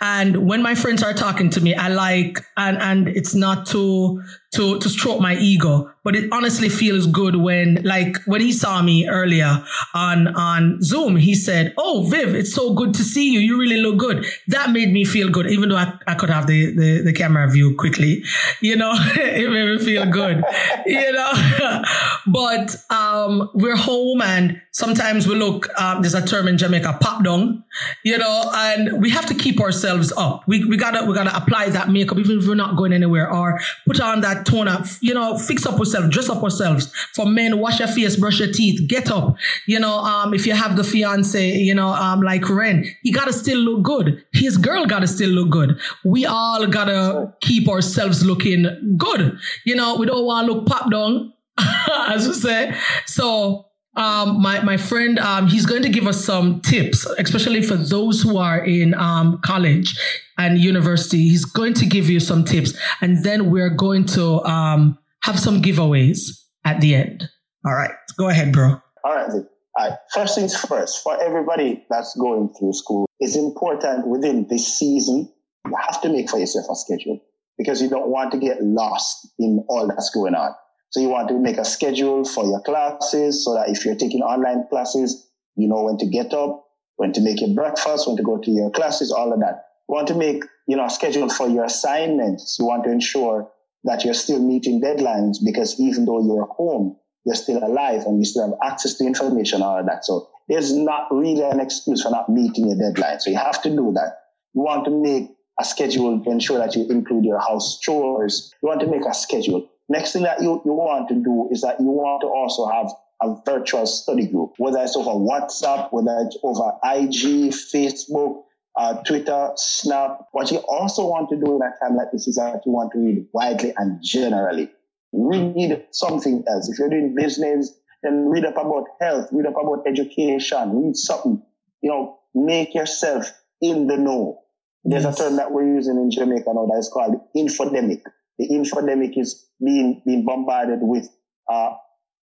And 0.00 0.46
when 0.46 0.62
my 0.62 0.74
friends 0.74 1.02
are 1.02 1.14
talking 1.14 1.48
to 1.50 1.60
me, 1.60 1.74
I 1.74 1.88
like, 1.88 2.38
and, 2.56 2.76
and 2.78 3.08
it's 3.08 3.34
not 3.34 3.66
to, 3.68 4.22
to, 4.52 4.78
to 4.78 4.88
stroke 4.88 5.20
my 5.20 5.34
ego, 5.36 5.90
but 6.04 6.14
it 6.14 6.30
honestly 6.30 6.68
feels 6.68 7.06
good 7.06 7.36
when, 7.36 7.80
like, 7.84 8.18
when 8.26 8.42
he 8.42 8.52
saw 8.52 8.82
me 8.82 9.08
earlier 9.08 9.64
on, 9.94 10.28
on 10.28 10.82
Zoom, 10.82 11.16
he 11.16 11.34
said, 11.34 11.72
Oh, 11.78 12.06
Viv, 12.10 12.34
it's 12.34 12.52
so 12.52 12.74
good 12.74 12.92
to 12.94 13.02
see 13.02 13.30
you. 13.30 13.40
You 13.40 13.58
really 13.58 13.78
look 13.78 13.96
good. 13.96 14.26
That 14.48 14.70
made 14.70 14.92
me 14.92 15.04
feel 15.04 15.30
good, 15.30 15.50
even 15.50 15.70
though 15.70 15.76
I, 15.76 15.94
I 16.06 16.14
could 16.14 16.28
have 16.28 16.46
the, 16.46 16.74
the, 16.76 17.02
the 17.02 17.12
camera 17.14 17.50
view 17.50 17.74
quickly, 17.76 18.24
you 18.60 18.76
know, 18.76 18.92
it 18.94 19.50
made 19.50 19.78
me 19.78 19.78
feel 19.78 20.04
good, 20.06 20.42
you 20.86 21.12
know, 21.12 21.82
but, 22.26 22.76
um, 22.90 23.48
we're 23.54 23.76
home 23.76 24.20
and 24.20 24.60
sometimes 24.72 25.26
we 25.26 25.34
look, 25.34 25.68
um, 25.80 26.02
there's 26.02 26.14
a 26.14 26.26
term 26.26 26.46
in 26.46 26.58
Jamaica, 26.58 26.98
pop 27.00 27.24
down, 27.24 27.64
you 28.04 28.18
know, 28.18 28.50
and 28.54 29.00
we 29.00 29.08
have 29.08 29.24
to 29.26 29.34
keep 29.34 29.60
ourselves 29.60 30.12
up. 30.16 30.46
We, 30.46 30.64
we 30.64 30.76
gotta, 30.76 31.06
we 31.06 31.14
gotta 31.14 31.34
apply 31.34 31.70
that 31.70 31.88
makeup, 31.88 32.18
even 32.18 32.38
if 32.38 32.46
we're 32.46 32.54
not 32.54 32.76
going 32.76 32.92
anywhere 32.92 33.32
or 33.32 33.58
put 33.86 33.98
on 34.00 34.20
that 34.20 34.41
tone 34.44 34.68
up, 34.68 34.86
you 35.00 35.14
know, 35.14 35.38
fix 35.38 35.66
up 35.66 35.78
yourself, 35.78 36.10
dress 36.10 36.28
up 36.28 36.42
ourselves. 36.42 36.92
For 37.14 37.26
men, 37.26 37.58
wash 37.58 37.78
your 37.78 37.88
face, 37.88 38.16
brush 38.16 38.40
your 38.40 38.52
teeth, 38.52 38.88
get 38.88 39.10
up. 39.10 39.36
You 39.66 39.80
know, 39.80 39.98
um, 39.98 40.34
if 40.34 40.46
you 40.46 40.54
have 40.54 40.76
the 40.76 40.84
fiance, 40.84 41.52
you 41.56 41.74
know, 41.74 41.88
um, 41.88 42.20
like 42.20 42.48
Ren, 42.48 42.84
he 43.02 43.12
gotta 43.12 43.32
still 43.32 43.58
look 43.58 43.82
good. 43.82 44.24
His 44.32 44.56
girl 44.56 44.86
gotta 44.86 45.06
still 45.06 45.30
look 45.30 45.50
good. 45.50 45.78
We 46.04 46.26
all 46.26 46.66
gotta 46.66 47.34
keep 47.40 47.68
ourselves 47.68 48.24
looking 48.24 48.96
good. 48.96 49.38
You 49.64 49.76
know, 49.76 49.96
we 49.96 50.06
don't 50.06 50.24
want 50.24 50.46
to 50.46 50.52
look 50.52 50.66
pop 50.66 50.90
down, 50.90 51.32
as 52.08 52.26
we 52.26 52.34
say. 52.34 52.74
So 53.06 53.66
um, 53.96 54.40
my 54.40 54.62
my 54.62 54.76
friend, 54.76 55.18
um, 55.18 55.48
he's 55.48 55.66
going 55.66 55.82
to 55.82 55.88
give 55.88 56.06
us 56.06 56.24
some 56.24 56.60
tips, 56.62 57.06
especially 57.18 57.62
for 57.62 57.76
those 57.76 58.22
who 58.22 58.38
are 58.38 58.64
in 58.64 58.94
um, 58.94 59.38
college 59.44 59.98
and 60.38 60.58
university. 60.58 61.28
He's 61.28 61.44
going 61.44 61.74
to 61.74 61.86
give 61.86 62.08
you 62.08 62.18
some 62.18 62.44
tips, 62.44 62.74
and 63.00 63.22
then 63.24 63.50
we're 63.50 63.70
going 63.70 64.06
to 64.06 64.42
um, 64.44 64.98
have 65.24 65.38
some 65.38 65.60
giveaways 65.60 66.42
at 66.64 66.80
the 66.80 66.94
end. 66.94 67.28
All 67.66 67.74
right, 67.74 67.92
go 68.16 68.28
ahead, 68.28 68.52
bro. 68.52 68.80
All 69.04 69.14
right. 69.14 69.30
All 69.76 69.88
right. 69.88 69.98
First 70.12 70.36
things 70.36 70.54
first, 70.54 71.02
for 71.02 71.22
everybody 71.22 71.84
that's 71.90 72.16
going 72.16 72.52
through 72.58 72.72
school, 72.74 73.06
it's 73.20 73.36
important 73.36 74.06
within 74.06 74.46
this 74.48 74.78
season, 74.78 75.32
you 75.66 75.74
have 75.86 76.00
to 76.02 76.08
make 76.08 76.30
for 76.30 76.38
yourself 76.38 76.66
a 76.70 76.74
schedule 76.74 77.20
because 77.58 77.80
you 77.80 77.88
don't 77.88 78.08
want 78.08 78.32
to 78.32 78.38
get 78.38 78.62
lost 78.62 79.28
in 79.38 79.64
all 79.68 79.86
that's 79.86 80.10
going 80.10 80.34
on. 80.34 80.54
So 80.92 81.00
you 81.00 81.08
want 81.08 81.28
to 81.28 81.38
make 81.38 81.56
a 81.56 81.64
schedule 81.64 82.22
for 82.24 82.44
your 82.44 82.60
classes 82.60 83.44
so 83.44 83.54
that 83.54 83.70
if 83.70 83.84
you're 83.84 83.96
taking 83.96 84.20
online 84.20 84.66
classes, 84.68 85.26
you 85.56 85.66
know 85.66 85.84
when 85.84 85.96
to 85.98 86.06
get 86.06 86.34
up, 86.34 86.66
when 86.96 87.14
to 87.14 87.22
make 87.22 87.40
your 87.40 87.54
breakfast, 87.54 88.06
when 88.06 88.18
to 88.18 88.22
go 88.22 88.38
to 88.38 88.50
your 88.50 88.70
classes, 88.70 89.10
all 89.10 89.32
of 89.32 89.40
that. 89.40 89.64
You 89.88 89.94
want 89.94 90.08
to 90.08 90.14
make, 90.14 90.44
you 90.68 90.76
know, 90.76 90.84
a 90.84 90.90
schedule 90.90 91.30
for 91.30 91.48
your 91.48 91.64
assignments. 91.64 92.58
You 92.58 92.66
want 92.66 92.84
to 92.84 92.90
ensure 92.90 93.50
that 93.84 94.04
you're 94.04 94.12
still 94.12 94.40
meeting 94.42 94.82
deadlines 94.82 95.38
because 95.42 95.80
even 95.80 96.04
though 96.04 96.22
you're 96.24 96.46
home, 96.46 96.96
you're 97.24 97.36
still 97.36 97.64
alive 97.64 98.04
and 98.04 98.18
you 98.18 98.26
still 98.26 98.50
have 98.50 98.58
access 98.62 98.94
to 98.98 99.06
information, 99.06 99.62
all 99.62 99.78
of 99.78 99.86
that. 99.86 100.04
So 100.04 100.28
there's 100.48 100.74
not 100.74 101.08
really 101.10 101.40
an 101.42 101.58
excuse 101.58 102.02
for 102.02 102.10
not 102.10 102.28
meeting 102.28 102.68
your 102.68 102.76
deadline. 102.76 103.18
So 103.20 103.30
you 103.30 103.38
have 103.38 103.62
to 103.62 103.70
do 103.70 103.92
that. 103.94 104.18
You 104.52 104.60
want 104.60 104.84
to 104.84 104.90
make 104.90 105.30
a 105.58 105.64
schedule 105.64 106.22
to 106.22 106.30
ensure 106.30 106.58
that 106.58 106.76
you 106.76 106.86
include 106.90 107.24
your 107.24 107.40
house 107.40 107.78
chores. 107.80 108.52
You 108.62 108.68
want 108.68 108.80
to 108.80 108.86
make 108.86 109.06
a 109.06 109.14
schedule. 109.14 109.70
Next 109.88 110.12
thing 110.12 110.22
that 110.22 110.40
you, 110.40 110.62
you 110.64 110.72
want 110.72 111.08
to 111.08 111.14
do 111.14 111.48
is 111.50 111.62
that 111.62 111.80
you 111.80 111.86
want 111.86 112.22
to 112.22 112.28
also 112.28 112.66
have 112.66 112.92
a 113.20 113.40
virtual 113.44 113.86
study 113.86 114.26
group, 114.26 114.54
whether 114.58 114.78
it's 114.78 114.96
over 114.96 115.10
WhatsApp, 115.10 115.92
whether 115.92 116.26
it's 116.26 116.36
over 116.42 116.72
IG, 116.84 117.52
Facebook, 117.52 118.42
uh, 118.76 119.02
Twitter, 119.02 119.50
Snap. 119.56 120.28
What 120.32 120.50
you 120.50 120.58
also 120.58 121.06
want 121.06 121.28
to 121.30 121.36
do 121.36 121.56
in 121.56 121.62
a 121.62 121.72
time 121.78 121.96
like 121.96 122.10
this 122.12 122.26
is 122.26 122.36
that 122.36 122.62
you 122.64 122.72
want 122.72 122.92
to 122.92 122.98
read 122.98 123.26
widely 123.32 123.72
and 123.76 123.98
generally. 124.02 124.70
Read 125.12 125.84
something 125.90 126.42
else. 126.48 126.68
If 126.68 126.78
you're 126.78 126.88
doing 126.88 127.14
business, 127.14 127.72
then 128.02 128.28
read 128.28 128.44
up 128.44 128.56
about 128.56 128.86
health, 129.00 129.28
read 129.30 129.46
up 129.46 129.54
about 129.62 129.86
education, 129.86 130.82
read 130.82 130.96
something. 130.96 131.42
You 131.82 131.90
know, 131.90 132.18
make 132.34 132.74
yourself 132.74 133.30
in 133.60 133.86
the 133.86 133.96
know. 133.96 134.40
There's 134.84 135.04
yes. 135.04 135.20
a 135.20 135.22
term 135.22 135.36
that 135.36 135.52
we're 135.52 135.74
using 135.74 135.96
in 135.96 136.10
Jamaica 136.10 136.50
now 136.52 136.66
that 136.66 136.78
is 136.78 136.90
called 136.92 137.20
infodemic 137.36 138.02
the 138.38 138.48
infodemic 138.48 139.18
is 139.18 139.46
being, 139.64 140.02
being 140.06 140.24
bombarded 140.24 140.80
with 140.82 141.08
uh, 141.50 141.74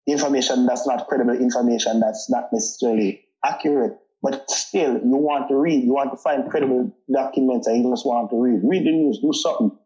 information 0.07 0.67
that's 0.67 0.87
not 0.87 1.07
credible 1.07 1.35
information 1.35 2.01
that's 2.01 2.31
not 2.31 2.49
necessarily 2.53 3.23
accurate. 3.45 3.99
But 4.21 4.51
still, 4.51 4.95
you 4.95 5.17
want 5.17 5.49
to 5.49 5.57
read, 5.57 5.85
you 5.85 5.95
want 5.95 6.11
to 6.11 6.17
find 6.17 6.51
credible 6.51 6.93
documents 7.13 7.69
and 7.69 7.85
you 7.85 7.91
just 7.93 8.05
want 8.05 8.31
to 8.31 8.37
read. 8.41 8.61
Read 8.65 8.85
the 8.85 8.91
news, 8.91 9.21
do 9.23 9.33
something. 9.33 9.79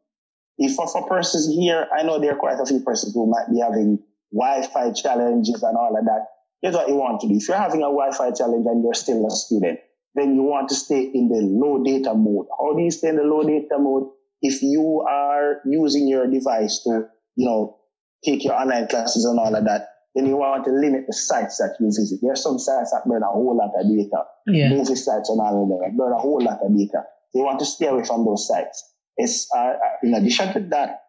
If 0.56 0.74
for, 0.74 1.06
persons 1.06 1.48
here, 1.54 1.86
I 1.96 2.02
know 2.02 2.18
there 2.18 2.32
are 2.32 2.38
quite 2.38 2.58
a 2.58 2.64
few 2.64 2.80
persons 2.80 3.14
who 3.14 3.26
might 3.26 3.52
be 3.52 3.60
having 3.60 3.98
Wi-Fi 4.32 4.92
challenges 4.92 5.62
and 5.62 5.76
all 5.76 5.96
of 5.98 6.04
that. 6.04 6.28
Here's 6.62 6.74
what 6.74 6.88
you 6.88 6.94
want 6.94 7.20
to 7.22 7.28
do. 7.28 7.36
If 7.36 7.48
you're 7.48 7.58
having 7.58 7.80
a 7.80 7.92
Wi-Fi 7.92 8.30
challenge 8.32 8.64
and 8.66 8.82
you're 8.82 8.94
still 8.94 9.26
a 9.26 9.30
student, 9.30 9.80
then 10.14 10.34
you 10.34 10.42
want 10.42 10.68
to 10.68 10.74
stay 10.74 11.02
in 11.02 11.28
the 11.28 11.40
low 11.42 11.82
data 11.82 12.14
mode. 12.14 12.46
How 12.58 12.74
do 12.74 12.82
you 12.82 12.90
stay 12.90 13.08
in 13.08 13.16
the 13.16 13.24
low 13.24 13.42
data 13.42 13.76
mode? 13.78 14.08
If 14.42 14.60
you 14.60 15.04
are 15.08 15.60
using 15.64 16.08
your 16.08 16.28
device 16.28 16.82
to, 16.84 17.06
you 17.36 17.46
know, 17.46 17.78
take 18.24 18.44
your 18.44 18.54
online 18.54 18.88
classes 18.88 19.24
and 19.24 19.38
all 19.38 19.54
of 19.54 19.64
that, 19.64 19.88
then 20.14 20.26
you 20.26 20.36
want 20.36 20.64
to 20.64 20.70
limit 20.70 21.04
the 21.06 21.14
sites 21.14 21.56
that 21.58 21.76
you 21.80 21.86
visit. 21.86 22.18
There 22.20 22.32
are 22.32 22.36
some 22.36 22.58
sites 22.58 22.90
that 22.90 23.08
burn 23.08 23.22
a 23.22 23.26
whole 23.26 23.56
lot 23.56 23.70
of 23.78 23.88
data. 23.88 24.24
Yeah. 24.46 24.68
Movie 24.70 24.96
sites 24.96 25.30
and 25.30 25.40
all 25.40 25.62
of 25.62 25.68
that 25.80 25.96
burn 25.96 26.12
a 26.12 26.18
whole 26.18 26.42
lot 26.42 26.58
of 26.62 26.76
data. 26.76 27.04
So 27.30 27.38
you 27.38 27.44
want 27.44 27.60
to 27.60 27.64
stay 27.64 27.86
away 27.86 28.04
from 28.04 28.24
those 28.26 28.46
sites. 28.46 28.84
It's, 29.16 29.48
uh, 29.54 29.58
uh 29.58 29.76
in 30.02 30.14
addition 30.14 30.52
to 30.52 30.60
that, 30.70 31.02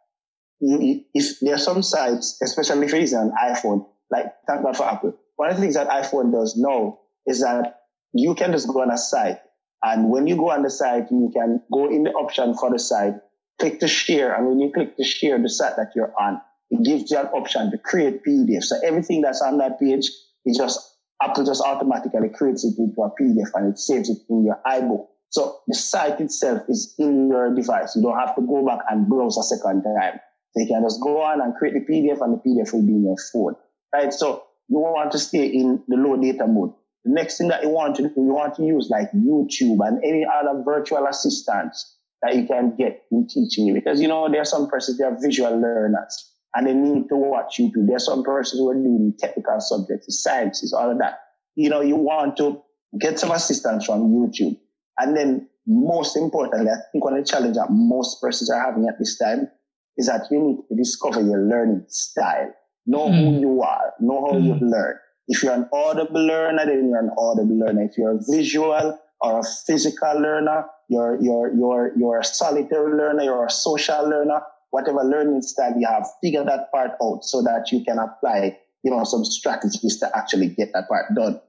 you, 0.61 1.01
if 1.13 1.39
there 1.41 1.55
are 1.55 1.59
some 1.59 1.83
sites, 1.83 2.39
especially 2.41 2.85
if 2.85 2.91
you're 2.91 3.01
using 3.01 3.19
an 3.19 3.33
iPhone, 3.43 3.85
like 4.09 4.27
thank 4.47 4.63
God 4.63 4.77
for 4.77 4.85
Apple. 4.85 5.17
One 5.35 5.49
of 5.49 5.55
the 5.55 5.61
things 5.61 5.73
that 5.73 5.89
iPhone 5.89 6.31
does 6.31 6.55
now 6.55 6.99
is 7.25 7.41
that 7.41 7.79
you 8.13 8.35
can 8.35 8.51
just 8.51 8.67
go 8.67 8.81
on 8.81 8.91
a 8.91 8.97
site 8.97 9.39
and 9.83 10.09
when 10.09 10.27
you 10.27 10.37
go 10.37 10.51
on 10.51 10.63
the 10.63 10.69
site, 10.69 11.11
you 11.11 11.29
can 11.33 11.61
go 11.71 11.89
in 11.89 12.03
the 12.03 12.11
option 12.11 12.55
for 12.55 12.71
the 12.71 12.79
site, 12.79 13.15
click 13.59 13.81
to 13.81 13.87
share. 13.87 14.33
And 14.33 14.47
when 14.47 14.59
you 14.59 14.71
click 14.71 14.95
to 14.95 15.03
share 15.03 15.37
the 15.41 15.49
site 15.49 15.75
that 15.75 15.91
you're 15.93 16.13
on, 16.19 16.41
it 16.71 16.83
gives 16.85 17.11
you 17.11 17.17
an 17.17 17.27
option 17.27 17.69
to 17.71 17.77
create 17.77 18.21
PDF. 18.25 18.63
So 18.63 18.77
everything 18.81 19.21
that's 19.21 19.41
on 19.41 19.57
that 19.57 19.79
page, 19.79 20.09
it 20.45 20.57
just, 20.57 20.79
Apple 21.21 21.45
just 21.45 21.61
automatically 21.61 22.29
creates 22.29 22.63
it 22.63 22.75
into 22.77 23.01
a 23.01 23.09
PDF 23.09 23.49
and 23.55 23.73
it 23.73 23.77
saves 23.77 24.09
it 24.09 24.19
in 24.29 24.45
your 24.45 24.59
iBook. 24.65 25.07
So 25.29 25.59
the 25.67 25.75
site 25.75 26.21
itself 26.21 26.61
is 26.69 26.95
in 26.97 27.27
your 27.27 27.53
device. 27.53 27.95
You 27.95 28.03
don't 28.03 28.17
have 28.17 28.35
to 28.35 28.41
go 28.41 28.65
back 28.65 28.79
and 28.89 29.09
browse 29.09 29.37
a 29.37 29.43
second 29.43 29.83
time. 29.83 30.19
So 30.51 30.61
you 30.61 30.67
can 30.67 30.83
just 30.83 31.01
go 31.01 31.21
on 31.23 31.41
and 31.41 31.55
create 31.55 31.73
the 31.73 31.81
PDF 31.81 32.21
and 32.21 32.35
the 32.35 32.41
PDF 32.47 32.71
will 32.71 32.83
be 32.83 32.93
in 32.93 33.03
your 33.03 33.17
phone. 33.33 33.55
Right? 33.93 34.13
So 34.13 34.43
you 34.69 34.79
want 34.79 35.11
to 35.11 35.19
stay 35.19 35.47
in 35.47 35.83
the 35.87 35.97
low 35.97 36.15
data 36.21 36.47
mode. 36.47 36.73
The 37.05 37.11
next 37.13 37.37
thing 37.37 37.49
that 37.49 37.63
you 37.63 37.69
want 37.69 37.95
to 37.97 38.03
do, 38.03 38.13
you 38.15 38.33
want 38.33 38.55
to 38.55 38.63
use 38.63 38.89
like 38.89 39.11
YouTube 39.11 39.85
and 39.85 40.03
any 40.03 40.25
other 40.25 40.63
virtual 40.63 41.05
assistants 41.05 41.97
that 42.21 42.35
you 42.35 42.47
can 42.47 42.75
get 42.77 43.03
in 43.11 43.27
teaching 43.27 43.65
you. 43.65 43.73
Because, 43.73 44.01
you 44.01 44.07
know, 44.07 44.29
there 44.31 44.41
are 44.41 44.45
some 44.45 44.67
persons, 44.69 44.97
they 44.97 45.03
are 45.03 45.17
visual 45.21 45.51
learners 45.51 46.31
and 46.55 46.67
they 46.67 46.73
need 46.73 47.09
to 47.09 47.15
watch 47.15 47.57
YouTube. 47.59 47.87
There 47.87 47.97
are 47.97 47.99
some 47.99 48.23
persons 48.23 48.59
who 48.59 48.69
are 48.69 48.75
doing 48.75 49.13
technical 49.19 49.59
subjects, 49.59 50.23
sciences, 50.23 50.71
all 50.71 50.91
of 50.91 50.99
that. 50.99 51.19
You 51.55 51.69
know, 51.69 51.81
you 51.81 51.97
want 51.97 52.37
to 52.37 52.61
get 52.99 53.19
some 53.19 53.31
assistance 53.31 53.85
from 53.85 54.09
YouTube. 54.09 54.57
And 54.97 55.17
then 55.17 55.49
most 55.67 56.15
importantly, 56.15 56.71
I 56.71 56.77
think 56.91 57.03
one 57.03 57.15
of 57.15 57.25
the 57.25 57.29
challenges 57.29 57.57
that 57.57 57.67
most 57.69 58.21
persons 58.21 58.49
are 58.49 58.61
having 58.61 58.87
at 58.87 58.97
this 58.99 59.17
time 59.17 59.49
is 59.97 60.07
that 60.07 60.27
you 60.31 60.39
need 60.41 60.57
to 60.69 60.75
discover 60.75 61.21
your 61.21 61.41
learning 61.41 61.85
style. 61.87 62.53
Know 62.85 63.07
mm. 63.07 63.19
who 63.19 63.35
hmm. 63.35 63.39
you 63.39 63.61
are, 63.61 63.93
know 63.99 64.27
how 64.27 64.37
mm. 64.37 64.45
you've 64.45 64.61
learned 64.61 64.99
if 65.27 65.43
you're 65.43 65.53
an 65.53 65.69
audible 65.71 66.25
learner, 66.25 66.65
then 66.65 66.89
you're 66.89 66.99
an 66.99 67.11
audible 67.17 67.57
learner. 67.57 67.83
If 67.83 67.97
you're 67.97 68.17
a 68.17 68.19
visual 68.29 68.99
or 69.21 69.39
a 69.39 69.43
physical 69.65 70.19
learner, 70.19 70.65
you're, 70.89 71.17
you're, 71.21 71.53
you're, 71.55 71.91
you're 71.97 72.19
a 72.19 72.23
solitary 72.23 72.93
learner, 72.93 73.23
you're 73.23 73.45
a 73.45 73.49
social 73.49 74.09
learner, 74.09 74.41
whatever 74.71 75.03
learning 75.03 75.41
style 75.41 75.73
you 75.77 75.87
have, 75.87 76.05
figure 76.21 76.43
that 76.43 76.71
part 76.71 76.91
out 77.01 77.23
so 77.23 77.41
that 77.41 77.71
you 77.71 77.83
can 77.85 77.99
apply, 77.99 78.57
you 78.83 78.91
know, 78.91 79.03
some 79.03 79.23
strategies 79.23 79.97
to 79.99 80.17
actually 80.17 80.49
get 80.49 80.71
that 80.73 80.89
part 80.89 81.05
done. 81.15 81.39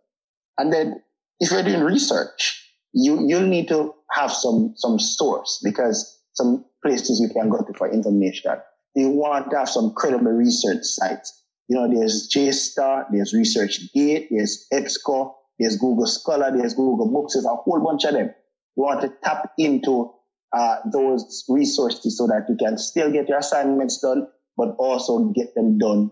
And 0.56 0.72
then 0.72 1.02
if 1.40 1.50
you're 1.50 1.64
doing 1.64 1.82
research, 1.82 2.60
you, 2.92 3.26
you'll 3.26 3.46
need 3.46 3.66
to 3.68 3.92
have 4.12 4.30
some, 4.30 4.72
some 4.76 5.00
source 5.00 5.60
because 5.64 6.20
some 6.34 6.64
places 6.84 7.20
you 7.20 7.28
can 7.28 7.48
go 7.48 7.58
to 7.58 7.72
for 7.76 7.90
information. 7.92 8.52
You 8.94 9.08
want 9.08 9.50
to 9.50 9.58
have 9.58 9.68
some 9.68 9.92
credible 9.94 10.30
research 10.30 10.84
sites 10.84 11.43
you 11.68 11.76
know, 11.76 11.88
there's 11.88 12.28
JSTOR, 12.34 13.06
there's 13.10 13.34
ResearchGate, 13.34 14.28
there's 14.30 14.66
EBSCO, 14.72 15.32
there's 15.58 15.76
Google 15.76 16.06
Scholar, 16.06 16.54
there's 16.56 16.74
Google 16.74 17.10
Books, 17.10 17.34
there's 17.34 17.46
a 17.46 17.54
whole 17.54 17.80
bunch 17.82 18.04
of 18.04 18.14
them. 18.14 18.34
You 18.76 18.82
want 18.82 19.00
to 19.02 19.12
tap 19.22 19.52
into 19.56 20.12
uh, 20.52 20.76
those 20.92 21.44
resources 21.48 22.18
so 22.18 22.26
that 22.26 22.46
you 22.48 22.56
can 22.56 22.76
still 22.76 23.10
get 23.10 23.28
your 23.28 23.38
assignments 23.38 24.00
done, 24.00 24.26
but 24.56 24.74
also 24.78 25.32
get 25.34 25.54
them 25.54 25.78
done 25.78 26.10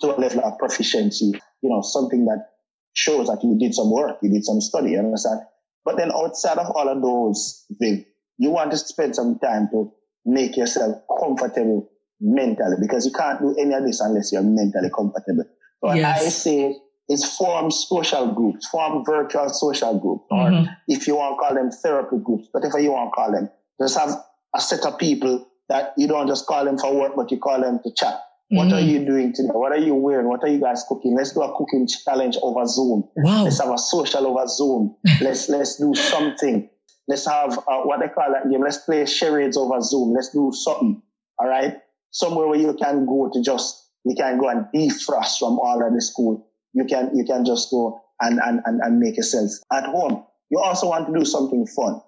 to 0.00 0.16
a 0.16 0.18
level 0.18 0.44
of 0.44 0.58
proficiency. 0.58 1.32
You 1.62 1.70
know, 1.70 1.82
something 1.82 2.24
that 2.26 2.48
shows 2.94 3.28
that 3.28 3.42
you 3.42 3.56
did 3.58 3.74
some 3.74 3.90
work, 3.90 4.18
you 4.22 4.30
did 4.30 4.44
some 4.44 4.60
study, 4.60 4.92
you 4.92 4.98
understand? 4.98 5.40
But 5.84 5.96
then 5.96 6.10
outside 6.12 6.58
of 6.58 6.70
all 6.74 6.88
of 6.88 7.02
those, 7.02 7.64
Viv, 7.80 8.04
you 8.38 8.50
want 8.50 8.70
to 8.72 8.76
spend 8.76 9.14
some 9.14 9.38
time 9.38 9.68
to 9.72 9.92
make 10.24 10.56
yourself 10.56 11.02
comfortable 11.20 11.90
mentally 12.24 12.76
because 12.80 13.04
you 13.04 13.12
can't 13.12 13.40
do 13.40 13.54
any 13.58 13.74
of 13.74 13.84
this 13.84 14.00
unless 14.00 14.32
you're 14.32 14.42
mentally 14.42 14.90
compatible. 14.92 15.44
So 15.84 15.92
yes. 15.92 16.24
I 16.24 16.28
say 16.30 16.76
is 17.08 17.36
form 17.36 17.70
social 17.70 18.32
groups, 18.32 18.66
form 18.68 19.04
virtual 19.04 19.50
social 19.50 19.98
groups, 19.98 20.24
or 20.30 20.50
mm-hmm. 20.50 20.72
if 20.88 21.06
you 21.06 21.16
want 21.16 21.36
to 21.36 21.46
call 21.46 21.54
them 21.54 21.70
therapy 21.70 22.16
groups, 22.24 22.48
whatever 22.52 22.80
you 22.80 22.92
want 22.92 23.10
to 23.10 23.14
call 23.14 23.32
them, 23.32 23.50
just 23.80 23.98
have 23.98 24.16
a 24.56 24.60
set 24.60 24.84
of 24.86 24.98
people 24.98 25.46
that 25.68 25.92
you 25.98 26.08
don't 26.08 26.26
just 26.26 26.46
call 26.46 26.64
them 26.64 26.78
for 26.78 26.94
work, 26.94 27.12
but 27.14 27.30
you 27.30 27.38
call 27.38 27.60
them 27.60 27.80
to 27.84 27.90
chat. 27.94 28.14
Mm-hmm. 28.14 28.56
What 28.56 28.66
are 28.68 28.80
mm-hmm. 28.80 28.88
you 28.88 29.04
doing 29.04 29.32
today? 29.34 29.48
What 29.52 29.72
are 29.72 29.78
you 29.78 29.94
wearing? 29.94 30.28
What 30.28 30.42
are 30.44 30.48
you 30.48 30.60
guys 30.60 30.84
cooking? 30.88 31.14
Let's 31.14 31.32
do 31.32 31.42
a 31.42 31.54
cooking 31.56 31.86
challenge 31.86 32.36
over 32.40 32.64
Zoom. 32.66 33.04
Wow. 33.16 33.44
Let's 33.44 33.60
have 33.60 33.70
a 33.70 33.78
social 33.78 34.26
over 34.26 34.46
Zoom. 34.46 34.96
let's 35.20 35.48
let's 35.50 35.76
do 35.76 35.94
something. 35.94 36.70
Let's 37.06 37.26
have 37.26 37.58
uh, 37.58 37.82
what 37.82 38.00
they 38.00 38.08
call 38.08 38.32
that 38.32 38.50
game. 38.50 38.62
Let's 38.62 38.78
play 38.78 39.04
charades 39.04 39.58
over 39.58 39.80
Zoom. 39.82 40.14
Let's 40.14 40.30
do 40.30 40.52
something. 40.54 41.02
All 41.38 41.48
right. 41.48 41.76
Somewhere 42.14 42.46
where 42.46 42.58
you 42.58 42.74
can 42.74 43.04
go 43.04 43.28
to 43.32 43.42
just, 43.42 43.90
you 44.04 44.14
can 44.16 44.38
go 44.38 44.48
and 44.48 44.66
defrost 44.74 45.38
from 45.38 45.58
all 45.58 45.86
of 45.86 45.92
the 45.92 46.00
school. 46.00 46.48
You 46.72 46.84
can, 46.84 47.10
you 47.14 47.24
can 47.24 47.44
just 47.44 47.70
go 47.70 48.00
and, 48.20 48.40
and, 48.42 48.60
and, 48.64 48.80
and 48.80 48.98
make 48.98 49.16
yourself 49.16 49.50
at 49.72 49.84
home. 49.84 50.24
You 50.50 50.60
also 50.60 50.88
want 50.88 51.12
to 51.12 51.18
do 51.18 51.24
something 51.24 51.66
fun. 51.66 52.00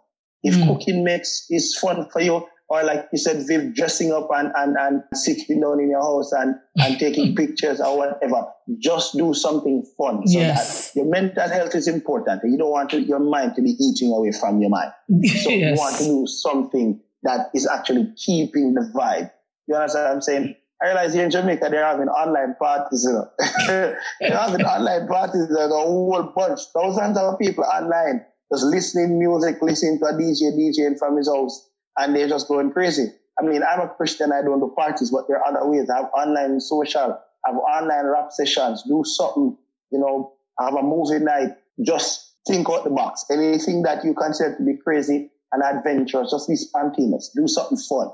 If 0.42 0.54
mm. 0.54 0.66
cooking 0.66 1.04
makes 1.04 1.46
is 1.50 1.76
fun 1.76 2.08
for 2.10 2.20
you, 2.20 2.46
or 2.68 2.82
like 2.82 3.08
you 3.12 3.18
said, 3.18 3.46
Viv, 3.46 3.74
dressing 3.74 4.12
up 4.12 4.28
and, 4.34 4.52
and, 4.56 4.76
and 4.76 5.02
sitting 5.14 5.60
down 5.60 5.80
in 5.80 5.90
your 5.90 6.02
house 6.02 6.32
and, 6.32 6.56
and 6.76 6.98
taking 7.00 7.34
pictures 7.34 7.80
or 7.80 7.96
whatever. 7.96 8.44
Just 8.78 9.16
do 9.16 9.34
something 9.34 9.84
fun. 9.96 10.26
So 10.26 10.38
yes. 10.38 10.90
that 10.90 11.00
your 11.00 11.10
mental 11.10 11.48
health 11.48 11.74
is 11.74 11.86
important. 11.86 12.42
You 12.44 12.58
don't 12.58 12.70
want 12.70 12.90
to, 12.90 13.00
your 13.00 13.20
mind 13.20 13.54
to 13.56 13.62
be 13.62 13.70
eating 13.70 14.12
away 14.12 14.32
from 14.32 14.60
your 14.60 14.70
mind. 14.70 14.92
So 15.26 15.50
yes. 15.50 15.50
you 15.50 15.74
want 15.76 15.96
to 15.98 16.04
do 16.04 16.26
something 16.26 17.00
that 17.22 17.50
is 17.54 17.68
actually 17.68 18.12
keeping 18.16 18.74
the 18.74 18.90
vibe. 18.94 19.30
You 19.66 19.74
understand 19.74 20.04
what 20.04 20.12
I'm 20.12 20.22
saying? 20.22 20.56
I 20.82 20.86
realize 20.86 21.14
here 21.14 21.24
in 21.24 21.30
Jamaica 21.30 21.68
they're 21.70 21.84
having 21.84 22.08
online 22.08 22.54
parties, 22.58 23.04
you 23.04 23.12
know. 23.12 23.30
they're 24.20 24.36
having 24.36 24.64
online 24.64 25.08
parties, 25.08 25.48
there's 25.48 25.70
a 25.70 25.74
whole 25.74 26.32
bunch, 26.34 26.60
thousands 26.74 27.16
of 27.16 27.38
people 27.38 27.64
online, 27.64 28.24
just 28.52 28.64
listening 28.64 29.18
music, 29.18 29.62
listening 29.62 29.98
to 30.00 30.06
a 30.06 30.12
DJ 30.12 30.52
DJing 30.52 30.98
from 30.98 31.16
his 31.16 31.28
house 31.28 31.70
and 31.96 32.14
they're 32.14 32.28
just 32.28 32.48
going 32.48 32.70
crazy. 32.72 33.06
I 33.38 33.44
mean, 33.44 33.62
I'm 33.62 33.80
a 33.80 33.88
Christian, 33.88 34.32
I 34.32 34.42
don't 34.42 34.60
do 34.60 34.72
parties, 34.76 35.10
but 35.10 35.28
there 35.28 35.38
are 35.38 35.46
other 35.46 35.68
ways. 35.68 35.88
I 35.90 35.96
have 35.96 36.10
online 36.16 36.60
social, 36.60 37.18
I 37.46 37.50
have 37.50 37.56
online 37.56 38.06
rap 38.06 38.32
sessions, 38.32 38.82
do 38.86 39.02
something, 39.04 39.56
you 39.90 39.98
know, 39.98 40.32
have 40.60 40.74
a 40.74 40.82
movie 40.82 41.22
night, 41.22 41.56
just 41.84 42.34
think 42.46 42.68
out 42.70 42.84
the 42.84 42.90
box. 42.90 43.24
Anything 43.30 43.82
that 43.82 44.04
you 44.04 44.14
consider 44.14 44.56
to 44.56 44.64
be 44.64 44.76
crazy 44.76 45.30
and 45.52 45.62
adventurous, 45.62 46.30
just 46.30 46.48
be 46.48 46.56
spontaneous, 46.56 47.32
do 47.34 47.46
something 47.46 47.78
fun. 47.78 48.08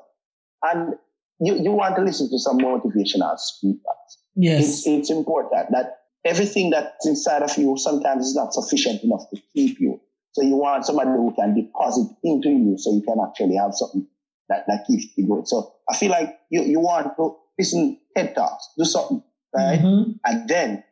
And 0.63 0.95
you, 1.43 1.57
you 1.57 1.73
want 1.73 1.97
to 1.97 2.03
listen 2.03 2.31
to 2.31 2.39
some 2.39 2.59
motivational 2.59 3.37
speakers. 3.39 4.19
Yes. 4.37 4.65
It's, 4.65 4.87
it's 4.87 5.11
important 5.11 5.73
that 5.73 5.99
everything 6.25 6.71
that's 6.71 7.07
inside 7.07 7.43
of 7.43 7.57
you 7.59 7.77
sometimes 7.77 8.27
is 8.27 8.37
not 8.37 8.55
sufficient 8.55 9.03
enough 9.03 9.29
to 9.35 9.41
keep 9.53 9.81
you. 9.81 10.01
So 10.33 10.43
you 10.43 10.57
want 10.57 10.87
somebody 10.87 11.11
who 11.11 11.35
can 11.35 11.55
deposit 11.55 12.09
into 12.23 12.49
you 12.49 12.77
so 12.79 12.93
you 12.95 13.03
can 13.03 13.19
actually 13.27 13.57
have 13.57 13.75
something 13.75 14.07
that, 14.49 14.65
that 14.69 14.87
keeps 14.87 15.07
you 15.17 15.27
going. 15.27 15.45
So 15.47 15.75
I 15.91 15.97
feel 15.97 16.11
like 16.11 16.39
you, 16.49 16.63
you 16.63 16.81
want 16.81 17.17
to 17.17 17.37
listen 17.59 17.99
TED 18.17 18.35
Talks, 18.35 18.69
do 18.79 18.85
something, 18.85 19.23
right? 19.55 19.81
Mm-hmm. 19.81 20.13
And 20.25 20.49
then 20.49 20.85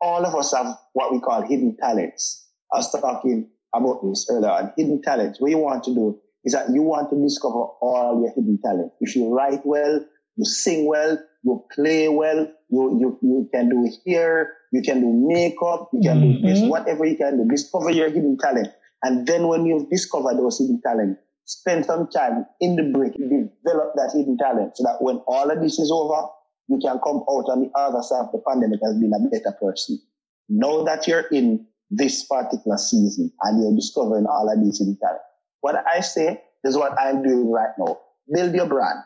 all 0.00 0.26
of 0.26 0.34
us 0.34 0.52
have 0.54 0.76
what 0.92 1.12
we 1.12 1.20
call 1.20 1.42
hidden 1.42 1.76
talents. 1.80 2.46
I 2.72 2.78
was 2.78 2.90
talking 2.90 3.48
about 3.72 4.00
this 4.02 4.26
earlier 4.28 4.50
on. 4.50 4.72
Hidden 4.76 5.02
talents. 5.02 5.40
What 5.40 5.50
you 5.50 5.58
want 5.58 5.84
to 5.84 5.94
do 5.94 6.20
is 6.44 6.52
that 6.52 6.70
you 6.70 6.82
want 6.82 7.10
to 7.10 7.22
discover 7.22 7.64
all 7.80 8.20
your 8.20 8.30
hidden 8.34 8.58
talent. 8.62 8.92
If 9.00 9.16
you 9.16 9.34
write 9.34 9.64
well, 9.64 10.04
you 10.36 10.44
sing 10.44 10.86
well, 10.86 11.18
you 11.42 11.64
play 11.74 12.08
well, 12.08 12.48
you, 12.70 12.98
you, 12.98 13.18
you 13.22 13.48
can 13.52 13.68
do 13.68 13.90
hair, 14.06 14.52
you 14.72 14.82
can 14.82 15.00
do 15.00 15.12
makeup, 15.12 15.90
you 15.92 16.00
can 16.02 16.20
mm-hmm. 16.20 16.46
do 16.46 16.54
this, 16.54 16.68
whatever 16.68 17.04
you 17.04 17.16
can 17.16 17.36
do. 17.36 17.48
Discover 17.48 17.92
your 17.92 18.08
hidden 18.08 18.36
talent. 18.38 18.68
And 19.02 19.26
then 19.26 19.48
when 19.48 19.66
you've 19.66 19.90
discovered 19.90 20.36
those 20.36 20.58
hidden 20.58 20.80
talent, 20.82 21.18
spend 21.44 21.84
some 21.84 22.08
time 22.08 22.46
in 22.60 22.76
the 22.76 22.84
break, 22.84 23.12
develop 23.12 23.92
that 23.94 24.12
hidden 24.14 24.36
talent 24.38 24.76
so 24.76 24.84
that 24.84 24.96
when 25.00 25.16
all 25.26 25.50
of 25.50 25.60
this 25.60 25.78
is 25.78 25.90
over, 25.92 26.28
you 26.68 26.78
can 26.80 26.98
come 27.04 27.22
out 27.28 27.46
on 27.52 27.62
the 27.62 27.70
other 27.78 28.02
side 28.02 28.24
of 28.24 28.32
the 28.32 28.42
pandemic 28.48 28.80
as 28.86 28.98
being 28.98 29.12
a 29.14 29.28
better 29.28 29.54
person. 29.60 30.00
Know 30.48 30.84
that 30.84 31.06
you're 31.06 31.26
in 31.28 31.66
this 31.90 32.26
particular 32.26 32.78
season 32.78 33.30
and 33.42 33.62
you're 33.62 33.76
discovering 33.76 34.26
all 34.26 34.50
of 34.50 34.64
these 34.64 34.78
hidden 34.78 34.98
talent. 35.00 35.20
What 35.64 35.76
I 35.88 36.00
say 36.00 36.42
is 36.62 36.76
what 36.76 36.92
I'm 37.00 37.22
doing 37.22 37.50
right 37.50 37.72
now. 37.78 37.98
Build 38.30 38.54
your 38.54 38.66
brand 38.66 38.98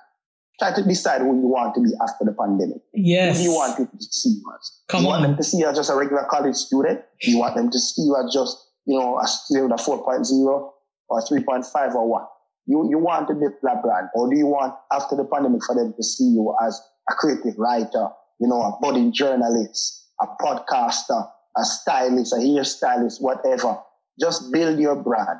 try 0.58 0.74
to 0.74 0.82
decide 0.82 1.20
who 1.20 1.38
you 1.38 1.46
want 1.46 1.74
to 1.76 1.80
be 1.80 1.90
after 2.02 2.24
the 2.24 2.32
pandemic. 2.32 2.82
Yes. 2.92 3.36
Who 3.36 3.44
do 3.44 3.50
you 3.50 3.54
want 3.54 3.76
people 3.76 3.96
to 3.96 4.04
see 4.04 4.30
you 4.30 4.52
as? 4.58 4.72
Come 4.88 5.04
you 5.04 5.10
on. 5.10 5.20
want 5.20 5.22
them 5.22 5.36
to 5.36 5.44
see 5.44 5.58
you 5.58 5.68
as 5.68 5.76
just 5.76 5.88
a 5.88 5.94
regular 5.94 6.26
college 6.28 6.56
student? 6.56 7.00
You 7.22 7.38
want 7.38 7.54
them 7.54 7.70
to 7.70 7.78
see 7.78 8.02
you 8.02 8.16
as 8.16 8.34
just, 8.34 8.58
you 8.84 8.98
know, 8.98 9.20
a 9.20 9.26
student 9.28 9.70
with 9.70 9.80
a 9.80 9.84
4.0 9.84 10.70
or 11.08 11.20
3.5 11.20 11.94
or 11.94 12.08
what? 12.08 12.28
You, 12.66 12.88
you 12.90 12.98
want 12.98 13.28
to 13.28 13.34
build 13.34 13.52
that 13.62 13.82
brand 13.82 14.08
or 14.14 14.28
do 14.28 14.36
you 14.36 14.46
want 14.46 14.74
after 14.92 15.14
the 15.14 15.24
pandemic 15.24 15.62
for 15.64 15.76
them 15.76 15.94
to 15.96 16.02
see 16.02 16.24
you 16.24 16.54
as 16.66 16.80
a 17.08 17.14
creative 17.14 17.56
writer, 17.56 18.08
you 18.40 18.48
know, 18.48 18.60
a 18.60 18.78
budding 18.82 19.12
journalist, 19.12 20.08
a 20.20 20.26
podcaster, 20.42 21.30
a 21.56 21.64
stylist, 21.64 22.32
a 22.32 22.36
hairstylist, 22.36 23.22
whatever. 23.22 23.78
Just 24.20 24.52
build 24.52 24.80
your 24.80 24.96
brand. 24.96 25.38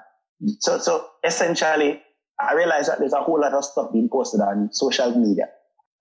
So, 0.61 0.79
so 0.79 1.07
essentially 1.25 2.01
I 2.41 2.55
realize 2.55 2.87
that 2.87 2.99
there's 2.99 3.13
a 3.13 3.21
whole 3.21 3.41
lot 3.41 3.53
of 3.53 3.65
stuff 3.65 3.93
being 3.93 4.09
posted 4.09 4.41
on 4.41 4.71
social 4.73 5.15
media. 5.19 5.49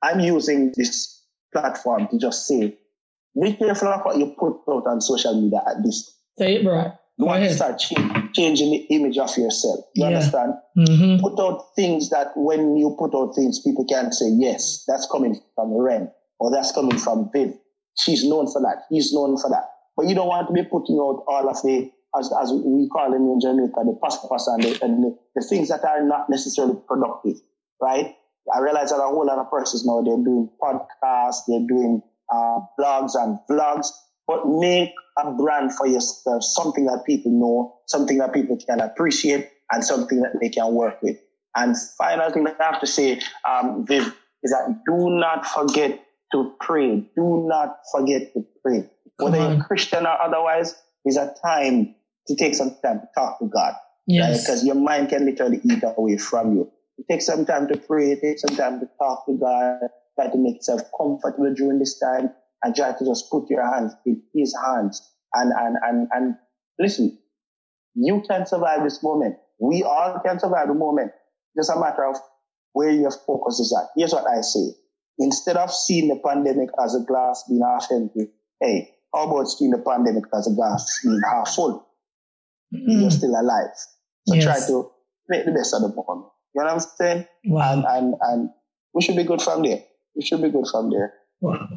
I'm 0.04 0.20
using 0.20 0.74
this 0.76 1.24
platform 1.52 2.08
to 2.12 2.20
just 2.20 2.48
say, 2.48 2.78
be 3.42 3.54
careful 3.54 3.88
of 3.90 4.02
what 4.02 4.18
you 4.18 4.36
put 4.38 4.62
out 4.70 4.86
on 4.88 5.02
social 5.02 5.40
media 5.40 5.62
at 5.68 5.84
this. 5.84 6.16
Say 6.38 6.56
it, 6.56 6.64
bro. 6.64 6.92
You 7.18 7.26
want 7.26 7.44
to 7.44 7.54
start 7.54 7.80
changing 8.34 8.70
the 8.70 8.86
image 8.92 9.18
of 9.18 9.36
yourself. 9.38 9.80
You 9.96 10.04
yeah. 10.04 10.08
understand? 10.08 10.54
Mm-hmm. 10.78 11.20
Put 11.20 11.40
out 11.40 11.76
things 11.76 12.12
that 12.12 12.28
when 12.36 12.78
you 12.78 12.96
put 12.98 13.16
out 13.16 13.34
things, 13.34 13.60
people 13.60 13.86
can 13.86 14.12
say, 14.12 14.28
yes, 14.38 14.84
that's 14.88 15.08
coming 15.12 15.42
from 15.56 15.74
Ren 15.74 16.12
or 16.40 16.52
that's 16.52 16.72
coming 16.72 16.98
from 17.00 17.32
Viv. 17.34 17.56
She's 17.98 18.24
known 18.24 18.46
for 18.52 18.62
that. 18.62 18.84
He's 18.92 19.12
known 19.12 19.38
for 19.40 19.50
that. 19.50 19.66
But 19.96 20.08
you 20.08 20.14
don't 20.14 20.28
want 20.28 20.48
to 20.48 20.54
be 20.54 20.62
putting 20.62 20.98
out 20.98 21.24
all 21.28 21.50
of 21.50 21.60
the 21.64 21.92
as, 22.18 22.32
as 22.42 22.52
we 22.52 22.88
call 22.90 23.12
them 23.12 23.24
in 23.24 23.40
Jamaica, 23.40 23.82
the 23.86 23.98
paspas 24.02 24.48
and, 24.48 24.64
the, 24.64 24.84
and 24.84 25.04
the, 25.04 25.18
the, 25.36 25.42
things 25.42 25.70
that 25.70 25.84
are 25.84 26.04
not 26.04 26.30
necessarily 26.30 26.76
productive, 26.88 27.38
right? 27.82 28.16
I 28.54 28.60
realize 28.60 28.90
that 28.90 28.98
a 28.98 29.08
whole 29.08 29.26
lot 29.26 29.40
of 29.40 29.52
persons 29.52 29.86
now, 29.86 30.02
they're 30.02 30.16
doing 30.16 30.50
podcasts, 30.62 31.42
they're 31.48 31.68
doing 31.68 32.02
uh, 32.32 32.60
blogs 32.80 33.16
and 33.16 33.40
vlogs, 33.50 33.88
but 34.26 34.48
make 34.48 34.92
a 35.18 35.32
brand 35.32 35.74
for 35.74 35.88
yourself, 35.88 36.44
something 36.44 36.86
that 36.86 37.04
people 37.06 37.32
know, 37.32 37.80
something 37.88 38.18
that 38.20 38.34
people 38.34 38.58
can 38.58 38.80
appreciate, 38.80 39.50
and 39.72 39.84
something 39.84 40.22
that 40.22 40.38
they 40.42 40.50
can 40.50 40.74
work 40.74 41.02
with. 41.02 41.18
And 41.56 41.76
final 41.98 42.32
thing 42.32 42.48
I 42.48 42.64
have 42.64 42.80
to 42.82 42.88
say, 42.88 43.20
um, 43.48 43.86
Viv, 43.86 44.14
is 44.44 44.52
that 44.52 44.82
do 44.86 45.10
not 45.10 45.46
forget 45.46 46.04
to 46.32 46.54
pray. 46.60 47.00
Do 47.16 47.46
not 47.48 47.80
forget 47.92 48.34
to 48.34 48.46
pray. 48.64 48.90
Whether 49.18 49.38
you're 49.38 49.64
Christian 49.64 50.06
or 50.06 50.22
otherwise, 50.22 50.76
is 51.06 51.18
a 51.18 51.34
time 51.44 51.96
to 52.28 52.36
take 52.36 52.56
some 52.56 52.76
time 52.84 53.02
to 53.02 53.08
talk 53.16 53.40
to 53.40 53.48
God. 53.48 53.74
Yes. 54.06 54.44
Because 54.44 54.62
right? 54.62 54.68
your 54.68 54.76
mind 54.76 55.10
can 55.10 55.26
literally 55.26 55.60
eat 55.64 55.84
away 55.84 56.18
from 56.18 56.56
you. 56.56 56.72
Take 57.10 57.22
some 57.22 57.46
time 57.46 57.68
to 57.68 57.78
pray, 57.78 58.20
take 58.20 58.40
some 58.40 58.56
time 58.56 58.80
to 58.80 58.90
talk 59.00 59.26
to 59.28 59.38
God, 59.38 59.80
try 60.16 60.32
to 60.32 60.38
make 60.38 60.56
yourself 60.56 60.82
comfortable 60.98 61.54
during 61.54 61.80
this 61.80 62.00
time, 62.00 62.32
and 62.64 62.76
try 62.76 62.92
to 62.98 63.06
just 63.06 63.30
put 63.30 63.50
your 63.50 63.66
hands 63.70 63.94
in 64.06 64.24
His 64.34 64.56
hands. 64.66 65.02
And, 65.34 65.52
and, 65.56 65.78
and, 65.84 66.08
and 66.12 66.36
listen, 66.80 67.20
you 67.94 68.24
can 68.28 68.46
survive 68.46 68.84
this 68.84 69.04
moment. 69.04 69.36
We 69.60 69.84
all 69.84 70.20
can 70.26 70.40
survive 70.40 70.68
the 70.68 70.74
moment. 70.74 71.12
Just 71.56 71.70
a 71.70 71.80
matter 71.80 72.06
of 72.06 72.16
where 72.74 72.92
your 72.92 73.12
focus 73.12 73.60
is 73.60 73.76
at. 73.78 73.90
Here's 73.96 74.14
what 74.14 74.26
I 74.28 74.42
say. 74.42 74.70
Instead 75.20 75.58
of 75.58 75.72
seeing 75.72 76.10
the 76.10 76.22
pandemic 76.24 76.70
as 76.84 76.96
a 76.96 77.04
glass 77.06 77.44
being 77.50 77.62
half 77.62 77.88
empty, 77.92 78.28
hey, 78.62 78.94
how 79.14 79.30
about 79.30 79.48
seeing 79.48 79.72
the 79.72 79.80
pandemic 79.80 80.26
as 80.36 80.48
a 80.48 80.56
glass 80.56 81.00
being 81.04 81.22
half 81.28 81.50
full? 81.50 81.87
Mm. 82.74 83.02
you're 83.02 83.12
still 83.12 83.32
alive. 83.32 83.76
So 84.28 84.36
yes. 84.36 84.44
try 84.44 84.60
to 84.68 84.92
make 85.30 85.46
the 85.46 85.52
best 85.52 85.74
of 85.74 85.82
the 85.82 85.90
moment. 85.90 86.32
You 86.54 86.64
know 86.64 86.66
what 86.66 86.74
I'm 86.74 86.80
saying? 86.80 87.28
Wow. 87.46 87.74
And, 87.74 87.86
and, 87.86 88.16
and 88.22 88.50
we 88.94 89.02
should 89.02 89.16
be 89.16 89.24
good 89.24 89.42
from 89.42 89.64
there. 89.64 89.84
We 90.16 90.24
should 90.24 90.42
be 90.42 90.50
good 90.50 90.66
from 90.72 90.90
there. 90.90 91.14
Wow. 91.40 91.68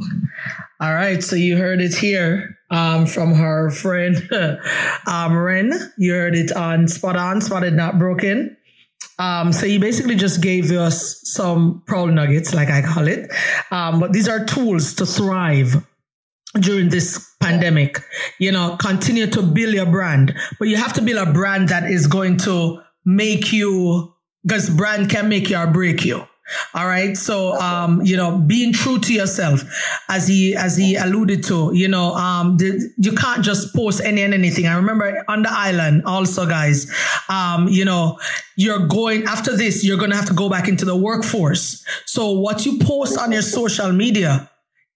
All 0.81 0.95
right. 0.95 1.23
So 1.23 1.37
you 1.37 1.57
heard 1.59 1.81
it 1.81 1.95
here 1.95 2.57
um, 2.71 3.07
from 3.07 3.35
her 3.35 3.71
friend 3.71 4.17
um, 5.07 5.37
Ren. 5.37 5.93
You 5.99 6.13
heard 6.13 6.35
it 6.35 6.53
on 6.53 6.89
Spot 6.89 7.17
On, 7.17 7.41
Spotted 7.41 7.75
Not 7.75 7.99
Broken. 7.99 8.57
Um, 9.19 9.53
so 9.53 9.67
he 9.67 9.77
basically 9.79 10.17
just 10.17 10.41
gave 10.41 10.71
us 10.71 11.21
some 11.25 11.83
pearl 11.87 12.07
nuggets, 12.07 12.55
like 12.55 12.71
I 12.71 12.81
call 12.81 13.07
it. 13.07 13.31
Um, 13.71 14.01
but 14.01 14.13
these 14.13 14.29
are 14.29 14.45
tools 14.47 14.95
to 14.95 15.05
thrive 15.05 15.87
during 16.55 16.89
this 16.89 17.35
pandemic. 17.41 18.01
You 18.39 18.53
know, 18.53 18.77
continue 18.81 19.27
to 19.29 19.43
build 19.43 19.75
your 19.75 19.87
brand, 19.87 20.35
but 20.59 20.69
you 20.69 20.77
have 20.77 20.93
to 20.95 21.03
build 21.03 21.29
a 21.29 21.33
brand 21.33 21.69
that 21.69 21.91
is 21.91 22.07
going 22.07 22.39
to 22.39 22.83
make 23.05 23.53
you, 23.53 24.15
because 24.43 24.69
brand 24.71 25.11
can 25.11 25.29
make 25.29 25.51
you 25.51 25.57
or 25.57 25.67
break 25.67 26.05
you. 26.05 26.27
All 26.75 26.87
right. 26.87 27.17
So, 27.17 27.53
um, 27.61 28.03
you 28.03 28.17
know, 28.17 28.37
being 28.37 28.73
true 28.73 28.99
to 28.99 29.15
yourself, 29.15 29.63
as 30.09 30.27
he, 30.27 30.57
as 30.57 30.77
he 30.77 30.97
alluded 30.97 31.45
to, 31.45 31.71
you 31.73 31.87
know, 31.87 32.13
um, 32.15 32.57
the, 32.57 32.93
you 32.99 33.13
can't 33.13 33.45
just 33.45 33.73
post 33.73 34.01
any 34.03 34.23
and 34.23 34.35
anything. 34.35 34.67
I 34.67 34.75
remember 34.75 35.25
on 35.29 35.43
the 35.43 35.53
island 35.53 36.03
also, 36.07 36.47
guys, 36.47 36.93
um, 37.29 37.69
you 37.69 37.85
know, 37.85 38.19
you're 38.57 38.85
going 38.89 39.25
after 39.27 39.57
this, 39.57 39.85
you're 39.85 39.97
going 39.97 40.11
to 40.11 40.17
have 40.17 40.27
to 40.27 40.35
go 40.35 40.49
back 40.49 40.67
into 40.67 40.85
the 40.85 40.97
workforce. 40.97 41.85
So 42.05 42.33
what 42.33 42.67
you 42.67 42.81
post 42.81 43.17
on 43.17 43.31
your 43.31 43.43
social 43.43 43.93
media, 43.93 44.50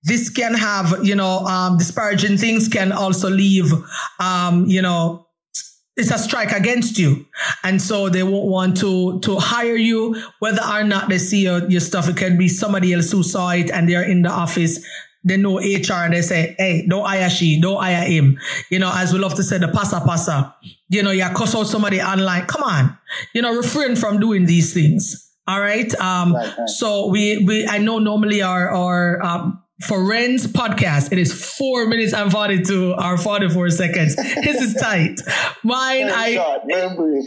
this 0.05 0.29
can 0.29 0.55
have, 0.55 1.05
you 1.05 1.15
know, 1.15 1.39
um, 1.41 1.79
disparaging 1.79 2.37
things 2.37 2.69
can 2.69 2.93
also 2.93 3.31
leave, 3.31 3.73
um, 4.21 4.67
you 4.67 4.83
know, 4.83 5.27
it's 5.97 6.11
a 6.11 6.19
strike 6.19 6.53
against 6.53 6.99
you. 6.99 7.25
And 7.63 7.81
so 7.81 8.09
they 8.09 8.23
won't 8.23 8.47
want 8.47 8.77
to 8.79 9.21
to 9.21 9.39
hire 9.39 9.77
you, 9.77 10.21
whether 10.41 10.63
or 10.63 10.85
not 10.85 11.09
they 11.09 11.19
see 11.19 11.43
your, 11.45 11.69
your 11.71 11.81
stuff. 11.81 12.09
It 12.09 12.17
can 12.17 12.37
be 12.37 12.49
somebody 12.49 12.93
else 12.93 13.11
who 13.13 13.23
saw 13.23 13.51
it 13.51 13.71
and 13.71 13.89
they're 13.89 14.09
in 14.09 14.23
the 14.23 14.31
office. 14.31 14.85
They 15.27 15.39
know 15.39 15.59
HR 15.59 16.05
and 16.05 16.13
they 16.13 16.21
say, 16.21 16.55
hey, 16.59 16.87
don't 16.87 17.07
hire 17.07 17.31
she, 17.31 17.59
don't 17.59 17.81
hire 17.81 18.07
him. 18.07 18.39
You 18.71 18.79
know, 18.79 18.93
as 18.95 19.13
we 19.13 19.19
love 19.19 19.35
to 19.37 19.43
say, 19.43 19.57
the 19.57 19.69
passa 19.69 20.01
passa. 20.01 20.55
You 20.91 21.03
know, 21.03 21.13
you 21.13 21.25
cuss 21.31 21.55
out 21.55 21.65
somebody 21.65 22.03
online. 22.03 22.45
Come 22.45 22.63
on. 22.63 22.99
You 23.35 23.41
know, 23.41 23.57
refrain 23.57 23.97
from 23.97 24.21
doing 24.21 24.45
these 24.45 24.75
things. 24.75 25.33
All 25.47 25.61
right. 25.61 25.95
Um, 25.95 26.35
right, 26.35 26.59
right. 26.59 26.69
so 26.69 27.07
we, 27.07 27.39
we, 27.39 27.67
I 27.67 27.79
know 27.79 27.99
normally 27.99 28.43
our, 28.43 28.69
our, 28.69 29.23
um, 29.23 29.64
for 29.81 30.05
Ren's 30.05 30.47
podcast, 30.47 31.11
it 31.13 31.19
is 31.19 31.33
four 31.33 31.87
minutes. 31.87 32.13
And 32.13 32.31
42 32.31 32.95
or 32.95 33.19
44 33.19 33.71
seconds. 33.71 34.15
His 34.21 34.61
is 34.63 34.75
tight. 34.75 35.21
Mine, 35.65 36.11
I, 36.11 36.61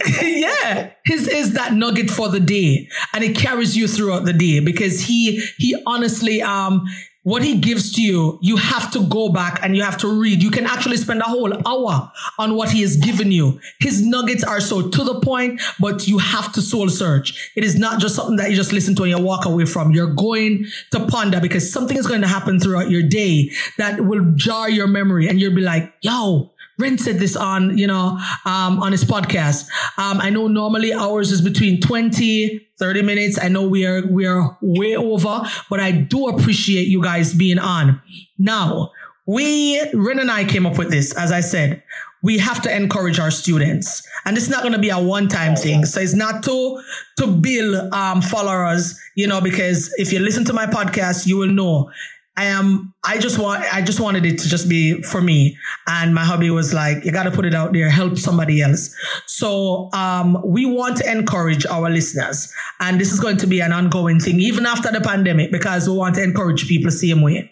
yeah, 0.21 0.91
his 1.05 1.27
is 1.27 1.53
that 1.53 1.73
nugget 1.73 2.09
for 2.09 2.29
the 2.29 2.39
day. 2.39 2.87
And 3.13 3.23
it 3.23 3.35
carries 3.35 3.75
you 3.75 3.87
throughout 3.87 4.25
the 4.25 4.33
day 4.33 4.59
because 4.61 5.01
he, 5.01 5.41
he 5.57 5.75
honestly, 5.85 6.41
um, 6.41 6.85
what 7.27 7.43
he 7.43 7.57
gives 7.57 7.91
to 7.91 8.01
you, 8.01 8.39
you 8.41 8.55
have 8.55 8.89
to 8.89 9.05
go 9.07 9.27
back 9.27 9.59
and 9.61 9.75
you 9.75 9.83
have 9.83 9.97
to 9.97 10.07
read. 10.07 10.41
You 10.41 10.49
can 10.49 10.65
actually 10.65 10.95
spend 10.95 11.19
a 11.19 11.25
whole 11.25 11.51
hour 11.67 12.09
on 12.39 12.55
what 12.55 12.71
he 12.71 12.79
has 12.83 12.95
given 12.95 13.33
you. 13.33 13.59
His 13.81 14.01
nuggets 14.01 14.45
are 14.45 14.61
so 14.61 14.87
to 14.87 15.03
the 15.03 15.19
point, 15.19 15.61
but 15.77 16.07
you 16.07 16.19
have 16.19 16.53
to 16.53 16.61
soul 16.61 16.87
search. 16.87 17.51
It 17.57 17.65
is 17.65 17.77
not 17.77 17.99
just 17.99 18.15
something 18.15 18.37
that 18.37 18.49
you 18.49 18.55
just 18.55 18.71
listen 18.71 18.95
to 18.95 19.03
and 19.03 19.11
you 19.11 19.19
walk 19.19 19.43
away 19.43 19.65
from. 19.65 19.91
You're 19.91 20.13
going 20.13 20.67
to 20.91 21.05
ponder 21.07 21.41
because 21.41 21.69
something 21.69 21.97
is 21.97 22.07
going 22.07 22.21
to 22.21 22.29
happen 22.29 22.61
throughout 22.61 22.89
your 22.89 23.03
day 23.03 23.51
that 23.77 24.05
will 24.05 24.23
jar 24.35 24.69
your 24.69 24.87
memory 24.87 25.27
and 25.27 25.37
you'll 25.37 25.53
be 25.53 25.59
like, 25.59 25.91
yo, 25.99 26.49
Ren 26.79 26.97
said 26.97 27.17
this 27.17 27.35
on, 27.35 27.77
you 27.77 27.87
know, 27.87 28.19
um, 28.45 28.81
on 28.81 28.91
his 28.91 29.03
podcast. 29.03 29.67
Um, 29.97 30.21
I 30.21 30.29
know 30.29 30.47
normally 30.47 30.93
ours 30.93 31.31
is 31.31 31.41
between 31.41 31.81
20, 31.81 32.67
30 32.77 33.01
minutes. 33.01 33.39
I 33.41 33.47
know 33.47 33.67
we 33.67 33.85
are, 33.85 34.05
we 34.05 34.27
are 34.27 34.57
way 34.61 34.95
over, 34.95 35.41
but 35.69 35.79
I 35.79 35.91
do 35.91 36.27
appreciate 36.27 36.87
you 36.87 37.01
guys 37.01 37.33
being 37.33 37.57
on. 37.57 37.99
Now, 38.37 38.91
we, 39.25 39.81
Ren 39.93 40.19
and 40.19 40.31
I 40.31 40.45
came 40.45 40.65
up 40.65 40.77
with 40.77 40.91
this, 40.91 41.13
as 41.15 41.31
I 41.31 41.41
said, 41.41 41.83
we 42.23 42.37
have 42.37 42.61
to 42.63 42.75
encourage 42.75 43.19
our 43.19 43.31
students. 43.31 44.07
And 44.25 44.37
it's 44.37 44.49
not 44.49 44.61
going 44.61 44.73
to 44.73 44.79
be 44.79 44.89
a 44.89 44.99
one-time 44.99 45.55
thing. 45.55 45.85
So 45.85 45.99
it's 45.99 46.13
not 46.13 46.43
to, 46.43 46.81
to 47.17 47.27
build, 47.27 47.93
um, 47.93 48.21
followers, 48.21 48.99
you 49.15 49.27
know, 49.27 49.41
because 49.41 49.93
if 49.97 50.11
you 50.11 50.19
listen 50.19 50.43
to 50.45 50.53
my 50.53 50.65
podcast, 50.65 51.25
you 51.25 51.37
will 51.37 51.47
know 51.47 51.89
I 52.37 52.45
am, 52.45 52.93
I 53.03 53.17
just 53.17 53.39
want, 53.39 53.65
I 53.73 53.81
just 53.81 53.99
wanted 53.99 54.25
it 54.25 54.37
to 54.39 54.47
just 54.47 54.69
be 54.69 55.01
for 55.01 55.21
me. 55.21 55.57
And 55.87 56.13
my 56.13 56.23
hubby 56.23 56.51
was 56.51 56.73
like, 56.73 57.03
you 57.03 57.11
got 57.11 57.23
to 57.23 57.31
put 57.31 57.45
it 57.45 57.55
out 57.55 57.73
there, 57.73 57.89
help 57.89 58.17
somebody 58.17 58.61
else. 58.61 58.95
So, 59.25 59.89
um, 59.93 60.41
we 60.45 60.65
want 60.65 60.97
to 60.97 61.11
encourage 61.11 61.65
our 61.65 61.89
listeners. 61.89 62.53
And 62.79 63.01
this 63.01 63.11
is 63.11 63.19
going 63.19 63.37
to 63.37 63.47
be 63.47 63.59
an 63.59 63.73
ongoing 63.73 64.19
thing, 64.19 64.39
even 64.39 64.67
after 64.67 64.91
the 64.91 65.01
pandemic, 65.01 65.51
because 65.51 65.89
we 65.89 65.97
want 65.97 66.15
to 66.15 66.23
encourage 66.23 66.67
people 66.67 66.91
the 66.91 66.97
same 66.97 67.21
way. 67.21 67.51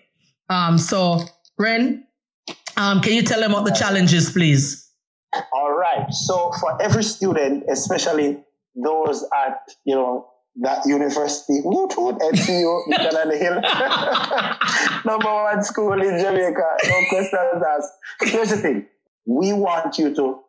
Um, 0.50 0.78
so 0.78 1.22
Ren, 1.58 2.06
um, 2.78 3.02
can 3.02 3.14
you 3.14 3.24
tell 3.24 3.40
them 3.40 3.54
what 3.54 3.66
the 3.66 3.72
challenges, 3.72 4.32
please? 4.32 4.88
All 5.52 5.72
right. 5.72 6.14
So 6.14 6.52
for 6.60 6.82
every 6.82 7.04
student, 7.04 7.64
especially 7.70 8.44
those 8.76 9.26
at, 9.46 9.58
you 9.86 9.96
know, 9.96 10.28
that 10.62 10.86
university, 10.86 11.62
woot 11.64 11.94
woot, 11.98 12.16
NCU, 12.18 12.88
Eastern 12.90 13.16
on 13.18 13.30
the 13.30 13.38
Hill. 13.38 13.62
Number 15.06 15.34
one 15.34 15.64
school 15.64 15.94
in 15.94 16.20
Jamaica. 16.20 16.78
No 16.86 17.02
questions 17.10 17.64
asked. 17.68 17.92
Here's 18.22 18.50
the 18.50 18.58
thing. 18.58 18.86
We 19.26 19.54
want 19.54 19.98
you 19.98 20.16
to 20.16 20.40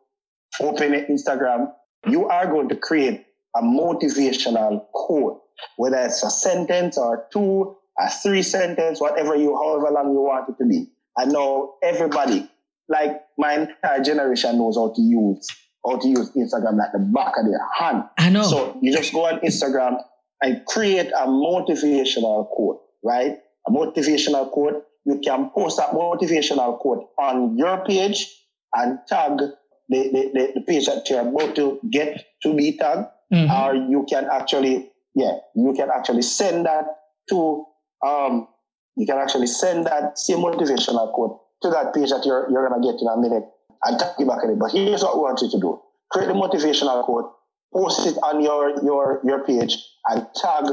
open 0.61 0.93
an 0.93 1.05
Instagram. 1.09 1.71
You 2.07 2.27
are 2.27 2.47
going 2.47 2.69
to 2.69 2.75
create 2.75 3.25
a 3.55 3.61
motivational 3.61 4.85
quote, 4.93 5.41
whether 5.75 5.97
it's 5.97 6.23
a 6.23 6.29
sentence 6.29 6.97
or 6.97 7.25
two, 7.33 7.75
a 7.99 8.09
three 8.09 8.43
sentence, 8.43 9.01
whatever 9.01 9.35
you, 9.35 9.55
however 9.55 9.91
long 9.91 10.13
you 10.13 10.21
want 10.21 10.49
it 10.49 10.57
to 10.61 10.67
be. 10.67 10.89
I 11.17 11.25
know 11.25 11.75
everybody, 11.83 12.49
like 12.87 13.21
my 13.37 13.53
entire 13.53 14.03
generation 14.03 14.57
knows 14.57 14.77
how 14.77 14.93
to 14.95 15.01
use 15.01 15.47
how 15.87 15.97
to 15.97 16.07
use 16.07 16.31
Instagram 16.31 16.77
like 16.77 16.91
the 16.91 16.99
back 16.99 17.33
of 17.37 17.45
their 17.45 17.59
hand. 17.77 18.03
I 18.17 18.29
know. 18.29 18.43
So 18.43 18.77
you 18.81 18.91
just 18.91 19.13
go 19.13 19.25
on 19.25 19.39
Instagram 19.39 19.97
and 20.41 20.65
create 20.65 21.07
a 21.07 21.27
motivational 21.27 22.47
quote, 22.49 22.81
right? 23.03 23.37
A 23.67 23.71
motivational 23.71 24.51
quote. 24.51 24.83
You 25.05 25.19
can 25.23 25.49
post 25.51 25.77
that 25.77 25.91
motivational 25.91 26.77
quote 26.79 27.07
on 27.17 27.57
your 27.57 27.85
page 27.85 28.27
and 28.73 28.99
tag 29.07 29.37
the, 29.37 29.55
the, 29.89 30.31
the, 30.33 30.51
the 30.55 30.61
page 30.67 30.87
that 30.87 31.09
you're 31.09 31.21
about 31.21 31.55
to 31.55 31.79
get 31.89 32.25
to 32.43 32.53
be 32.53 32.77
tagged. 32.77 33.07
Mm-hmm. 33.33 33.51
Or 33.51 33.75
you 33.75 34.05
can 34.09 34.27
actually, 34.31 34.89
yeah, 35.15 35.37
you 35.55 35.73
can 35.73 35.89
actually 35.89 36.21
send 36.21 36.65
that 36.65 36.85
to, 37.29 37.65
um, 38.05 38.47
you 38.95 39.05
can 39.05 39.17
actually 39.17 39.47
send 39.47 39.85
that 39.85 40.17
same 40.19 40.39
motivational 40.39 41.11
quote 41.13 41.39
to 41.61 41.69
that 41.69 41.93
page 41.93 42.09
that 42.09 42.25
you're, 42.25 42.49
you're 42.51 42.67
going 42.67 42.81
to 42.81 42.87
get 42.87 43.01
in 43.01 43.07
a 43.07 43.17
minute 43.17 43.43
and 43.83 43.99
tap 43.99 44.15
you 44.19 44.25
back 44.25 44.43
at 44.43 44.49
it. 44.49 44.59
But 44.59 44.71
here's 44.71 45.03
what 45.03 45.15
we 45.15 45.21
want 45.21 45.41
you 45.41 45.49
to 45.51 45.59
do. 45.59 45.79
Create 46.11 46.27
the 46.27 46.33
motivational 46.33 47.03
quote, 47.03 47.31
post 47.73 48.07
it 48.07 48.17
on 48.23 48.41
your, 48.41 48.81
your, 48.83 49.21
your 49.25 49.43
page 49.45 49.77
and 50.07 50.25
tag 50.35 50.65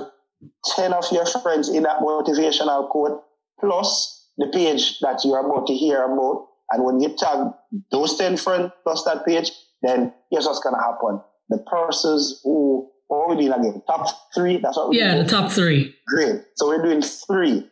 10 0.77 0.93
of 0.93 1.05
your 1.11 1.27
friends 1.27 1.69
in 1.69 1.83
that 1.85 2.01
motivational 2.01 2.89
quote 2.89 3.23
plus 3.61 4.31
the 4.39 4.47
page 4.49 4.99
that 5.01 5.25
you're 5.25 5.39
about 5.39 5.67
to 5.67 5.75
hear 5.75 6.03
about. 6.03 6.49
And 6.71 6.85
when 6.85 7.01
you 7.01 7.15
tag 7.17 7.53
those 7.91 8.17
10 8.17 8.37
friends 8.37 8.73
plus 8.83 9.05
that 9.05 9.25
page, 9.27 9.51
then 9.83 10.13
here's 10.31 10.47
what's 10.47 10.61
going 10.61 10.75
to 10.75 10.81
happen. 10.81 11.21
The 11.51 11.59
persons 11.59 12.41
who, 12.43 12.91
what 13.09 13.19
are 13.19 13.37
we 13.37 13.47
doing 13.47 13.53
again? 13.53 13.83
Top 13.87 14.07
three? 14.35 14.59
That's 14.59 14.77
what 14.77 14.89
we're 14.89 14.95
yeah, 14.95 15.13
doing. 15.13 15.17
Yeah, 15.19 15.23
the 15.25 15.29
top 15.29 15.53
three. 15.53 15.95
Great. 16.07 16.43
So 16.57 16.69
we're 16.69 16.83
doing 16.83 17.03
three. 17.03 17.69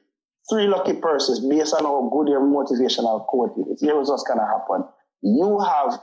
Three 0.50 0.66
lucky 0.66 0.94
persons 0.94 1.40
based 1.40 1.72
on 1.72 1.84
how 1.84 2.10
good 2.12 2.28
your 2.28 2.40
motivational 2.40 3.24
quote 3.26 3.54
is. 3.70 3.80
Here's 3.80 4.08
what's 4.08 4.24
going 4.24 4.40
to 4.40 4.46
happen 4.46 4.84
you 5.22 5.60
have 5.60 5.98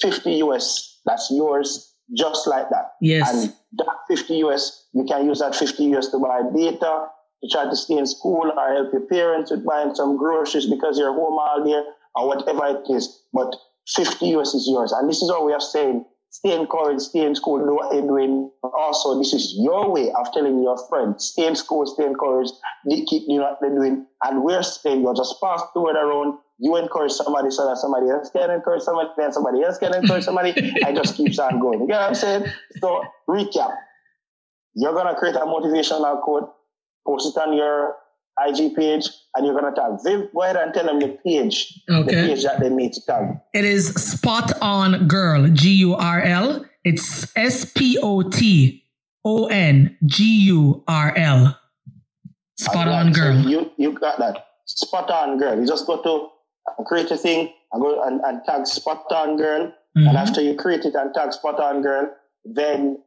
50 0.00 0.32
US 0.44 0.94
that's 1.04 1.30
yours 1.30 1.92
just 2.16 2.46
like 2.46 2.68
that. 2.70 2.92
Yes. 3.00 3.32
And 3.32 3.54
that 3.78 3.96
50 4.08 4.34
US, 4.44 4.88
you 4.92 5.04
can 5.04 5.26
use 5.26 5.38
that 5.40 5.54
50 5.54 5.84
US 5.94 6.08
to 6.08 6.18
buy 6.18 6.42
data, 6.54 7.06
to 7.42 7.48
try 7.50 7.64
to 7.64 7.76
stay 7.76 7.96
in 7.96 8.06
school 8.06 8.52
or 8.56 8.74
help 8.74 8.92
your 8.92 9.06
parents 9.06 9.50
with 9.50 9.64
buying 9.64 9.94
some 9.94 10.16
groceries 10.16 10.66
because 10.66 10.98
you're 10.98 11.12
home 11.12 11.38
all 11.38 11.64
day 11.64 11.82
or 12.14 12.28
whatever 12.28 12.66
it 12.66 12.90
is. 12.92 13.22
But 13.32 13.54
50 13.88 14.26
US 14.36 14.54
is 14.54 14.68
yours. 14.68 14.92
And 14.92 15.08
this 15.08 15.22
is 15.22 15.30
what 15.30 15.44
we 15.44 15.52
are 15.52 15.60
saying. 15.60 16.04
Stay 16.30 16.56
encouraged, 16.56 17.02
stay 17.02 17.24
in 17.24 17.36
school, 17.36 17.64
do 17.64 17.76
what 17.76 17.94
you're 17.94 18.06
doing. 18.06 18.50
Also, 18.76 19.16
this 19.16 19.32
is 19.32 19.54
your 19.56 19.88
way 19.92 20.10
of 20.18 20.32
telling 20.32 20.60
your 20.64 20.76
friends, 20.88 21.26
stay 21.26 21.46
in 21.46 21.54
school, 21.54 21.86
stay 21.86 22.04
encouraged, 22.04 22.52
keep 23.06 23.26
doing 23.28 23.40
what 23.40 23.58
they're 23.60 23.70
doing. 23.74 24.04
And 24.24 24.42
we're 24.42 24.64
saying, 24.64 25.02
you're 25.02 25.14
just 25.14 25.40
pass 25.40 25.62
the 25.74 25.80
word 25.80 25.94
around 25.94 26.38
you 26.58 26.76
encourage 26.76 27.12
somebody 27.12 27.50
so 27.50 27.68
that 27.68 27.76
somebody 27.78 28.08
else 28.10 28.30
can 28.30 28.50
encourage 28.50 28.82
somebody, 28.82 29.08
then 29.16 29.32
somebody 29.32 29.62
else 29.62 29.78
can 29.78 29.94
encourage 29.94 30.24
somebody. 30.24 30.54
I 30.84 30.92
just 30.92 31.16
keeps 31.16 31.38
on 31.40 31.58
going. 31.60 31.80
You 31.80 31.86
get 31.88 32.00
what 32.00 32.08
I'm 32.08 32.14
saying? 32.14 32.46
So 32.80 33.02
recap. 33.28 33.74
You're 34.74 34.94
gonna 34.94 35.14
create 35.14 35.36
a 35.36 35.40
motivational 35.40 36.20
quote, 36.22 36.52
post 37.06 37.36
it 37.36 37.40
on 37.40 37.56
your 37.56 37.96
IG 38.44 38.74
page, 38.74 39.08
and 39.34 39.46
you're 39.46 39.54
gonna 39.54 39.74
tag 39.74 39.98
Viv. 40.04 40.32
Go 40.32 40.42
ahead 40.42 40.56
and 40.56 40.74
tell 40.74 40.86
them 40.86 41.00
the 41.00 41.18
page, 41.24 41.80
okay. 41.88 42.04
the 42.04 42.28
page 42.28 42.42
that 42.44 42.60
they 42.60 42.68
need 42.68 42.92
to 42.94 43.00
tag. 43.06 43.36
It 43.52 43.64
is 43.64 43.94
Spot 43.94 44.52
On 44.60 45.06
Girl, 45.06 45.48
G 45.48 45.72
U 45.74 45.94
R 45.94 46.20
L. 46.22 46.64
It's 46.84 47.30
S 47.36 47.64
P 47.72 47.98
O 48.02 48.22
T 48.22 48.84
O 49.24 49.46
N 49.46 49.96
G 50.06 50.46
U 50.46 50.82
R 50.88 51.16
L. 51.16 51.58
Spot 52.58 52.88
On 52.88 53.12
Girl. 53.12 53.42
So 53.42 53.48
you 53.48 53.70
you 53.76 53.92
got 53.92 54.18
that. 54.18 54.46
Spot 54.66 55.08
On 55.10 55.38
Girl. 55.38 55.60
You 55.60 55.66
just 55.66 55.86
go 55.86 56.02
to 56.02 56.28
create 56.84 57.10
a 57.10 57.16
thing 57.16 57.52
and 57.72 57.82
go 57.82 58.02
and, 58.02 58.20
and 58.22 58.42
tag 58.44 58.66
spot 58.66 59.04
on 59.10 59.36
girl. 59.36 59.66
Mm-hmm. 59.96 60.08
And 60.08 60.16
after 60.16 60.40
you 60.40 60.56
create 60.56 60.84
it 60.84 60.94
and 60.94 61.14
tag 61.14 61.32
spot 61.32 61.60
on 61.60 61.82
girl, 61.82 62.10
then 62.44 62.98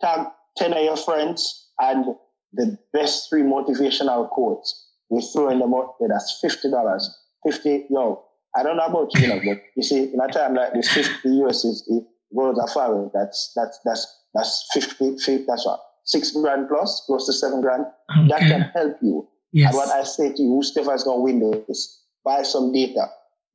tag 0.00 0.26
10 0.58 0.72
of 0.72 0.82
your 0.82 0.96
friends 0.96 1.70
and 1.78 2.14
the 2.52 2.78
best 2.92 3.28
three 3.28 3.42
motivational 3.42 4.28
quotes. 4.30 4.88
We 5.10 5.20
throw 5.20 5.48
in 5.50 5.58
them 5.58 5.74
out 5.74 5.94
there. 6.00 6.08
That's 6.08 6.40
$50. 6.44 7.00
50, 7.46 7.86
yo, 7.90 8.24
I 8.56 8.62
don't 8.62 8.76
know 8.76 8.86
about 8.86 9.18
you, 9.18 9.28
know, 9.28 9.40
but 9.44 9.62
you 9.76 9.82
see, 9.82 10.04
in 10.12 10.20
a 10.20 10.28
time 10.28 10.54
like 10.54 10.72
this, 10.72 10.90
50 10.92 11.28
US 11.44 11.64
is, 11.64 11.84
it 11.88 12.04
goes 12.34 12.58
a 12.58 12.72
far 12.72 13.10
That's, 13.12 13.52
that's, 13.54 13.78
that's, 13.84 14.20
that's 14.32 14.66
50, 14.72 15.18
50, 15.18 15.44
that's 15.46 15.66
what, 15.66 15.80
six 16.04 16.30
grand 16.30 16.68
plus, 16.68 17.02
close 17.06 17.26
to 17.26 17.32
seven 17.32 17.60
grand. 17.60 17.84
Okay. 18.10 18.28
That 18.28 18.40
can 18.40 18.60
help 18.74 18.96
you. 19.02 19.28
Yes. 19.52 19.68
And 19.68 19.76
what 19.76 19.88
I 19.90 20.04
say 20.04 20.32
to 20.32 20.42
you, 20.42 20.62
whoever 20.74 20.94
is 20.94 21.04
going 21.04 21.18
to 21.18 21.22
win 21.22 21.64
this, 21.68 22.00
buy 22.24 22.42
some 22.42 22.72
data, 22.72 23.06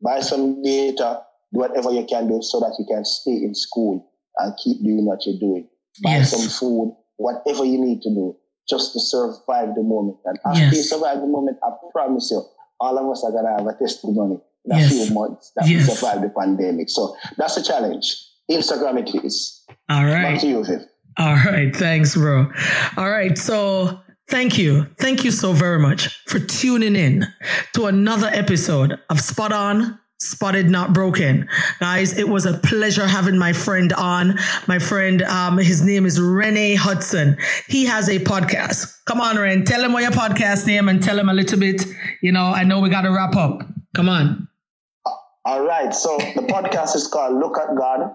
buy 0.01 0.19
some 0.19 0.61
data, 0.61 1.21
do 1.53 1.59
whatever 1.59 1.91
you 1.91 2.05
can 2.05 2.27
do 2.27 2.41
so 2.41 2.59
that 2.59 2.75
you 2.79 2.85
can 2.85 3.03
stay 3.05 3.31
in 3.31 3.55
school 3.55 4.11
and 4.37 4.53
keep 4.63 4.83
doing 4.83 5.05
what 5.05 5.25
you're 5.25 5.39
doing. 5.39 5.67
Buy 6.03 6.17
yes. 6.17 6.31
some 6.31 6.47
food, 6.47 6.95
whatever 7.17 7.65
you 7.65 7.79
need 7.79 8.01
to 8.03 8.09
do 8.09 8.35
just 8.69 8.93
to 8.93 8.99
survive 8.99 9.73
the 9.75 9.83
moment. 9.83 10.17
And 10.25 10.39
after 10.45 10.59
yes. 10.59 10.75
you 10.75 10.83
survive 10.83 11.19
the 11.19 11.27
moment, 11.27 11.57
I 11.63 11.71
promise 11.91 12.29
you, 12.31 12.43
all 12.79 12.97
of 12.97 13.09
us 13.11 13.23
are 13.23 13.31
going 13.31 13.45
to 13.45 13.51
have 13.51 13.67
a 13.67 13.77
testimony 13.77 14.39
in 14.65 14.71
a 14.71 14.77
yes. 14.79 14.91
few 14.91 15.13
months 15.13 15.51
that 15.55 15.67
yes. 15.67 15.87
we 15.87 15.93
survived 15.95 16.23
the 16.23 16.29
pandemic. 16.29 16.89
So 16.89 17.15
that's 17.37 17.57
a 17.57 17.63
challenge. 17.63 18.15
Instagram 18.49 18.99
it 18.99 19.25
is. 19.25 19.65
All 19.89 20.05
right. 20.05 20.33
Back 20.33 20.41
to 20.41 20.47
you, 20.47 20.63
Viv. 20.63 20.81
All 21.17 21.35
right. 21.35 21.75
Thanks, 21.75 22.15
bro. 22.15 22.51
All 22.97 23.09
right. 23.09 23.37
So 23.37 23.99
thank 24.29 24.57
you. 24.57 24.85
Thank 24.97 25.23
you 25.23 25.31
so 25.31 25.53
very 25.53 25.79
much 25.79 26.23
for 26.25 26.39
tuning 26.39 26.95
in 26.95 27.25
to 27.73 27.85
another 27.85 28.27
episode 28.27 28.99
of 29.09 29.19
Spot 29.19 29.51
On 29.51 29.99
spotted 30.21 30.69
not 30.69 30.93
broken. 30.93 31.47
Guys 31.79 32.17
it 32.17 32.27
was 32.27 32.45
a 32.45 32.57
pleasure 32.57 33.07
having 33.07 33.37
my 33.37 33.53
friend 33.53 33.93
on. 33.93 34.37
My 34.67 34.77
friend 34.77 35.21
um 35.23 35.57
his 35.57 35.81
name 35.81 36.05
is 36.05 36.19
Rene 36.19 36.75
Hudson. 36.75 37.37
He 37.67 37.85
has 37.85 38.09
a 38.09 38.19
podcast. 38.19 38.93
Come 39.05 39.21
on 39.21 39.37
Ren 39.37 39.63
tell 39.63 39.81
him 39.81 39.93
what 39.93 40.03
your 40.03 40.11
podcast 40.11 40.67
name 40.67 40.89
and 40.89 41.01
tell 41.01 41.17
him 41.17 41.29
a 41.29 41.33
little 41.33 41.57
bit 41.57 41.85
you 42.21 42.31
know 42.31 42.45
I 42.45 42.63
know 42.65 42.81
we 42.81 42.89
got 42.89 43.01
to 43.01 43.11
wrap 43.11 43.35
up. 43.35 43.61
Come 43.95 44.09
on. 44.09 44.47
All 45.45 45.65
right 45.65 45.93
so 45.93 46.17
the 46.17 46.41
podcast 46.41 46.95
is 46.95 47.07
called 47.07 47.39
look 47.39 47.57
at 47.57 47.75
God. 47.77 48.13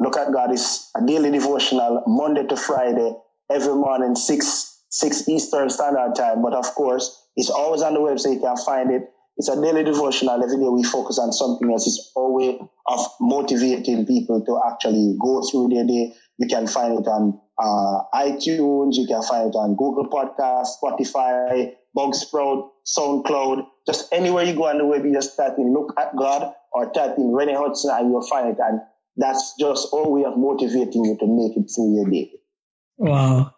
Look 0.00 0.16
at 0.16 0.32
God 0.32 0.50
is 0.50 0.90
a 0.96 1.06
daily 1.06 1.30
devotional 1.30 2.02
Monday 2.06 2.46
to 2.46 2.56
Friday 2.56 3.12
every 3.50 3.74
morning 3.74 4.16
6 4.16 4.73
6 4.94 5.28
Eastern 5.28 5.70
Standard 5.70 6.14
Time 6.16 6.42
but 6.42 6.52
of 6.52 6.66
course 6.74 7.28
it's 7.36 7.50
always 7.50 7.82
on 7.82 7.94
the 7.94 8.00
website 8.00 8.34
you 8.34 8.40
can 8.40 8.56
find 8.56 8.90
it 8.90 9.10
it's 9.36 9.48
a 9.48 9.60
daily 9.60 9.82
devotional. 9.82 10.42
Every 10.42 10.58
day 10.58 10.68
we 10.68 10.84
focus 10.84 11.18
on 11.18 11.32
something 11.32 11.70
else. 11.70 11.86
It's 11.86 12.12
a 12.16 12.30
way 12.30 12.58
of 12.86 13.00
motivating 13.20 14.06
people 14.06 14.44
to 14.44 14.60
actually 14.70 15.16
go 15.20 15.42
through 15.42 15.68
their 15.68 15.84
day. 15.84 16.14
You 16.38 16.46
can 16.46 16.66
find 16.66 16.98
it 16.98 17.06
on 17.08 17.40
uh, 17.58 18.02
iTunes. 18.14 18.94
You 18.94 19.06
can 19.08 19.22
find 19.22 19.48
it 19.48 19.56
on 19.56 19.74
Google 19.74 20.08
Podcast, 20.08 20.78
Spotify, 20.80 21.72
Buzzsprout, 21.96 22.68
SoundCloud. 22.86 23.66
Just 23.86 24.12
anywhere 24.12 24.44
you 24.44 24.54
go 24.54 24.68
on 24.68 24.78
the 24.78 24.86
web, 24.86 25.04
you 25.04 25.12
just 25.12 25.36
type 25.36 25.54
in 25.58 25.72
"Look 25.72 25.92
at 25.98 26.16
God" 26.16 26.52
or 26.72 26.92
type 26.92 27.18
in 27.18 27.32
Rene 27.32 27.54
Hudson, 27.54 27.90
and 27.92 28.10
you'll 28.10 28.26
find 28.26 28.50
it. 28.50 28.58
And 28.60 28.80
that's 29.16 29.54
just 29.58 29.88
our 29.92 30.08
way 30.08 30.24
of 30.24 30.36
motivating 30.36 31.04
you 31.04 31.16
to 31.18 31.26
make 31.26 31.56
it 31.56 31.70
through 31.74 31.94
your 31.96 32.08
day. 32.08 32.32
Wow. 32.98 33.52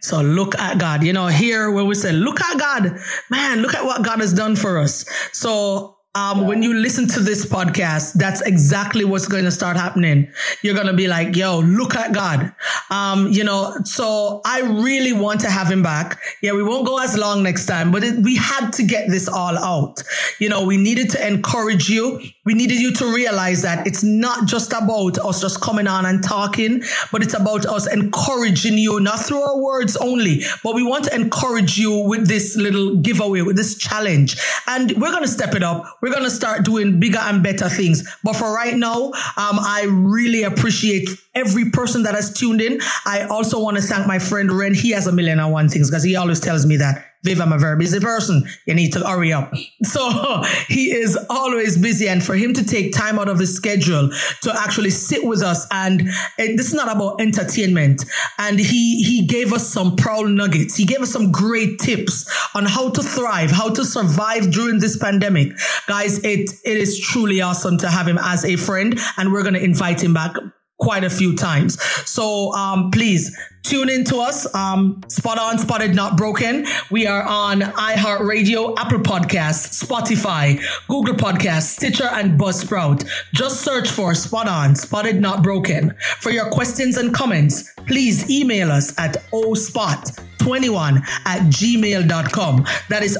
So 0.00 0.20
look 0.20 0.58
at 0.58 0.78
God. 0.78 1.02
You 1.02 1.12
know, 1.12 1.26
here 1.28 1.70
where 1.70 1.84
we 1.84 1.94
say, 1.94 2.12
look 2.12 2.40
at 2.40 2.58
God, 2.58 2.98
man, 3.30 3.62
look 3.62 3.74
at 3.74 3.84
what 3.84 4.04
God 4.04 4.20
has 4.20 4.32
done 4.32 4.56
for 4.56 4.78
us. 4.78 5.04
So 5.32 5.96
um, 6.14 6.46
when 6.46 6.62
you 6.62 6.74
listen 6.74 7.08
to 7.08 7.20
this 7.20 7.46
podcast, 7.46 8.14
that's 8.14 8.42
exactly 8.42 9.04
what's 9.04 9.26
going 9.26 9.44
to 9.44 9.50
start 9.50 9.78
happening. 9.78 10.30
You're 10.62 10.74
going 10.74 10.86
to 10.88 10.92
be 10.92 11.08
like, 11.08 11.34
yo, 11.36 11.60
look 11.60 11.94
at 11.94 12.12
God. 12.12 12.52
Um, 12.90 13.28
you 13.28 13.44
know, 13.44 13.74
so 13.84 14.42
I 14.44 14.60
really 14.60 15.14
want 15.14 15.40
to 15.40 15.50
have 15.50 15.70
him 15.70 15.82
back. 15.82 16.20
Yeah, 16.42 16.52
we 16.52 16.62
won't 16.62 16.86
go 16.86 16.98
as 16.98 17.16
long 17.16 17.42
next 17.42 17.64
time, 17.64 17.90
but 17.90 18.04
it, 18.04 18.18
we 18.18 18.36
had 18.36 18.72
to 18.72 18.82
get 18.82 19.08
this 19.08 19.26
all 19.26 19.56
out. 19.56 20.02
You 20.38 20.50
know, 20.50 20.66
we 20.66 20.76
needed 20.76 21.08
to 21.10 21.26
encourage 21.26 21.88
you. 21.88 22.20
We 22.44 22.54
needed 22.54 22.80
you 22.80 22.92
to 22.94 23.14
realize 23.14 23.62
that 23.62 23.86
it's 23.86 24.02
not 24.02 24.46
just 24.46 24.72
about 24.72 25.18
us 25.18 25.40
just 25.40 25.60
coming 25.60 25.86
on 25.86 26.06
and 26.06 26.24
talking, 26.24 26.82
but 27.12 27.22
it's 27.22 27.34
about 27.34 27.66
us 27.66 27.86
encouraging 27.92 28.78
you, 28.78 28.98
not 29.00 29.20
through 29.20 29.42
our 29.42 29.58
words 29.58 29.96
only, 29.96 30.42
but 30.64 30.74
we 30.74 30.82
want 30.82 31.04
to 31.04 31.14
encourage 31.14 31.78
you 31.78 31.92
with 32.08 32.26
this 32.26 32.56
little 32.56 32.96
giveaway, 32.96 33.42
with 33.42 33.56
this 33.56 33.76
challenge. 33.76 34.36
And 34.66 34.92
we're 35.00 35.12
going 35.12 35.22
to 35.22 35.28
step 35.28 35.54
it 35.54 35.62
up 35.62 35.82
we're 36.00 36.10
going 36.10 36.24
to 36.24 36.30
start 36.30 36.64
doing 36.64 36.98
bigger 36.98 37.18
and 37.18 37.42
better 37.42 37.68
things. 37.68 38.08
But 38.24 38.34
for 38.34 38.52
right 38.52 38.76
now, 38.76 39.06
um, 39.06 39.12
I 39.60 39.84
really 39.88 40.42
appreciate 40.42 41.08
every 41.34 41.70
person 41.70 42.02
that 42.02 42.14
has 42.14 42.32
tuned 42.32 42.60
in. 42.60 42.80
I 43.06 43.22
also 43.22 43.62
want 43.62 43.76
to 43.76 43.82
thank 43.82 44.06
my 44.06 44.18
friend 44.18 44.50
Ren. 44.50 44.74
He 44.74 44.90
has 44.90 45.06
a 45.06 45.12
million 45.12 45.38
and 45.38 45.52
one 45.52 45.68
things 45.68 45.90
because 45.90 46.02
he 46.02 46.16
always 46.16 46.40
tells 46.40 46.66
me 46.66 46.76
that 46.78 47.11
Viv, 47.24 47.40
I'm 47.40 47.52
a 47.52 47.58
very 47.58 47.76
busy 47.76 48.00
person. 48.00 48.44
You 48.66 48.74
need 48.74 48.92
to 48.94 49.00
hurry 49.00 49.32
up. 49.32 49.52
So 49.84 50.42
he 50.68 50.92
is 50.92 51.18
always 51.28 51.76
busy. 51.76 52.08
And 52.08 52.24
for 52.24 52.34
him 52.34 52.54
to 52.54 52.64
take 52.64 52.94
time 52.94 53.18
out 53.18 53.28
of 53.28 53.38
his 53.38 53.54
schedule 53.54 54.10
to 54.42 54.54
actually 54.58 54.90
sit 54.90 55.24
with 55.24 55.42
us 55.42 55.66
and 55.70 56.08
this 56.38 56.68
is 56.68 56.74
not 56.74 56.90
about 56.90 57.20
entertainment. 57.20 58.04
And 58.38 58.58
he, 58.58 59.02
he 59.02 59.26
gave 59.26 59.52
us 59.52 59.66
some 59.68 59.96
proud 59.96 60.30
nuggets. 60.30 60.76
He 60.76 60.86
gave 60.86 61.02
us 61.02 61.10
some 61.12 61.30
great 61.30 61.78
tips 61.78 62.30
on 62.54 62.64
how 62.64 62.90
to 62.90 63.02
thrive, 63.02 63.50
how 63.50 63.70
to 63.70 63.84
survive 63.84 64.50
during 64.50 64.78
this 64.78 64.96
pandemic. 64.96 65.52
Guys, 65.88 66.18
it, 66.24 66.50
it 66.64 66.76
is 66.76 66.98
truly 66.98 67.42
awesome 67.42 67.76
to 67.78 67.90
have 67.90 68.08
him 68.08 68.18
as 68.18 68.44
a 68.44 68.56
friend 68.56 68.98
and 69.18 69.32
we're 69.32 69.42
going 69.42 69.54
to 69.54 69.64
invite 69.64 70.02
him 70.02 70.14
back 70.14 70.36
quite 70.82 71.04
a 71.04 71.10
few 71.10 71.36
times. 71.36 71.80
So 72.08 72.52
um, 72.54 72.90
please 72.90 73.34
tune 73.62 73.88
in 73.88 74.04
to 74.06 74.16
us. 74.16 74.52
Um, 74.54 75.00
Spot 75.06 75.38
on, 75.38 75.58
spotted, 75.58 75.94
not 75.94 76.16
broken. 76.16 76.66
We 76.90 77.06
are 77.06 77.22
on 77.22 77.60
iHeartRadio, 77.60 78.74
Apple 78.76 78.98
Podcasts, 78.98 79.84
Spotify, 79.84 80.60
Google 80.88 81.14
Podcasts, 81.14 81.76
Stitcher, 81.76 82.08
and 82.12 82.38
Buzzsprout. 82.38 83.08
Just 83.32 83.60
search 83.60 83.88
for 83.88 84.14
Spot 84.14 84.48
on, 84.48 84.74
spotted, 84.74 85.20
not 85.20 85.44
broken. 85.44 85.94
For 86.18 86.30
your 86.30 86.50
questions 86.50 86.96
and 86.96 87.14
comments, 87.14 87.72
please 87.86 88.28
email 88.28 88.72
us 88.72 88.98
at 88.98 89.22
ospot21 89.30 90.98
at 91.24 91.42
gmail.com. 91.42 92.66
That 92.88 93.02
is 93.04 93.16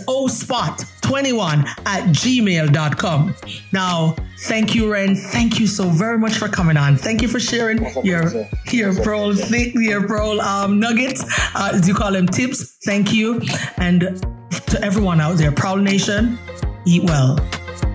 ospot21 1.02 1.66
at 1.86 2.04
gmail.com. 2.08 3.34
Now, 3.72 4.16
thank 4.40 4.74
you, 4.74 4.90
Ren. 4.90 5.14
Thank 5.14 5.58
you 5.58 5.66
so 5.66 5.88
very 5.88 6.18
much 6.18 6.34
for 6.34 6.48
coming 6.48 6.76
on. 6.76 6.96
Thank 6.96 7.22
you 7.22 7.28
for 7.28 7.40
sharing 7.40 7.84
your, 8.04 8.30
your 8.70 8.94
pro, 9.02 9.30
your 9.30 10.06
pro 10.06 10.38
um, 10.40 10.80
nuggets, 10.80 11.24
uh, 11.54 11.70
as 11.74 11.86
you 11.86 11.94
call 11.94 12.12
them, 12.12 12.26
tips. 12.26 12.78
Thank 12.84 13.12
you. 13.12 13.40
And 13.76 14.00
to 14.66 14.80
everyone 14.82 15.20
out 15.20 15.36
there, 15.36 15.52
Proud 15.52 15.82
Nation, 15.82 16.38
eat 16.86 17.04
well. 17.04 17.36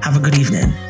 Have 0.01 0.15
a 0.15 0.19
good 0.19 0.37
evening. 0.37 0.86